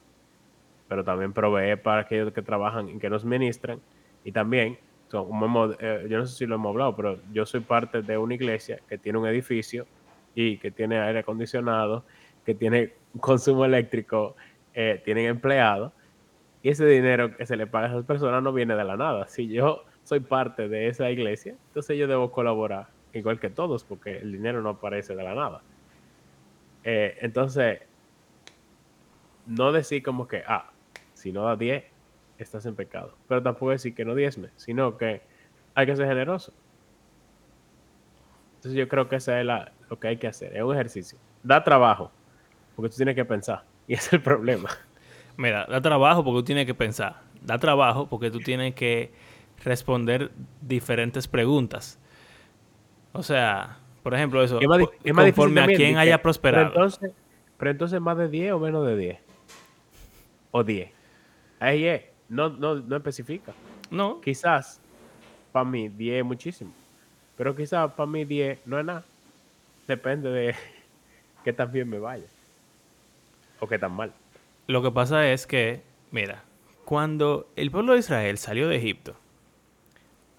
pero 0.88 1.04
también 1.04 1.34
proveer 1.34 1.82
para 1.82 2.02
aquellos 2.02 2.32
que 2.32 2.41
trabajan 2.41 2.89
y 2.89 2.97
que 2.97 3.10
nos 3.10 3.26
ministran. 3.26 3.80
Y 4.24 4.32
también, 4.32 4.78
eh, 5.14 6.08
yo 6.10 6.18
no 6.18 6.26
sé 6.26 6.36
si 6.36 6.45
lo 6.45 6.56
hemos 6.56 6.70
hablado, 6.72 6.95
pero 6.95 7.20
yo 7.34 7.45
soy 7.45 7.60
parte 7.60 8.02
de 8.02 8.18
una 8.18 8.36
iglesia 8.36 8.80
que 8.88 8.97
tiene 8.97 9.20
un 9.20 9.28
edificio 9.28 9.86
y 10.34 10.58
que 10.58 10.72
tiene 10.72 10.99
aire 10.99 11.20
acondicionado, 11.20 12.06
que 12.45 12.56
tiene 12.56 12.93
consumo 13.20 13.66
eléctrico, 13.66 14.36
eh, 14.74 15.02
tienen 15.04 15.26
empleados 15.26 15.91
y 16.64 16.70
ese 16.70 16.86
dinero 16.86 17.36
que 17.36 17.45
se 17.45 17.58
le 17.58 17.68
paga 17.68 17.88
a 17.88 17.89
esas 17.89 18.06
personas 18.06 18.41
no 18.41 18.54
viene 18.54 18.76
de 18.76 18.84
la 18.84 18.95
nada. 18.95 19.28
Si 19.28 19.47
yo 19.47 19.84
soy 20.04 20.22
parte 20.22 20.70
de 20.70 20.88
esa 20.88 21.10
iglesia, 21.12 21.56
entonces 21.68 21.97
yo 21.97 22.08
debo 22.08 22.32
colaborar 22.32 22.88
igual 23.14 23.39
que 23.39 23.49
todos, 23.49 23.84
porque 23.84 24.20
el 24.20 24.32
dinero 24.32 24.62
no 24.62 24.70
aparece 24.70 25.16
de 25.16 25.24
la 25.24 25.36
nada. 25.36 25.62
Eh, 26.84 27.18
entonces, 27.22 27.82
no 29.46 29.72
decir 29.72 30.04
como 30.04 30.28
que, 30.28 30.44
ah, 30.48 30.72
si 31.14 31.32
no 31.32 31.44
da 31.44 31.56
10, 31.56 31.84
estás 32.38 32.66
en 32.66 32.76
pecado. 32.76 33.16
Pero 33.28 33.42
tampoco 33.44 33.72
decir 33.72 33.94
que 33.94 34.06
no 34.06 34.16
diezme, 34.16 34.50
sino 34.56 34.98
que 34.98 35.22
hay 35.76 35.86
que 35.86 35.96
ser 35.96 36.08
generoso. 36.08 36.54
Entonces 38.56 38.78
yo 38.78 38.88
creo 38.88 39.10
que 39.10 39.16
eso 39.16 39.36
es 39.36 39.46
lo 39.46 40.00
que 40.00 40.08
hay 40.08 40.18
que 40.18 40.28
hacer. 40.28 40.56
Es 40.56 40.64
un 40.64 40.74
ejercicio. 40.74 41.18
Da 41.44 41.64
trabajo, 41.64 42.12
porque 42.76 42.90
tú 42.90 42.96
tienes 42.96 43.16
que 43.16 43.26
pensar. 43.26 43.64
Y 43.88 43.96
es 43.96 44.14
el 44.14 44.22
problema. 44.22 44.70
Mira, 45.36 45.66
da 45.66 45.82
trabajo 45.82 46.24
porque 46.24 46.42
tú 46.42 46.44
tienes 46.46 46.66
que 46.66 46.76
pensar. 46.76 47.24
Da 47.42 47.58
trabajo 47.58 48.08
porque 48.08 48.30
tú 48.32 48.40
tienes 48.40 48.74
que 48.76 49.12
responder 49.66 50.32
diferentes 50.62 51.28
preguntas. 51.28 52.00
O 53.12 53.24
sea, 53.24 53.80
por 54.04 54.14
ejemplo, 54.14 54.43
eso, 54.43 54.60
es 54.60 54.68
más, 55.14 55.26
conforme 55.26 55.62
a 55.62 55.68
quien 55.68 55.97
haya 55.97 56.22
prosperado. 56.22 56.72
Pero 56.72 56.86
entonces, 56.86 57.12
pero 57.58 57.72
entonces, 57.72 58.02
¿más 58.02 58.18
de 58.18 58.28
10 58.28 58.54
o 58.54 58.60
menos 58.60 58.86
de 58.88 58.97
10? 58.97 59.20
O 60.52 60.64
10. 60.64 60.89
Ahí 61.60 61.86
es. 61.86 62.04
No, 62.28 62.49
no, 62.49 62.76
no 62.76 62.95
especifica. 62.95 63.54
No. 63.91 64.20
Quizás, 64.22 64.82
para 65.52 65.66
mí, 65.66 65.89
10 65.89 66.20
es 66.20 66.26
muchísimo. 66.26 66.74
Pero 67.38 67.56
quizás 67.56 67.91
para 67.93 68.10
mí 68.10 68.26
10 68.26 68.66
no 68.66 68.80
es 68.80 68.86
nada. 68.86 69.04
Depende 69.88 70.30
de 70.30 70.56
qué 71.43 71.54
tan 71.54 71.72
bien 71.72 71.89
me 71.89 71.99
vaya. 71.99 72.26
O 73.60 73.68
qué 73.68 73.78
tan 73.78 73.91
mal. 73.91 74.12
Lo 74.68 74.82
que 74.82 74.91
pasa 74.91 75.28
es 75.30 75.45
que, 75.45 75.84
mira, 76.12 76.43
cuando 76.86 77.47
el 77.56 77.70
pueblo 77.70 77.93
de 77.93 77.99
Israel 77.99 78.38
salió 78.38 78.68
de 78.68 78.78
Egipto, 78.78 79.16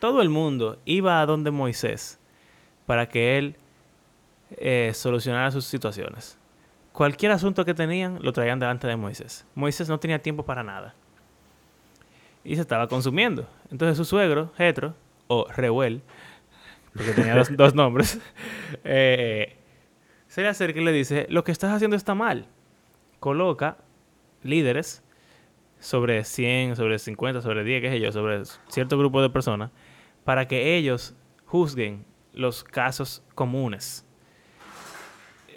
todo 0.00 0.22
el 0.22 0.28
mundo 0.28 0.78
iba 0.84 1.20
a 1.20 1.26
donde 1.26 1.52
Moisés 1.52 2.18
para 2.86 3.08
que 3.08 3.38
él 3.38 3.56
eh, 4.56 4.92
solucionara 4.94 5.50
sus 5.50 5.64
situaciones. 5.64 6.38
Cualquier 6.92 7.32
asunto 7.32 7.64
que 7.64 7.74
tenían 7.74 8.18
lo 8.20 8.32
traían 8.32 8.58
delante 8.58 8.86
de 8.86 8.96
Moisés. 8.96 9.46
Moisés 9.54 9.88
no 9.88 9.98
tenía 9.98 10.20
tiempo 10.20 10.44
para 10.44 10.62
nada. 10.62 10.94
Y 12.44 12.56
se 12.56 12.60
estaba 12.60 12.88
consumiendo. 12.88 13.48
Entonces 13.70 13.96
su 13.96 14.04
suegro, 14.04 14.52
Jetro, 14.56 14.94
o 15.28 15.46
Reuel, 15.48 16.02
porque 16.94 17.12
tenía 17.12 17.34
dos, 17.34 17.74
nombres, 17.74 18.20
eh, 18.84 19.56
se 20.26 20.42
le 20.42 20.48
acerca 20.48 20.80
y 20.80 20.84
le 20.84 20.92
dice, 20.92 21.26
lo 21.30 21.44
que 21.44 21.52
estás 21.52 21.72
haciendo 21.72 21.96
está 21.96 22.14
mal. 22.14 22.46
Coloca 23.20 23.78
líderes 24.42 25.02
sobre 25.78 26.24
100, 26.24 26.76
sobre 26.76 26.98
50, 26.98 27.40
sobre 27.40 27.64
10, 27.64 27.82
qué 27.82 27.90
sé 27.90 28.00
yo, 28.00 28.12
sobre 28.12 28.42
cierto 28.68 28.98
grupo 28.98 29.22
de 29.22 29.30
personas, 29.30 29.70
para 30.24 30.46
que 30.46 30.76
ellos 30.76 31.14
juzguen 31.46 32.04
los 32.32 32.64
casos 32.64 33.22
comunes. 33.34 34.06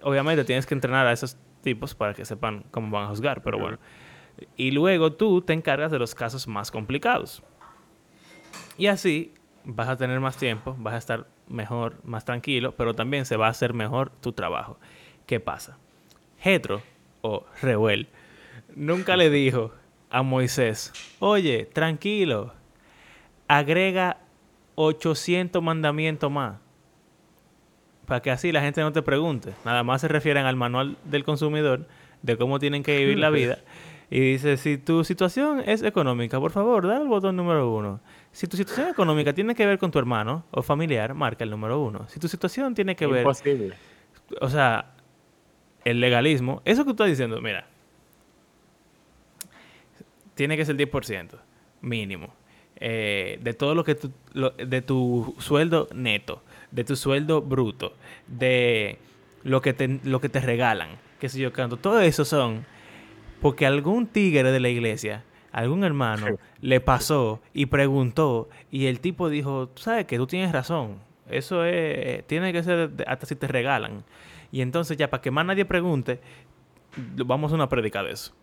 Obviamente 0.02 0.44
tienes 0.44 0.66
que 0.66 0.74
entrenar 0.74 1.08
a 1.08 1.12
esos 1.12 1.38
tipos 1.62 1.96
para 1.96 2.14
que 2.14 2.26
sepan 2.26 2.64
cómo 2.72 2.92
van 2.92 3.06
a 3.06 3.08
juzgar, 3.08 3.42
pero 3.42 3.58
bueno. 3.58 3.80
Y 4.56 4.72
luego 4.72 5.14
tú 5.14 5.42
te 5.42 5.54
encargas 5.54 5.92
de 5.92 6.00
los 6.00 6.14
casos 6.14 6.48
más 6.48 6.70
complicados. 6.70 7.42
Y 8.78 8.88
así 8.88 9.34
vas 9.64 9.90
a 9.90 9.98
tener 9.98 10.20
más 10.20 10.38
tiempo, 10.38 10.76
vas 10.78 10.94
a 10.94 10.98
estar 10.98 11.28
mejor, 11.48 12.00
más 12.04 12.26
tranquilo, 12.26 12.76
pero 12.76 12.94
también 12.94 13.26
se 13.26 13.38
va 13.38 13.48
a 13.48 13.52
hacer 13.52 13.74
mejor 13.74 14.10
tu 14.10 14.34
trabajo. 14.34 14.78
¿Qué 15.26 15.40
pasa? 15.40 15.78
Jetro 16.38 16.82
o 17.22 17.46
Reuel 17.62 18.08
nunca 18.76 19.16
le 19.18 19.30
dijo 19.30 19.72
a 20.10 20.22
Moisés, 20.22 20.94
oye, 21.20 21.66
tranquilo, 21.66 22.54
agrega 23.48 24.18
800 24.76 25.64
mandamientos 25.64 26.30
más 26.30 26.60
para 28.06 28.22
que 28.22 28.32
así 28.32 28.51
la 28.51 28.62
gente 28.62 28.82
no 28.82 28.91
te 28.91 29.01
pregunte. 29.01 29.53
Nada 29.64 29.84
más 29.84 30.01
se 30.01 30.08
refieren 30.08 30.45
al 30.45 30.56
manual 30.56 30.97
del 31.03 31.24
consumidor 31.24 31.88
de 32.22 32.38
cómo 32.38 32.60
tienen 32.60 32.84
que 32.84 32.97
vivir 32.97 33.20
la 33.20 33.30
vida. 33.30 33.60
Y 34.08 34.20
dice, 34.20 34.58
si 34.58 34.78
tu 34.78 35.03
situación 35.03 35.64
es 35.66 35.82
económica, 35.82 36.39
por 36.39 36.51
favor, 36.51 36.86
da 36.86 36.97
el 37.01 37.08
botón 37.08 37.36
número 37.36 37.72
uno. 37.72 37.99
Si 38.32 38.45
tu 38.45 38.56
situación 38.56 38.89
económica 38.89 39.34
tiene 39.34 39.56
que 39.56 39.66
ver 39.66 39.80
con 39.80 39.89
tu 39.89 39.97
hermano 39.97 40.45
o 40.51 40.62
familiar, 40.62 41.16
marca 41.16 41.43
el 41.43 41.49
número 41.49 41.82
uno. 41.82 42.08
Si 42.08 42.20
tu 42.20 42.28
situación 42.28 42.76
tiene 42.76 42.95
que 42.95 43.08
ver... 43.08 43.26
O 43.26 44.49
sea, 44.49 44.91
el 45.84 45.99
legalismo, 45.99 46.62
eso 46.66 46.84
que 46.84 46.89
tú 46.89 46.91
estás 46.91 47.08
diciendo, 47.08 47.41
mira, 47.41 47.66
tiene 50.36 50.56
que 50.56 50.66
ser 50.66 50.80
el 50.80 50.89
10% 50.89 51.32
mínimo. 51.82 52.34
Eh, 52.78 53.39
de 53.41 53.53
todo 53.53 53.74
lo 53.74 53.84
que 53.84 53.95
tu, 53.95 54.12
de 54.34 54.82
tu 54.82 55.34
sueldo 55.39 55.88
neto 55.95 56.43
de 56.72 56.84
tu 56.84 56.95
sueldo 56.95 57.41
bruto, 57.41 57.93
de 58.28 58.99
lo 59.43 59.61
que 59.61 59.74
te, 59.74 59.99
lo 60.03 60.20
que 60.20 60.30
te 60.30 60.39
regalan, 60.39 60.89
qué 61.20 61.30
sé 61.30 61.39
yo, 61.39 61.53
canto. 61.53 61.78
Todo 61.78 62.01
eso 62.01 62.26
son 62.26 62.66
porque 63.41 63.66
algún 63.66 64.07
tigre 64.07 64.51
de 64.51 64.59
la 64.59 64.70
iglesia, 64.70 65.24
algún 65.51 65.84
hermano, 65.84 66.38
le 66.61 66.82
pasó 66.82 67.41
y 67.53 67.68
preguntó 67.68 68.49
y 68.72 68.88
el 68.88 68.99
tipo 68.99 69.30
dijo, 69.30 69.70
sabes 69.76 70.05
que 70.05 70.18
tú 70.18 70.28
tienes 70.28 70.51
razón, 70.51 70.99
eso 71.30 71.63
es, 71.66 72.26
tiene 72.28 72.53
que 72.53 72.63
ser 72.63 72.91
hasta 73.07 73.26
si 73.26 73.36
te 73.36 73.47
regalan. 73.47 74.03
Y 74.51 74.61
entonces 74.61 74.97
ya 74.97 75.09
para 75.09 75.22
que 75.22 75.32
más 75.32 75.45
nadie 75.45 75.66
pregunte, 75.66 76.20
vamos 76.97 77.51
a 77.51 77.55
una 77.55 77.70
predica 77.70 78.03
de 78.03 78.11
eso. 78.11 78.34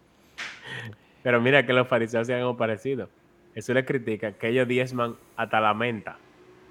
Pero 1.23 1.41
mira 1.41 1.65
que 1.65 1.73
los 1.73 1.89
fariseos 1.89 2.27
se 2.27 2.35
han 2.35 2.57
parecido. 2.57 3.09
Eso 3.55 3.75
le 3.75 3.85
critica 3.85 4.33
que 4.33 4.49
ellos 4.49 4.67
diezman 4.67 5.15
hasta 5.37 5.61
la 5.61 5.75
menta. 5.75 6.17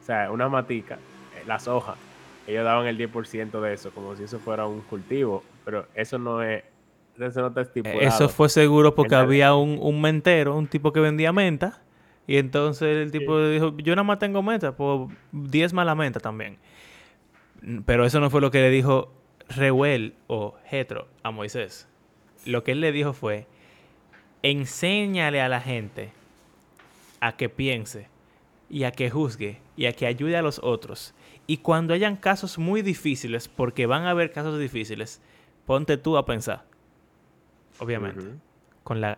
O 0.02 0.04
sea, 0.04 0.32
una 0.32 0.50
matica 0.50 0.98
las 1.46 1.68
hojas, 1.68 1.98
ellos 2.48 2.64
daban 2.64 2.88
el 2.88 2.98
10% 2.98 3.60
de 3.62 3.74
eso, 3.74 3.92
como 3.92 4.16
si 4.16 4.24
eso 4.24 4.40
fuera 4.40 4.66
un 4.66 4.82
cultivo, 4.82 5.44
pero 5.64 5.88
eso 5.94 6.18
no 6.18 6.42
es, 6.42 6.64
eso 7.20 7.42
no 7.42 7.48
está 7.48 7.62
estipulado. 7.62 8.02
Eso 8.02 8.30
fue 8.30 8.50
seguro 8.50 8.96
porque 8.96 9.16
había 9.16 9.54
un, 9.54 9.78
un, 9.80 10.02
mentero, 10.02 10.56
un 10.56 10.68
tipo 10.68 10.92
que 10.92 11.00
vendía 11.00 11.32
menta, 11.32 11.82
y 12.28 12.38
entonces 12.38 12.98
el 12.98 13.12
tipo 13.12 13.40
dijo, 13.48 13.78
yo 13.78 13.96
nada 13.96 14.04
más 14.04 14.20
tengo 14.20 14.42
menta, 14.42 14.76
pues 14.76 15.10
10 15.32 15.74
más 15.74 15.86
la 15.86 15.96
menta 15.96 16.20
también. 16.20 16.58
Pero 17.86 18.06
eso 18.06 18.20
no 18.20 18.30
fue 18.30 18.42
lo 18.42 18.52
que 18.52 18.60
le 18.60 18.70
dijo 18.70 19.12
Reuel 19.50 20.16
o 20.28 20.56
Jetro 20.66 21.08
a 21.24 21.32
Moisés. 21.32 21.88
Lo 22.46 22.64
que 22.64 22.72
él 22.72 22.82
le 22.82 22.92
dijo 22.92 23.14
fue, 23.14 23.48
enséñale 24.42 25.42
a 25.42 25.50
la 25.50 25.62
gente 25.62 26.12
a 27.20 27.36
que 27.36 27.50
piense 27.50 28.08
y 28.70 28.84
a 28.84 28.92
que 28.92 29.10
juzgue 29.10 29.60
y 29.76 29.86
a 29.86 29.94
que 29.94 30.08
ayude 30.08 30.38
a 30.38 30.42
los 30.42 30.60
otros 30.64 31.14
y 31.52 31.58
cuando 31.58 31.94
hayan 31.94 32.16
casos 32.16 32.58
muy 32.58 32.82
difíciles, 32.82 33.50
porque 33.50 33.86
van 33.86 34.04
a 34.04 34.12
haber 34.12 34.32
casos 34.32 34.58
difíciles, 34.58 35.22
ponte 35.66 35.98
tú 35.98 36.16
a 36.16 36.26
pensar. 36.26 36.64
Obviamente. 37.78 38.24
Con 38.86 39.02
la. 39.02 39.18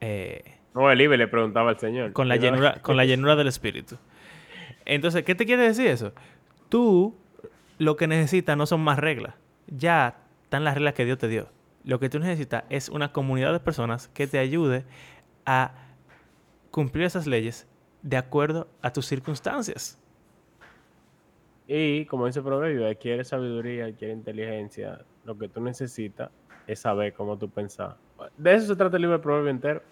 Eh, 0.00 0.44
no, 0.74 0.88
el 0.92 0.98
le 0.98 1.26
preguntaba 1.26 1.70
al 1.70 1.78
Señor. 1.80 2.12
Con 2.12 2.28
la, 2.28 2.36
llenura, 2.36 2.74
con 2.82 2.96
la 2.96 3.04
llenura 3.04 3.34
del 3.34 3.48
Espíritu. 3.48 3.96
Entonces, 4.84 5.24
¿qué 5.24 5.34
te 5.34 5.44
quiere 5.44 5.64
decir 5.64 5.88
eso? 5.88 6.12
Tú 6.68 7.16
lo 7.78 7.96
que 7.96 8.06
necesitas 8.06 8.56
no 8.56 8.66
son 8.66 8.82
más 8.82 9.00
reglas. 9.00 9.34
Ya 9.66 10.18
están 10.44 10.62
las 10.62 10.74
reglas 10.74 10.94
que 10.94 11.04
Dios 11.04 11.18
te 11.18 11.26
dio. 11.26 11.48
Lo 11.82 11.98
que 11.98 12.08
tú 12.08 12.20
necesitas 12.20 12.62
es 12.70 12.90
una 12.90 13.10
comunidad 13.10 13.52
de 13.52 13.58
personas 13.58 14.06
que 14.06 14.28
te 14.28 14.38
ayude 14.38 14.84
a 15.46 15.72
cumplir 16.70 17.06
esas 17.06 17.26
leyes 17.26 17.66
de 18.02 18.18
acuerdo 18.18 18.68
a 18.82 18.92
tus 18.92 19.06
circunstancias. 19.06 19.98
Y 21.70 22.06
como 22.06 22.24
dice 22.24 22.38
el 22.38 22.46
proverbio, 22.46 22.88
adquiere 22.88 23.22
sabiduría, 23.24 23.84
adquiere 23.84 24.14
inteligencia. 24.14 25.04
Lo 25.26 25.36
que 25.36 25.48
tú 25.48 25.60
necesitas 25.60 26.30
es 26.66 26.78
saber 26.78 27.12
cómo 27.12 27.36
tú 27.36 27.50
pensás. 27.50 27.94
De 28.38 28.54
eso 28.54 28.68
se 28.68 28.76
trata 28.76 28.96
el 28.96 29.02
libro 29.02 29.18
del 29.18 29.22
proverbio 29.22 29.50
entero. 29.50 29.82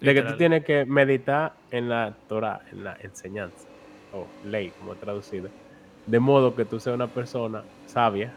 De 0.00 0.14
que 0.14 0.22
tú 0.22 0.36
tienes 0.38 0.64
que 0.64 0.86
meditar 0.86 1.52
en 1.70 1.90
la 1.90 2.14
Torah, 2.28 2.62
en 2.72 2.82
la 2.82 2.96
enseñanza, 3.00 3.68
o 4.14 4.26
ley, 4.48 4.72
como 4.78 4.94
traducido. 4.94 5.50
De 6.06 6.18
modo 6.18 6.54
que 6.54 6.64
tú 6.64 6.80
seas 6.80 6.94
una 6.94 7.08
persona 7.08 7.62
sabia 7.86 8.32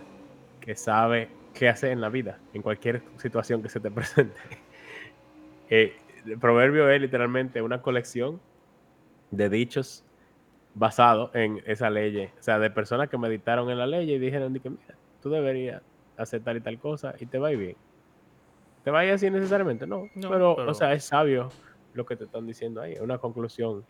que 0.60 0.76
sabe 0.76 1.30
qué 1.54 1.70
hacer 1.70 1.92
en 1.92 2.02
la 2.02 2.10
vida, 2.10 2.40
en 2.54 2.62
cualquier 2.62 3.02
situación 3.18 3.62
que 3.64 3.70
se 3.70 3.80
te 3.80 3.90
presente. 3.92 4.40
Eh, 5.70 5.96
el 6.26 6.38
proverbio 6.38 6.90
es 6.90 7.00
literalmente 7.00 7.62
una 7.62 7.82
colección 7.82 8.42
de 9.32 9.50
dichos 9.50 10.04
basado 10.74 11.32
en 11.34 11.62
esa 11.66 11.90
ley. 11.90 12.26
O 12.40 12.44
sea, 12.44 12.60
de 12.60 12.70
personas 12.70 13.10
que 13.10 13.18
meditaron 13.18 13.70
en 13.70 13.78
la 13.78 13.88
ley 13.88 14.12
y 14.12 14.20
dijeron 14.20 14.54
que, 14.60 14.70
mira, 14.70 14.96
tú 15.22 15.30
deberías 15.30 15.82
hacer 16.18 16.42
tal 16.42 16.58
y 16.58 16.62
tal 16.62 16.78
cosa 16.80 17.14
y 17.20 17.26
te 17.26 17.40
va 17.40 17.50
a 17.50 17.52
ir 17.52 17.58
bien. 17.58 17.76
¿Te 18.84 18.92
va 18.92 19.00
a 19.00 19.06
ir 19.06 19.12
así 19.12 19.30
necesariamente? 19.30 19.86
No, 19.86 20.10
pero, 20.16 20.54
o 20.54 20.74
sea, 20.74 20.94
es 20.94 21.04
sabio 21.04 21.50
lo 21.94 22.06
que 22.06 22.16
te 22.16 22.26
están 22.26 22.48
diciendo 22.48 22.82
ahí. 22.82 22.94
Es 22.94 23.02
una 23.02 23.18
conclusión 23.18 23.84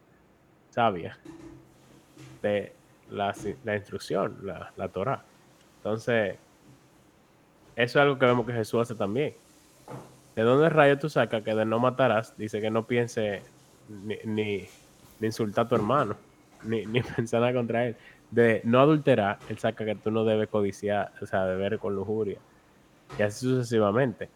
sabia 0.69 1.17
de 2.41 2.73
la, 3.09 3.33
instrucción, 3.75 4.37
la, 4.43 4.71
la 4.75 4.87
Torah. 4.89 5.23
Entonces, 5.77 6.37
eso 7.75 7.99
es 7.99 8.03
algo 8.03 8.17
que 8.17 8.25
vemos 8.25 8.45
que 8.45 8.53
Jesús 8.53 8.81
hace 8.81 8.95
también. 8.95 9.33
¿De 10.35 10.41
dónde 10.41 10.69
rayo 10.69 10.97
tú 10.97 11.09
sacas 11.09 11.43
que 11.43 11.53
de 11.53 11.65
no 11.65 11.79
matarás? 11.79 12.35
Dice 12.37 12.61
que 12.61 12.69
no 12.69 12.87
piense 12.87 13.43
ni, 13.89 14.17
ni, 14.25 14.67
ni 15.19 15.27
insultar 15.27 15.65
a 15.65 15.69
tu 15.69 15.75
hermano 15.75 16.15
ni, 16.63 16.85
ni 16.87 17.01
pensar 17.01 17.41
nada 17.41 17.53
contra 17.53 17.87
él. 17.87 17.95
de 18.31 18.61
no 18.63 18.79
adulterar, 18.79 19.39
él 19.49 19.57
saca 19.57 19.85
que 19.85 19.95
tú 19.95 20.11
no 20.11 20.23
debes 20.23 20.49
codiciar, 20.49 21.11
o 21.21 21.25
sea, 21.25 21.45
beber 21.45 21.79
con 21.79 21.95
lujuria. 21.95 22.37
Y 23.17 23.21
así 23.21 23.45
sucesivamente. 23.45 24.29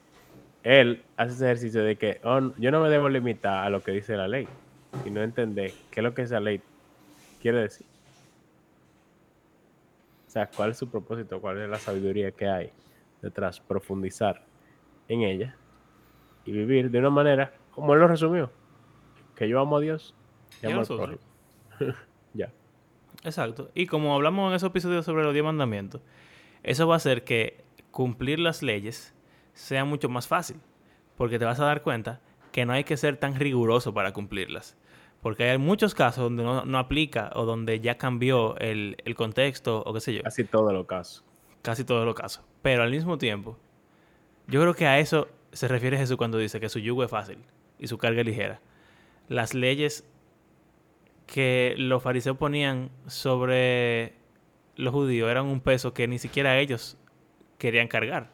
Él 0.63 1.03
hace 1.17 1.33
ese 1.33 1.45
ejercicio 1.45 1.83
de 1.83 1.97
que 1.97 2.21
oh, 2.23 2.53
yo 2.57 2.71
no 2.71 2.81
me 2.81 2.89
debo 2.89 3.09
limitar 3.09 3.65
a 3.65 3.69
lo 3.69 3.81
que 3.83 3.91
dice 3.91 4.15
la 4.15 4.27
ley, 4.27 4.47
sino 5.03 5.21
entender 5.21 5.71
qué 5.91 5.99
es 5.99 6.03
lo 6.03 6.13
que 6.13 6.21
esa 6.21 6.39
ley 6.39 6.61
quiere 7.41 7.59
decir. 7.59 7.85
O 10.27 10.31
sea, 10.31 10.47
cuál 10.47 10.71
es 10.71 10.77
su 10.77 10.89
propósito, 10.89 11.41
cuál 11.41 11.61
es 11.61 11.69
la 11.69 11.77
sabiduría 11.77 12.31
que 12.31 12.47
hay 12.47 12.71
detrás, 13.21 13.59
profundizar 13.59 14.41
en 15.07 15.21
ella 15.21 15.55
y 16.45 16.51
vivir 16.51 16.89
de 16.89 16.99
una 16.99 17.09
manera 17.09 17.53
como 17.71 17.93
él 17.93 17.99
lo 17.99 18.07
resumió, 18.07 18.51
que 19.35 19.47
yo 19.47 19.59
amo 19.59 19.77
a 19.77 19.81
Dios 19.81 20.15
y 20.61 20.67
amo 20.67 20.81
al 20.81 21.19
ya. 22.33 22.51
Exacto. 23.23 23.71
Y 23.73 23.87
como 23.87 24.13
hablamos 24.13 24.49
en 24.49 24.55
esos 24.55 24.69
episodios 24.69 25.05
sobre 25.05 25.23
los 25.23 25.33
diez 25.33 25.45
mandamientos, 25.45 26.01
eso 26.63 26.87
va 26.87 26.95
a 26.95 26.97
hacer 26.97 27.23
que 27.23 27.63
cumplir 27.91 28.39
las 28.39 28.63
leyes 28.63 29.13
sea 29.53 29.85
mucho 29.85 30.09
más 30.09 30.27
fácil. 30.27 30.57
Porque 31.15 31.39
te 31.39 31.45
vas 31.45 31.59
a 31.59 31.65
dar 31.65 31.83
cuenta 31.83 32.21
que 32.51 32.65
no 32.65 32.73
hay 32.73 32.83
que 32.83 32.97
ser 32.97 33.17
tan 33.17 33.35
riguroso 33.35 33.93
para 33.93 34.13
cumplirlas. 34.13 34.77
Porque 35.21 35.49
hay 35.49 35.57
muchos 35.57 35.95
casos 35.95 36.23
donde 36.23 36.43
no, 36.43 36.77
aplica 36.77 37.31
o 37.35 37.45
donde 37.45 37.79
ya 37.79 37.97
cambió 37.97 38.57
el, 38.57 38.97
el, 39.05 39.15
contexto 39.15 39.81
o 39.85 39.93
qué 39.93 40.01
sé 40.01 40.13
yo. 40.15 40.23
Casi 40.23 40.43
todos 40.43 40.73
los 40.73 40.85
casos. 40.85 41.23
Casi 41.61 41.85
todos 41.85 42.05
los 42.05 42.13
casos. 42.13 42.43
Pero 42.61 42.83
al 42.83 42.91
mismo 42.91 43.17
tiempo, 43.17 43.57
yo 44.47 44.59
creo 44.59 44.73
que 44.73 44.85
a 44.85 44.99
eso 44.99 45.29
se 45.53 45.67
refiere 45.67 45.97
Jesús 45.97 46.17
cuando 46.17 46.37
dice 46.37 46.59
que 46.59 46.67
su 46.67 46.79
yugo 46.79 47.03
es 47.03 47.11
fácil 47.11 47.37
y 47.79 47.87
su 47.87 47.97
carga 47.97 48.21
es 48.21 48.27
ligera. 48.27 48.59
Las 49.29 49.53
leyes 49.53 50.05
que 51.25 51.75
los 51.77 52.01
fariseos 52.03 52.37
ponían 52.37 52.89
sobre 53.07 54.13
los 54.75 54.93
judíos 54.93 55.29
eran 55.29 55.45
un 55.45 55.61
peso 55.61 55.93
que 55.93 56.07
ni 56.07 56.19
siquiera 56.19 56.59
ellos 56.59 56.97
querían 57.57 57.87
cargar. 57.87 58.31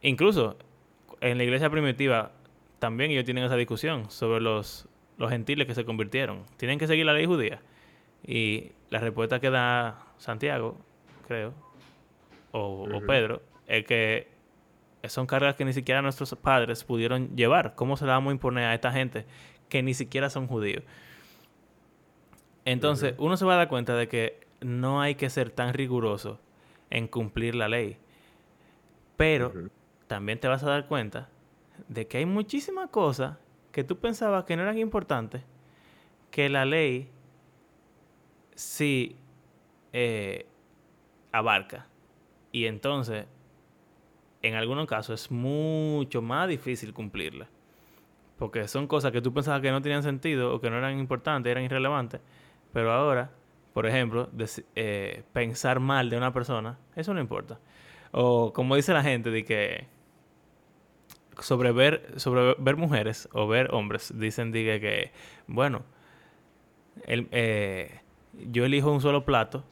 Incluso 0.00 0.56
en 1.20 1.38
la 1.38 1.44
iglesia 1.44 1.70
primitiva 1.70 2.32
también 2.78 3.12
ellos 3.12 3.24
tienen 3.24 3.44
esa 3.44 3.56
discusión 3.56 4.10
sobre 4.10 4.40
los, 4.40 4.88
los 5.18 5.30
gentiles 5.30 5.66
que 5.66 5.74
se 5.74 5.84
convirtieron. 5.84 6.44
¿Tienen 6.56 6.78
que 6.78 6.86
seguir 6.86 7.06
la 7.06 7.12
ley 7.12 7.26
judía? 7.26 7.60
Y 8.26 8.72
la 8.90 8.98
respuesta 8.98 9.40
que 9.40 9.50
da 9.50 10.06
Santiago, 10.16 10.78
creo, 11.26 11.54
o, 12.50 12.88
o 12.92 13.00
Pedro, 13.06 13.42
es 13.66 13.84
que 13.84 14.28
son 15.08 15.26
cargas 15.26 15.54
que 15.54 15.64
ni 15.64 15.72
siquiera 15.72 16.02
nuestros 16.02 16.34
padres 16.34 16.84
pudieron 16.84 17.36
llevar. 17.36 17.74
¿Cómo 17.74 17.96
se 17.96 18.06
la 18.06 18.12
vamos 18.14 18.30
a 18.30 18.34
imponer 18.34 18.64
a 18.64 18.74
esta 18.74 18.92
gente 18.92 19.26
que 19.68 19.82
ni 19.82 19.94
siquiera 19.94 20.30
son 20.30 20.46
judíos? 20.46 20.82
Entonces, 22.64 23.14
uno 23.18 23.36
se 23.36 23.44
va 23.44 23.54
a 23.54 23.56
dar 23.56 23.68
cuenta 23.68 23.96
de 23.96 24.08
que 24.08 24.46
no 24.60 25.00
hay 25.00 25.16
que 25.16 25.30
ser 25.30 25.50
tan 25.50 25.74
riguroso 25.74 26.38
en 26.90 27.08
cumplir 27.08 27.54
la 27.54 27.68
ley. 27.68 27.96
Pero 29.16 29.52
también 30.06 30.38
te 30.38 30.48
vas 30.48 30.62
a 30.62 30.70
dar 30.70 30.86
cuenta 30.86 31.28
de 31.88 32.06
que 32.06 32.18
hay 32.18 32.26
muchísimas 32.26 32.88
cosas 32.90 33.36
que 33.72 33.84
tú 33.84 33.98
pensabas 33.98 34.44
que 34.44 34.56
no 34.56 34.62
eran 34.62 34.78
importantes, 34.78 35.42
que 36.30 36.48
la 36.48 36.64
ley 36.64 37.08
sí 38.54 39.16
eh, 39.92 40.46
abarca. 41.32 41.86
Y 42.52 42.66
entonces, 42.66 43.26
en 44.42 44.54
algunos 44.54 44.86
casos 44.86 45.22
es 45.22 45.30
mucho 45.30 46.22
más 46.22 46.48
difícil 46.48 46.92
cumplirla. 46.92 47.48
Porque 48.38 48.68
son 48.68 48.86
cosas 48.86 49.12
que 49.12 49.22
tú 49.22 49.32
pensabas 49.32 49.62
que 49.62 49.70
no 49.70 49.80
tenían 49.80 50.02
sentido 50.02 50.54
o 50.54 50.60
que 50.60 50.68
no 50.68 50.76
eran 50.76 50.98
importantes, 50.98 51.50
eran 51.50 51.64
irrelevantes 51.64 52.20
pero 52.72 52.92
ahora, 52.92 53.30
por 53.72 53.86
ejemplo, 53.86 54.28
eh, 54.74 55.22
pensar 55.32 55.80
mal 55.80 56.10
de 56.10 56.16
una 56.16 56.32
persona, 56.32 56.78
eso 56.96 57.14
no 57.14 57.20
importa. 57.20 57.58
O 58.12 58.52
como 58.52 58.76
dice 58.76 58.92
la 58.92 59.02
gente, 59.02 59.30
de 59.30 59.44
que 59.44 59.86
sobre 61.40 61.72
ver, 61.72 62.14
sobre 62.16 62.54
ver 62.58 62.76
mujeres 62.76 63.28
o 63.32 63.46
ver 63.46 63.72
hombres, 63.72 64.12
dicen 64.16 64.52
que, 64.52 65.12
bueno, 65.46 65.82
el, 67.06 67.28
eh, 67.30 68.00
yo 68.50 68.64
elijo 68.64 68.90
un 68.90 69.00
solo 69.00 69.24
plato, 69.24 69.64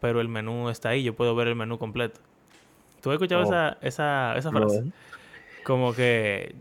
pero 0.00 0.20
el 0.20 0.28
menú 0.28 0.68
está 0.68 0.90
ahí, 0.90 1.02
yo 1.02 1.14
puedo 1.14 1.34
ver 1.34 1.48
el 1.48 1.56
menú 1.56 1.78
completo. 1.78 2.20
¿Tú 3.02 3.10
has 3.10 3.14
escuchado 3.14 3.42
oh. 3.42 3.44
esa, 3.44 3.78
esa, 3.80 4.36
esa 4.36 4.50
frase? 4.50 4.84
Como 5.64 5.92
que 5.92 6.54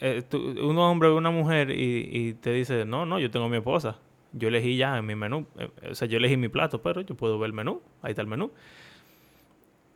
eh, 0.00 0.24
un 0.32 0.78
hombre 0.78 1.08
o 1.08 1.16
una 1.16 1.30
mujer 1.30 1.70
y, 1.70 2.08
y, 2.12 2.34
te 2.34 2.52
dice, 2.52 2.84
no, 2.84 3.06
no, 3.06 3.18
yo 3.18 3.30
tengo 3.30 3.48
mi 3.48 3.56
esposa 3.56 3.98
yo 4.32 4.48
elegí 4.48 4.76
ya 4.76 4.96
en 4.98 5.06
mi 5.06 5.14
menú, 5.14 5.46
eh, 5.58 5.70
o 5.90 5.94
sea, 5.94 6.06
yo 6.08 6.18
elegí 6.18 6.36
mi 6.36 6.48
plato, 6.48 6.82
pero 6.82 7.00
yo 7.00 7.14
puedo 7.14 7.38
ver 7.38 7.48
el 7.48 7.52
menú, 7.52 7.82
ahí 8.02 8.10
está 8.10 8.22
el 8.22 8.28
menú. 8.28 8.50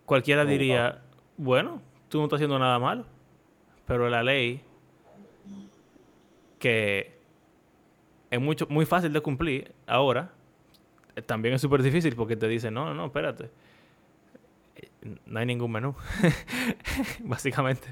Cualquiera 0.07 0.43
oh, 0.43 0.47
diría, 0.47 1.03
bueno, 1.37 1.83
tú 2.09 2.18
no 2.18 2.24
estás 2.24 2.39
haciendo 2.39 2.59
nada 2.59 2.78
malo, 2.78 3.05
pero 3.87 4.09
la 4.09 4.22
ley, 4.22 4.62
que 6.59 7.18
es 8.30 8.41
mucho, 8.41 8.66
muy 8.68 8.87
fácil 8.87 9.12
de 9.12 9.20
cumplir 9.20 9.72
ahora, 9.87 10.33
eh, 11.14 11.22
también 11.22 11.55
es 11.55 11.61
súper 11.61 11.83
difícil 11.83 12.14
porque 12.16 12.37
te 12.37 12.49
dice, 12.49 12.70
no, 12.70 12.95
no, 12.95 13.07
espérate, 13.07 13.51
no 15.26 15.39
hay 15.39 15.47
ningún 15.47 15.70
menú, 15.70 15.95
básicamente. 17.20 17.89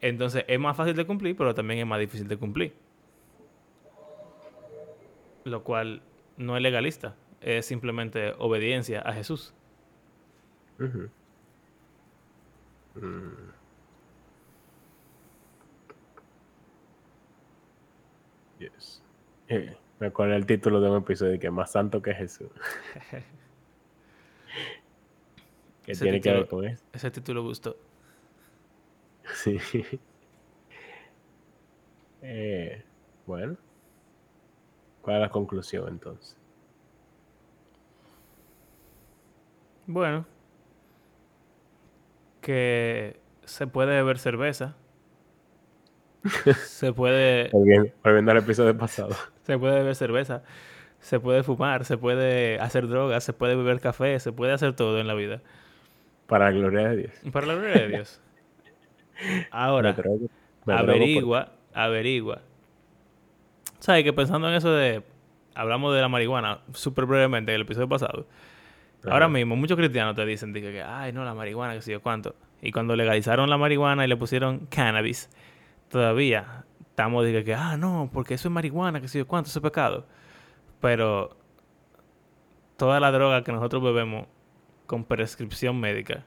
Entonces 0.00 0.44
es 0.46 0.60
más 0.60 0.76
fácil 0.76 0.94
de 0.94 1.06
cumplir, 1.06 1.34
pero 1.34 1.54
también 1.54 1.80
es 1.80 1.86
más 1.86 1.98
difícil 1.98 2.28
de 2.28 2.36
cumplir 2.36 2.83
lo 5.44 5.62
cual 5.62 6.02
no 6.36 6.56
es 6.56 6.62
legalista, 6.62 7.14
es 7.40 7.66
simplemente 7.66 8.34
obediencia 8.38 9.00
a 9.00 9.12
Jesús. 9.12 9.54
Mm. 10.78 11.06
Yes. 18.58 19.02
Eh, 19.48 19.76
me 20.00 20.06
acuerdo 20.06 20.34
el 20.34 20.46
título 20.46 20.80
de 20.80 20.90
un 20.90 20.98
episodio 20.98 21.38
que 21.38 21.50
más 21.50 21.72
santo 21.72 22.00
que 22.02 22.14
Jesús. 22.14 22.50
¿Qué 25.84 25.92
tiene 25.92 26.20
que 26.20 26.32
ver 26.32 26.48
con 26.48 26.64
eso? 26.64 26.82
Ese 26.92 27.10
título 27.10 27.42
gustó. 27.42 27.76
Sí. 29.34 29.58
Eh, 32.26 32.82
bueno. 33.26 33.58
¿Cuál 35.04 35.16
es 35.16 35.20
la 35.20 35.28
conclusión 35.28 35.86
entonces? 35.88 36.34
Bueno, 39.86 40.24
que 42.40 43.20
se 43.44 43.66
puede 43.66 43.96
beber 43.96 44.18
cerveza. 44.18 44.76
se 46.56 46.94
puede. 46.94 47.50
Volviendo 48.02 48.30
al 48.30 48.38
episodio 48.38 48.76
pasado. 48.78 49.14
Se 49.42 49.58
puede 49.58 49.74
beber 49.74 49.94
cerveza. 49.94 50.42
Se 51.00 51.20
puede 51.20 51.42
fumar, 51.42 51.84
se 51.84 51.98
puede 51.98 52.58
hacer 52.60 52.88
drogas, 52.88 53.22
se 53.22 53.34
puede 53.34 53.56
beber 53.56 53.78
café, 53.78 54.18
se 54.20 54.32
puede 54.32 54.54
hacer 54.54 54.74
todo 54.74 54.98
en 54.98 55.06
la 55.06 55.12
vida. 55.12 55.42
Para 56.26 56.46
la 56.46 56.52
gloria 56.52 56.88
de 56.88 56.96
Dios. 56.96 57.12
Para 57.30 57.46
la 57.46 57.54
gloria 57.56 57.82
de 57.82 57.88
Dios. 57.88 58.22
Ahora, 59.50 59.94
averigua, 60.66 61.52
averigua 61.74 62.40
¿Sabes? 63.84 64.02
Que 64.02 64.14
pensando 64.14 64.48
en 64.48 64.54
eso 64.54 64.72
de. 64.72 65.02
Hablamos 65.54 65.94
de 65.94 66.00
la 66.00 66.08
marihuana 66.08 66.60
súper 66.72 67.04
brevemente 67.04 67.52
en 67.52 67.56
el 67.56 67.62
episodio 67.66 67.86
pasado. 67.86 68.26
Ahora 69.06 69.28
mismo, 69.28 69.56
muchos 69.56 69.76
cristianos 69.76 70.16
te 70.16 70.24
dicen 70.24 70.54
que, 70.54 70.82
ay, 70.82 71.12
no, 71.12 71.22
la 71.22 71.34
marihuana, 71.34 71.74
que 71.74 71.82
sé 71.82 71.92
yo 71.92 72.00
cuánto. 72.00 72.34
Y 72.62 72.72
cuando 72.72 72.96
legalizaron 72.96 73.50
la 73.50 73.58
marihuana 73.58 74.06
y 74.06 74.08
le 74.08 74.16
pusieron 74.16 74.60
cannabis, 74.70 75.28
todavía 75.90 76.64
estamos 76.80 77.26
de 77.26 77.44
que, 77.44 77.54
ah, 77.54 77.76
no, 77.76 78.08
porque 78.10 78.32
eso 78.32 78.48
es 78.48 78.52
marihuana, 78.52 79.02
que 79.02 79.08
sé 79.08 79.18
yo 79.18 79.26
cuánto, 79.26 79.50
eso 79.50 79.58
es 79.58 79.62
pecado. 79.62 80.06
Pero 80.80 81.36
toda 82.78 83.00
la 83.00 83.10
droga 83.10 83.44
que 83.44 83.52
nosotros 83.52 83.82
bebemos 83.82 84.28
con 84.86 85.04
prescripción 85.04 85.78
médica 85.78 86.24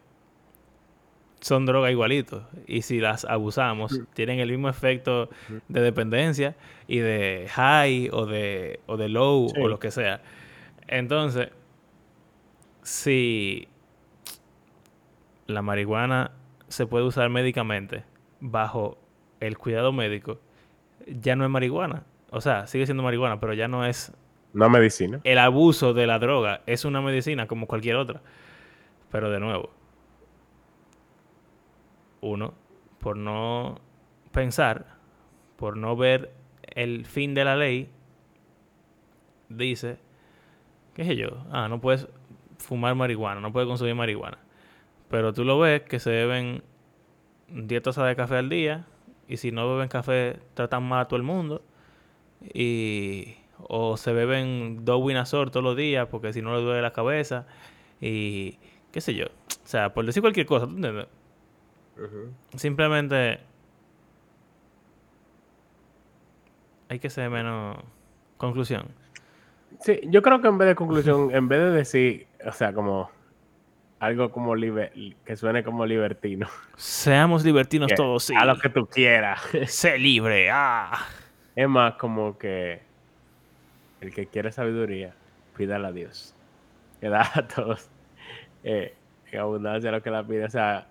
son 1.39 1.65
drogas 1.65 1.91
igualitos. 1.91 2.43
Y 2.65 2.81
si 2.81 2.99
las 2.99 3.25
abusamos, 3.25 3.99
tienen 4.13 4.39
el 4.39 4.49
mismo 4.49 4.69
efecto 4.69 5.29
de 5.67 5.81
dependencia 5.81 6.55
y 6.88 6.99
de 6.99 7.47
high 7.51 8.09
o 8.11 8.25
de, 8.25 8.79
o 8.85 8.97
de 8.97 9.09
low 9.09 9.47
o 9.59 9.67
lo 9.67 9.79
que 9.79 9.91
sea. 9.91 10.21
Entonces, 10.88 11.49
si 12.81 13.67
la 15.45 15.61
marihuana 15.61 16.31
se 16.67 16.85
puede 16.85 17.05
usar 17.05 17.29
médicamente 17.29 18.03
bajo 18.39 18.97
el 19.39 19.57
cuidado 19.57 19.91
médico, 19.91 20.39
ya 21.05 21.35
no 21.35 21.43
es 21.43 21.49
marihuana. 21.49 22.03
O 22.29 22.41
sea, 22.41 22.67
sigue 22.67 22.85
siendo 22.85 23.03
marihuana, 23.03 23.39
pero 23.39 23.53
ya 23.53 23.67
no 23.67 23.85
es... 23.85 24.11
Una 24.53 24.69
medicina. 24.69 25.21
El 25.23 25.38
abuso 25.38 25.93
de 25.93 26.07
la 26.07 26.19
droga 26.19 26.61
es 26.65 26.83
una 26.83 27.01
medicina 27.01 27.47
como 27.47 27.67
cualquier 27.67 27.95
otra. 27.95 28.21
Pero 29.11 29.29
de 29.29 29.39
nuevo, 29.39 29.69
uno, 32.28 32.53
por 32.99 33.17
no 33.17 33.80
pensar, 34.32 34.97
por 35.55 35.78
no 35.78 35.95
ver 35.95 36.32
el 36.75 37.05
fin 37.05 37.34
de 37.34 37.45
la 37.45 37.55
ley, 37.55 37.89
dice 39.49 39.99
¿Qué 40.97 41.05
sé 41.05 41.15
yo? 41.15 41.45
Ah, 41.51 41.67
no 41.69 41.80
puedes 41.80 42.07
fumar 42.57 42.95
marihuana, 42.95 43.39
no 43.39 43.53
puedes 43.53 43.67
consumir 43.67 43.93
marihuana. 43.93 44.39
Pero 45.11 45.32
tú 45.32 45.43
lo 45.43 45.59
ves 45.59 45.84
que 45.84 45.99
se 45.99 46.09
beben 46.09 46.63
10 47.49 47.84
tazas 47.84 48.07
de 48.07 48.15
café 48.15 48.38
al 48.38 48.49
día 48.49 48.88
y 49.28 49.38
si 49.38 49.51
no 49.51 49.71
beben 49.71 49.89
café 49.89 50.39
tratan 50.55 50.82
mal 50.89 51.01
a 51.01 51.07
todo 51.07 51.17
el 51.17 51.21
mundo. 51.21 51.61
Y 52.51 53.36
o 53.59 53.95
se 53.95 54.11
beben 54.11 54.86
dos 54.86 54.99
Winazor 55.03 55.51
todos 55.51 55.63
los 55.63 55.78
días 55.78 56.07
porque 56.09 56.34
si 56.34 56.41
no 56.41 56.55
les 56.55 56.63
duele 56.63 56.82
la 56.82 56.93
cabeza 56.93 57.45
y 58.01 58.57
qué 58.91 58.99
sé 58.99 59.13
yo. 59.13 59.28
O 59.28 59.67
sea, 59.67 59.93
por 59.93 60.03
decir 60.03 60.23
cualquier 60.23 60.47
cosa, 60.47 60.65
¿tú 60.65 60.78
entiendes? 60.78 61.05
Simplemente 62.56 63.39
hay 66.89 67.00
que 67.00 67.10
ser 67.10 67.30
menos 67.30 67.78
conclusión. 68.38 68.88
Sí, 69.80 70.00
yo 70.06 70.22
creo 70.22 70.41
que 70.41 70.48
en 70.48 70.58
vez 70.58 70.70
de 70.70 70.76
conclusión, 70.76 71.34
en 71.34 71.48
vez 71.48 71.60
de 71.60 71.72
decir, 71.72 72.28
o 72.45 72.52
sea, 72.52 72.74
como 72.74 73.10
algo 74.00 74.32
como 74.32 74.54
que 74.56 75.36
suene 75.36 75.64
como 75.64 75.86
libertino. 75.86 76.48
Seamos 76.76 77.43
libertinos 77.43 77.91
todos, 77.95 78.26
sí. 78.26 78.36
A 78.36 78.45
lo 78.45 78.58
que 78.58 78.70
tú 78.70 78.86
quieras. 78.86 79.41
sé 79.66 79.98
libre, 79.98 80.50
ah. 80.52 80.98
Es 81.56 81.68
más 81.68 81.95
como 81.95 82.38
que 82.38 82.82
el 84.02 84.14
que 84.14 84.28
quiere 84.28 84.52
sabiduría, 84.52 85.14
pídala 85.56 85.89
a 85.89 85.91
Dios. 85.91 86.34
Que 87.02 87.10
da 87.10 87.30
a 87.34 87.48
todos 87.48 87.89
eh, 88.64 88.93
en 89.32 89.39
abundancia 89.39 89.91
lo 89.91 90.02
que 90.02 90.12
la 90.12 90.26
pide. 90.26 90.45
O 90.45 90.50
sea, 90.50 90.88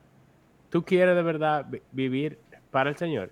tú 0.70 0.84
quieres 0.84 1.14
de 1.14 1.22
verdad 1.22 1.66
vivir 1.92 2.38
para 2.70 2.90
el 2.90 2.96
Señor, 2.96 3.30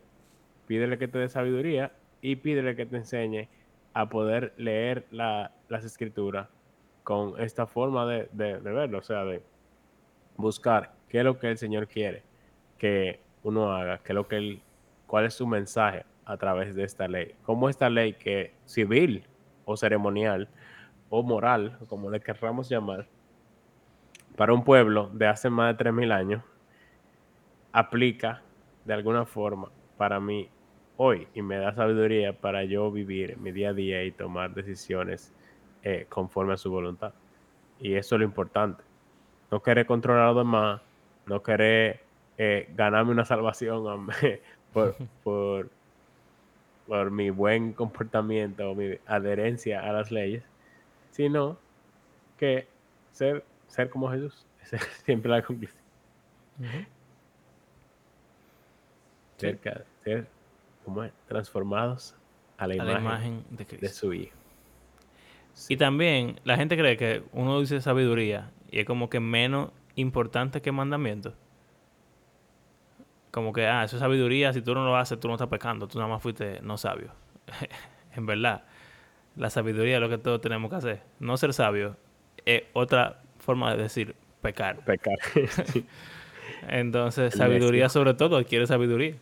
pídele 0.67 0.99
que 0.99 1.09
te 1.09 1.19
dé 1.19 1.29
sabiduría 1.29 1.93
y 2.21 2.37
pídele 2.37 2.77
que 2.77 2.87
te 2.87 2.97
enseñe 2.97 3.49
a 3.93 4.09
poder 4.09 4.55
leer 4.57 5.07
las 5.11 5.85
escrituras 5.85 6.49
con 7.03 7.41
esta 7.41 7.67
forma 7.67 8.07
de, 8.07 8.29
de, 8.33 8.59
verlo, 8.59 8.99
o 8.99 9.03
sea, 9.03 9.25
de 9.25 9.43
buscar 10.37 10.93
qué 11.09 11.19
es 11.19 11.25
lo 11.25 11.39
que 11.39 11.51
el 11.51 11.59
Señor 11.59 11.87
quiere 11.87 12.23
que 12.79 13.21
uno 13.43 13.73
haga, 13.73 13.99
qué 13.99 14.13
es 14.13 14.15
lo 14.15 14.27
que 14.27 14.37
él, 14.37 14.63
cuál 15.07 15.27
es 15.27 15.35
su 15.35 15.47
mensaje 15.47 16.05
a 16.25 16.37
través 16.37 16.75
de 16.75 16.83
esta 16.85 17.07
ley. 17.07 17.35
Como 17.45 17.69
esta 17.69 17.91
ley 17.91 18.15
que 18.15 18.55
civil 18.65 19.25
o 19.65 19.77
ceremonial 19.77 20.49
o 21.11 21.23
moral, 21.23 21.79
como 21.89 22.11
le 22.11 22.21
querramos 22.21 22.69
llamar, 22.69 23.07
para 24.37 24.53
un 24.53 24.65
pueblo 24.65 25.11
de 25.13 25.27
hace 25.27 25.51
más 25.51 25.77
de 25.77 25.85
3.000 25.85 26.13
años, 26.13 26.43
aplica 27.75 28.41
de 28.85 28.95
alguna 28.95 29.27
forma 29.27 29.69
para 29.99 30.21
mí 30.21 30.49
hoy 30.97 31.27
y 31.35 31.43
me 31.43 31.57
da 31.57 31.75
sabiduría 31.75 32.33
para 32.33 32.65
yo 32.65 32.91
vivir 32.93 33.37
mi 33.39 33.51
día 33.51 33.71
a 33.71 33.73
día 33.73 34.05
y 34.05 34.13
tomar 34.13 34.55
decisiones 34.55 35.35
eh, 35.83 36.07
conforme 36.09 36.55
a 36.55 36.57
su 36.57 36.71
voluntad. 36.71 37.13
Y 37.81 37.95
eso 37.95 38.15
es 38.15 38.21
lo 38.21 38.25
importante. 38.25 38.85
No 39.51 39.61
querer 39.61 39.87
controlar 39.87 40.23
a 40.23 40.27
los 40.29 40.37
demás, 40.37 40.83
no 41.27 41.43
querer 41.43 42.01
eh, 42.39 42.71
ganarme 42.77 43.11
una 43.11 43.25
salvación 43.25 44.07
por, 44.73 44.95
por, 45.25 45.69
por 46.87 47.11
mi 47.11 47.31
buen 47.31 47.73
comportamiento 47.73 48.71
o 48.71 48.77
mi 48.77 48.99
adherencia 49.07 49.81
a 49.81 49.93
las 49.93 50.13
leyes, 50.13 50.45
sino 51.11 51.59
que 52.39 52.69
ser, 53.11 53.45
ser 53.67 53.91
como 53.91 54.13
Jesús. 54.13 54.47
Esa 54.63 54.77
es 54.77 54.85
siempre 55.05 55.29
la 55.29 55.43
conclusión. 55.43 55.83
Ser, 60.05 60.27
como 60.85 61.07
transformados 61.27 62.15
a 62.57 62.67
la, 62.67 62.75
imagen, 62.77 63.45
de, 63.51 63.89
su 63.89 64.13
Hijo. 64.13 64.37
Y 65.69 65.77
también 65.77 66.41
la 66.45 66.57
gente 66.57 66.77
cree 66.77 66.97
que 66.97 67.23
uno 67.33 67.61
dice 67.61 67.81
sabiduría 67.81 68.51
y 68.71 68.81
es 68.81 68.87
como 68.87 69.09
que 69.09 69.21
menos 69.21 69.71
importante 69.95 70.61
que 70.61 70.73
mandamiento. 70.73 71.35
Como 73.31 73.53
que, 73.53 73.67
ah, 73.67 73.85
eso 73.85 73.97
es 73.97 74.01
sabiduría, 74.01 74.53
si 74.53 74.63
tú 74.63 74.75
no 74.75 74.85
lo 74.85 74.97
haces, 74.97 75.19
tú 75.19 75.29
no 75.29 75.35
estás 75.35 75.49
pecando, 75.49 75.89
tú 75.89 75.99
nada 75.99 76.09
más 76.09 76.23
fuiste 76.23 76.61
no 76.63 76.77
sabio. 76.77 77.11
en 78.15 78.27
verdad, 78.27 78.65
la 79.37 79.51
sabiduría 79.51 79.97
es 79.97 80.01
lo 80.01 80.09
que 80.09 80.19
todos 80.19 80.41
tenemos 80.41 80.71
que 80.71 80.77
hacer. 80.77 81.03
No 81.19 81.37
ser 81.37 81.53
sabio 81.53 81.97
es 82.45 82.63
otra 82.73 83.23
forma 83.39 83.75
de 83.75 83.83
decir 83.83 84.15
pecar. 84.41 84.85
Pecar. 84.85 85.19
Entonces, 86.69 87.35
sabiduría 87.35 87.89
sobre 87.89 88.15
todo, 88.15 88.37
adquiere 88.37 88.67
sabiduría. 88.67 89.17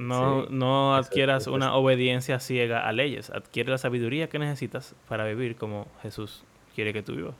No, 0.00 0.46
no 0.46 0.94
adquieras 0.94 1.46
una 1.46 1.74
obediencia 1.74 2.40
ciega 2.40 2.88
a 2.88 2.92
leyes. 2.92 3.28
Adquiere 3.28 3.70
la 3.70 3.76
sabiduría 3.76 4.30
que 4.30 4.38
necesitas 4.38 4.94
para 5.06 5.26
vivir 5.26 5.56
como 5.56 5.86
Jesús 6.00 6.42
quiere 6.74 6.94
que 6.94 7.02
tú 7.02 7.16
vivas. 7.16 7.34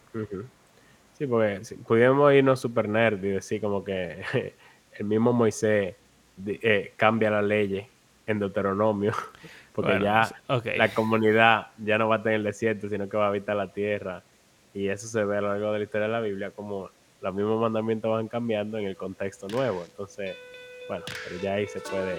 Sí, 1.16 1.26
porque 1.26 1.64
si 1.64 1.76
pudiéramos 1.76 2.34
irnos 2.34 2.61
super 2.61 2.86
nerd 2.86 3.24
y 3.24 3.28
decir 3.28 3.62
como 3.62 3.82
que 3.82 4.22
el 4.98 5.06
mismo 5.06 5.32
Moisés 5.32 5.94
eh, 6.46 6.92
cambia 6.96 7.30
la 7.30 7.40
ley 7.40 7.86
en 8.26 8.38
Deuteronomio, 8.38 9.12
porque 9.74 9.98
ya 9.98 10.30
la 10.76 10.88
comunidad 10.90 11.68
ya 11.78 11.96
no 11.96 12.11
va 12.11 12.16
a 12.16 12.22
tener 12.22 12.40
el 12.40 12.44
desierto, 12.44 12.90
sino 12.90 13.08
que 13.08 13.16
va 13.16 13.24
a 13.24 13.28
habitar 13.28 13.56
la 13.56 13.72
tierra. 13.72 14.22
Y 14.74 14.88
eso 14.88 15.06
se 15.06 15.24
ve 15.24 15.38
a 15.38 15.40
lo 15.40 15.48
largo 15.48 15.72
de 15.72 15.78
la 15.78 15.84
historia 15.84 16.08
de 16.08 16.12
la 16.12 16.20
Biblia, 16.20 16.50
como 16.50 16.90
los 17.22 17.34
mismos 17.34 17.58
mandamientos 17.58 18.11
van 18.11 18.28
cambiando 18.28 18.76
en 18.76 18.84
el 18.84 18.96
contexto 18.96 19.48
nuevo. 19.48 19.82
Entonces, 19.82 20.36
bueno, 20.88 21.04
pero 21.26 21.40
ya 21.40 21.54
ahí 21.54 21.66
se 21.66 21.80
puede 21.80 22.18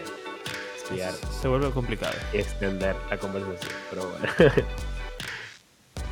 espiar. 0.91 1.13
Se 1.41 1.47
vuelve 1.47 1.71
complicado. 1.71 2.13
Extender 2.33 2.95
la 3.09 3.17
conversación. 3.17 3.71
Pero 3.89 4.09
bueno. 4.09 4.27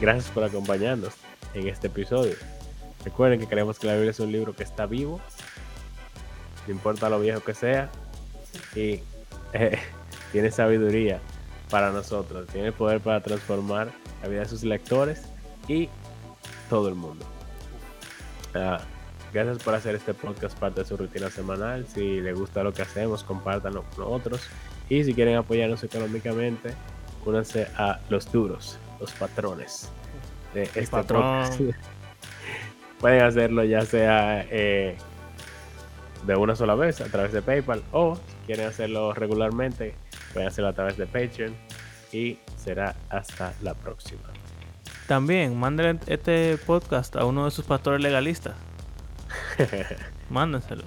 Gracias 0.02 0.28
por 0.32 0.44
acompañarnos 0.44 1.14
en 1.54 1.68
este 1.68 1.88
episodio. 1.88 2.36
Recuerden 3.04 3.40
que 3.40 3.48
creemos 3.48 3.80
que 3.80 3.88
la 3.88 3.94
Biblia 3.94 4.12
es 4.12 4.20
un 4.20 4.32
libro 4.32 4.54
que 4.54 4.64
está 4.64 4.86
vivo 4.86 5.22
no 6.70 6.76
importa 6.76 7.10
lo 7.10 7.20
viejo 7.20 7.42
que 7.42 7.56
sea, 7.56 7.90
y 8.76 9.02
eh, 9.54 9.80
tiene 10.32 10.52
sabiduría 10.52 11.20
para 11.72 11.92
nosotros, 11.92 12.48
tiene 12.48 12.68
el 12.68 12.74
poder 12.74 13.00
para 13.02 13.22
transformar 13.22 13.92
la 14.22 14.28
vida 14.28 14.42
de 14.42 14.46
sus 14.48 14.64
lectores 14.64 15.24
y 15.68 15.90
todo 16.70 16.88
el 16.88 16.94
mundo. 16.94 17.26
Ah, 18.54 18.82
gracias 19.34 19.64
por 19.64 19.74
hacer 19.74 19.96
este 19.96 20.14
podcast 20.14 20.58
parte 20.60 20.82
de 20.82 20.88
su 20.88 20.96
rutina 20.96 21.32
semanal. 21.32 21.88
Si 21.88 22.22
les 22.22 22.38
gusta 22.38 22.62
lo 22.64 22.72
que 22.72 22.84
hacemos, 22.84 23.24
compártanlo 23.24 23.84
con 23.96 24.06
otros. 24.08 24.42
Y 24.90 25.04
si 25.04 25.14
quieren 25.14 25.36
apoyarnos 25.36 25.84
económicamente, 25.84 26.74
únanse 27.26 27.68
a 27.78 28.00
los 28.10 28.32
duros, 28.32 28.80
los 29.00 29.12
patrones 29.14 29.90
de 30.54 30.64
este 30.64 30.88
podcast. 30.88 31.62
Pueden 33.00 33.22
hacerlo 33.22 33.64
ya 33.64 33.86
sea 33.86 34.46
eh, 34.50 34.98
de 36.26 36.36
una 36.36 36.56
sola 36.56 36.76
vez 36.76 37.00
a 37.00 37.06
través 37.06 37.32
de 37.32 37.42
PayPal 37.42 37.82
o 37.94 38.16
si 38.16 38.22
quieren 38.46 38.68
hacerlo 38.68 39.14
regularmente 39.14 39.96
pueden 40.34 40.48
hacerlo 40.50 40.70
a 40.70 40.74
través 40.74 40.98
de 40.98 41.08
Patreon 41.08 41.56
y 42.12 42.38
será 42.58 42.96
hasta 43.10 43.54
la 43.62 43.74
próxima. 43.74 44.22
También 45.08 45.58
manden 45.58 46.00
este 46.08 46.58
podcast 46.58 47.16
a 47.16 47.26
uno 47.26 47.46
de 47.46 47.52
sus 47.52 47.66
pastores 47.66 48.02
legalistas. 48.02 48.56
Mándenselo. 50.30 50.84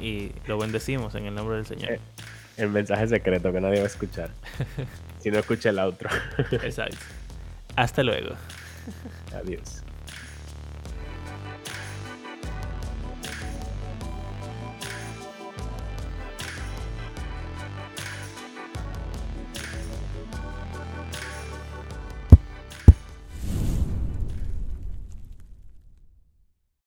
Y 0.00 0.32
lo 0.46 0.58
bendecimos 0.58 1.14
en 1.14 1.26
el 1.26 1.34
nombre 1.34 1.56
del 1.56 1.66
Señor. 1.66 1.92
Eh, 1.92 2.00
el 2.56 2.70
mensaje 2.70 3.08
secreto 3.08 3.52
que 3.52 3.60
nadie 3.60 3.78
va 3.78 3.84
a 3.84 3.88
escuchar. 3.88 4.30
si 5.20 5.30
no 5.30 5.38
escucha 5.38 5.70
el 5.70 5.78
outro. 5.78 6.10
Exacto. 6.62 6.98
Hasta 7.76 8.02
luego. 8.02 8.34
Adiós. 9.34 9.83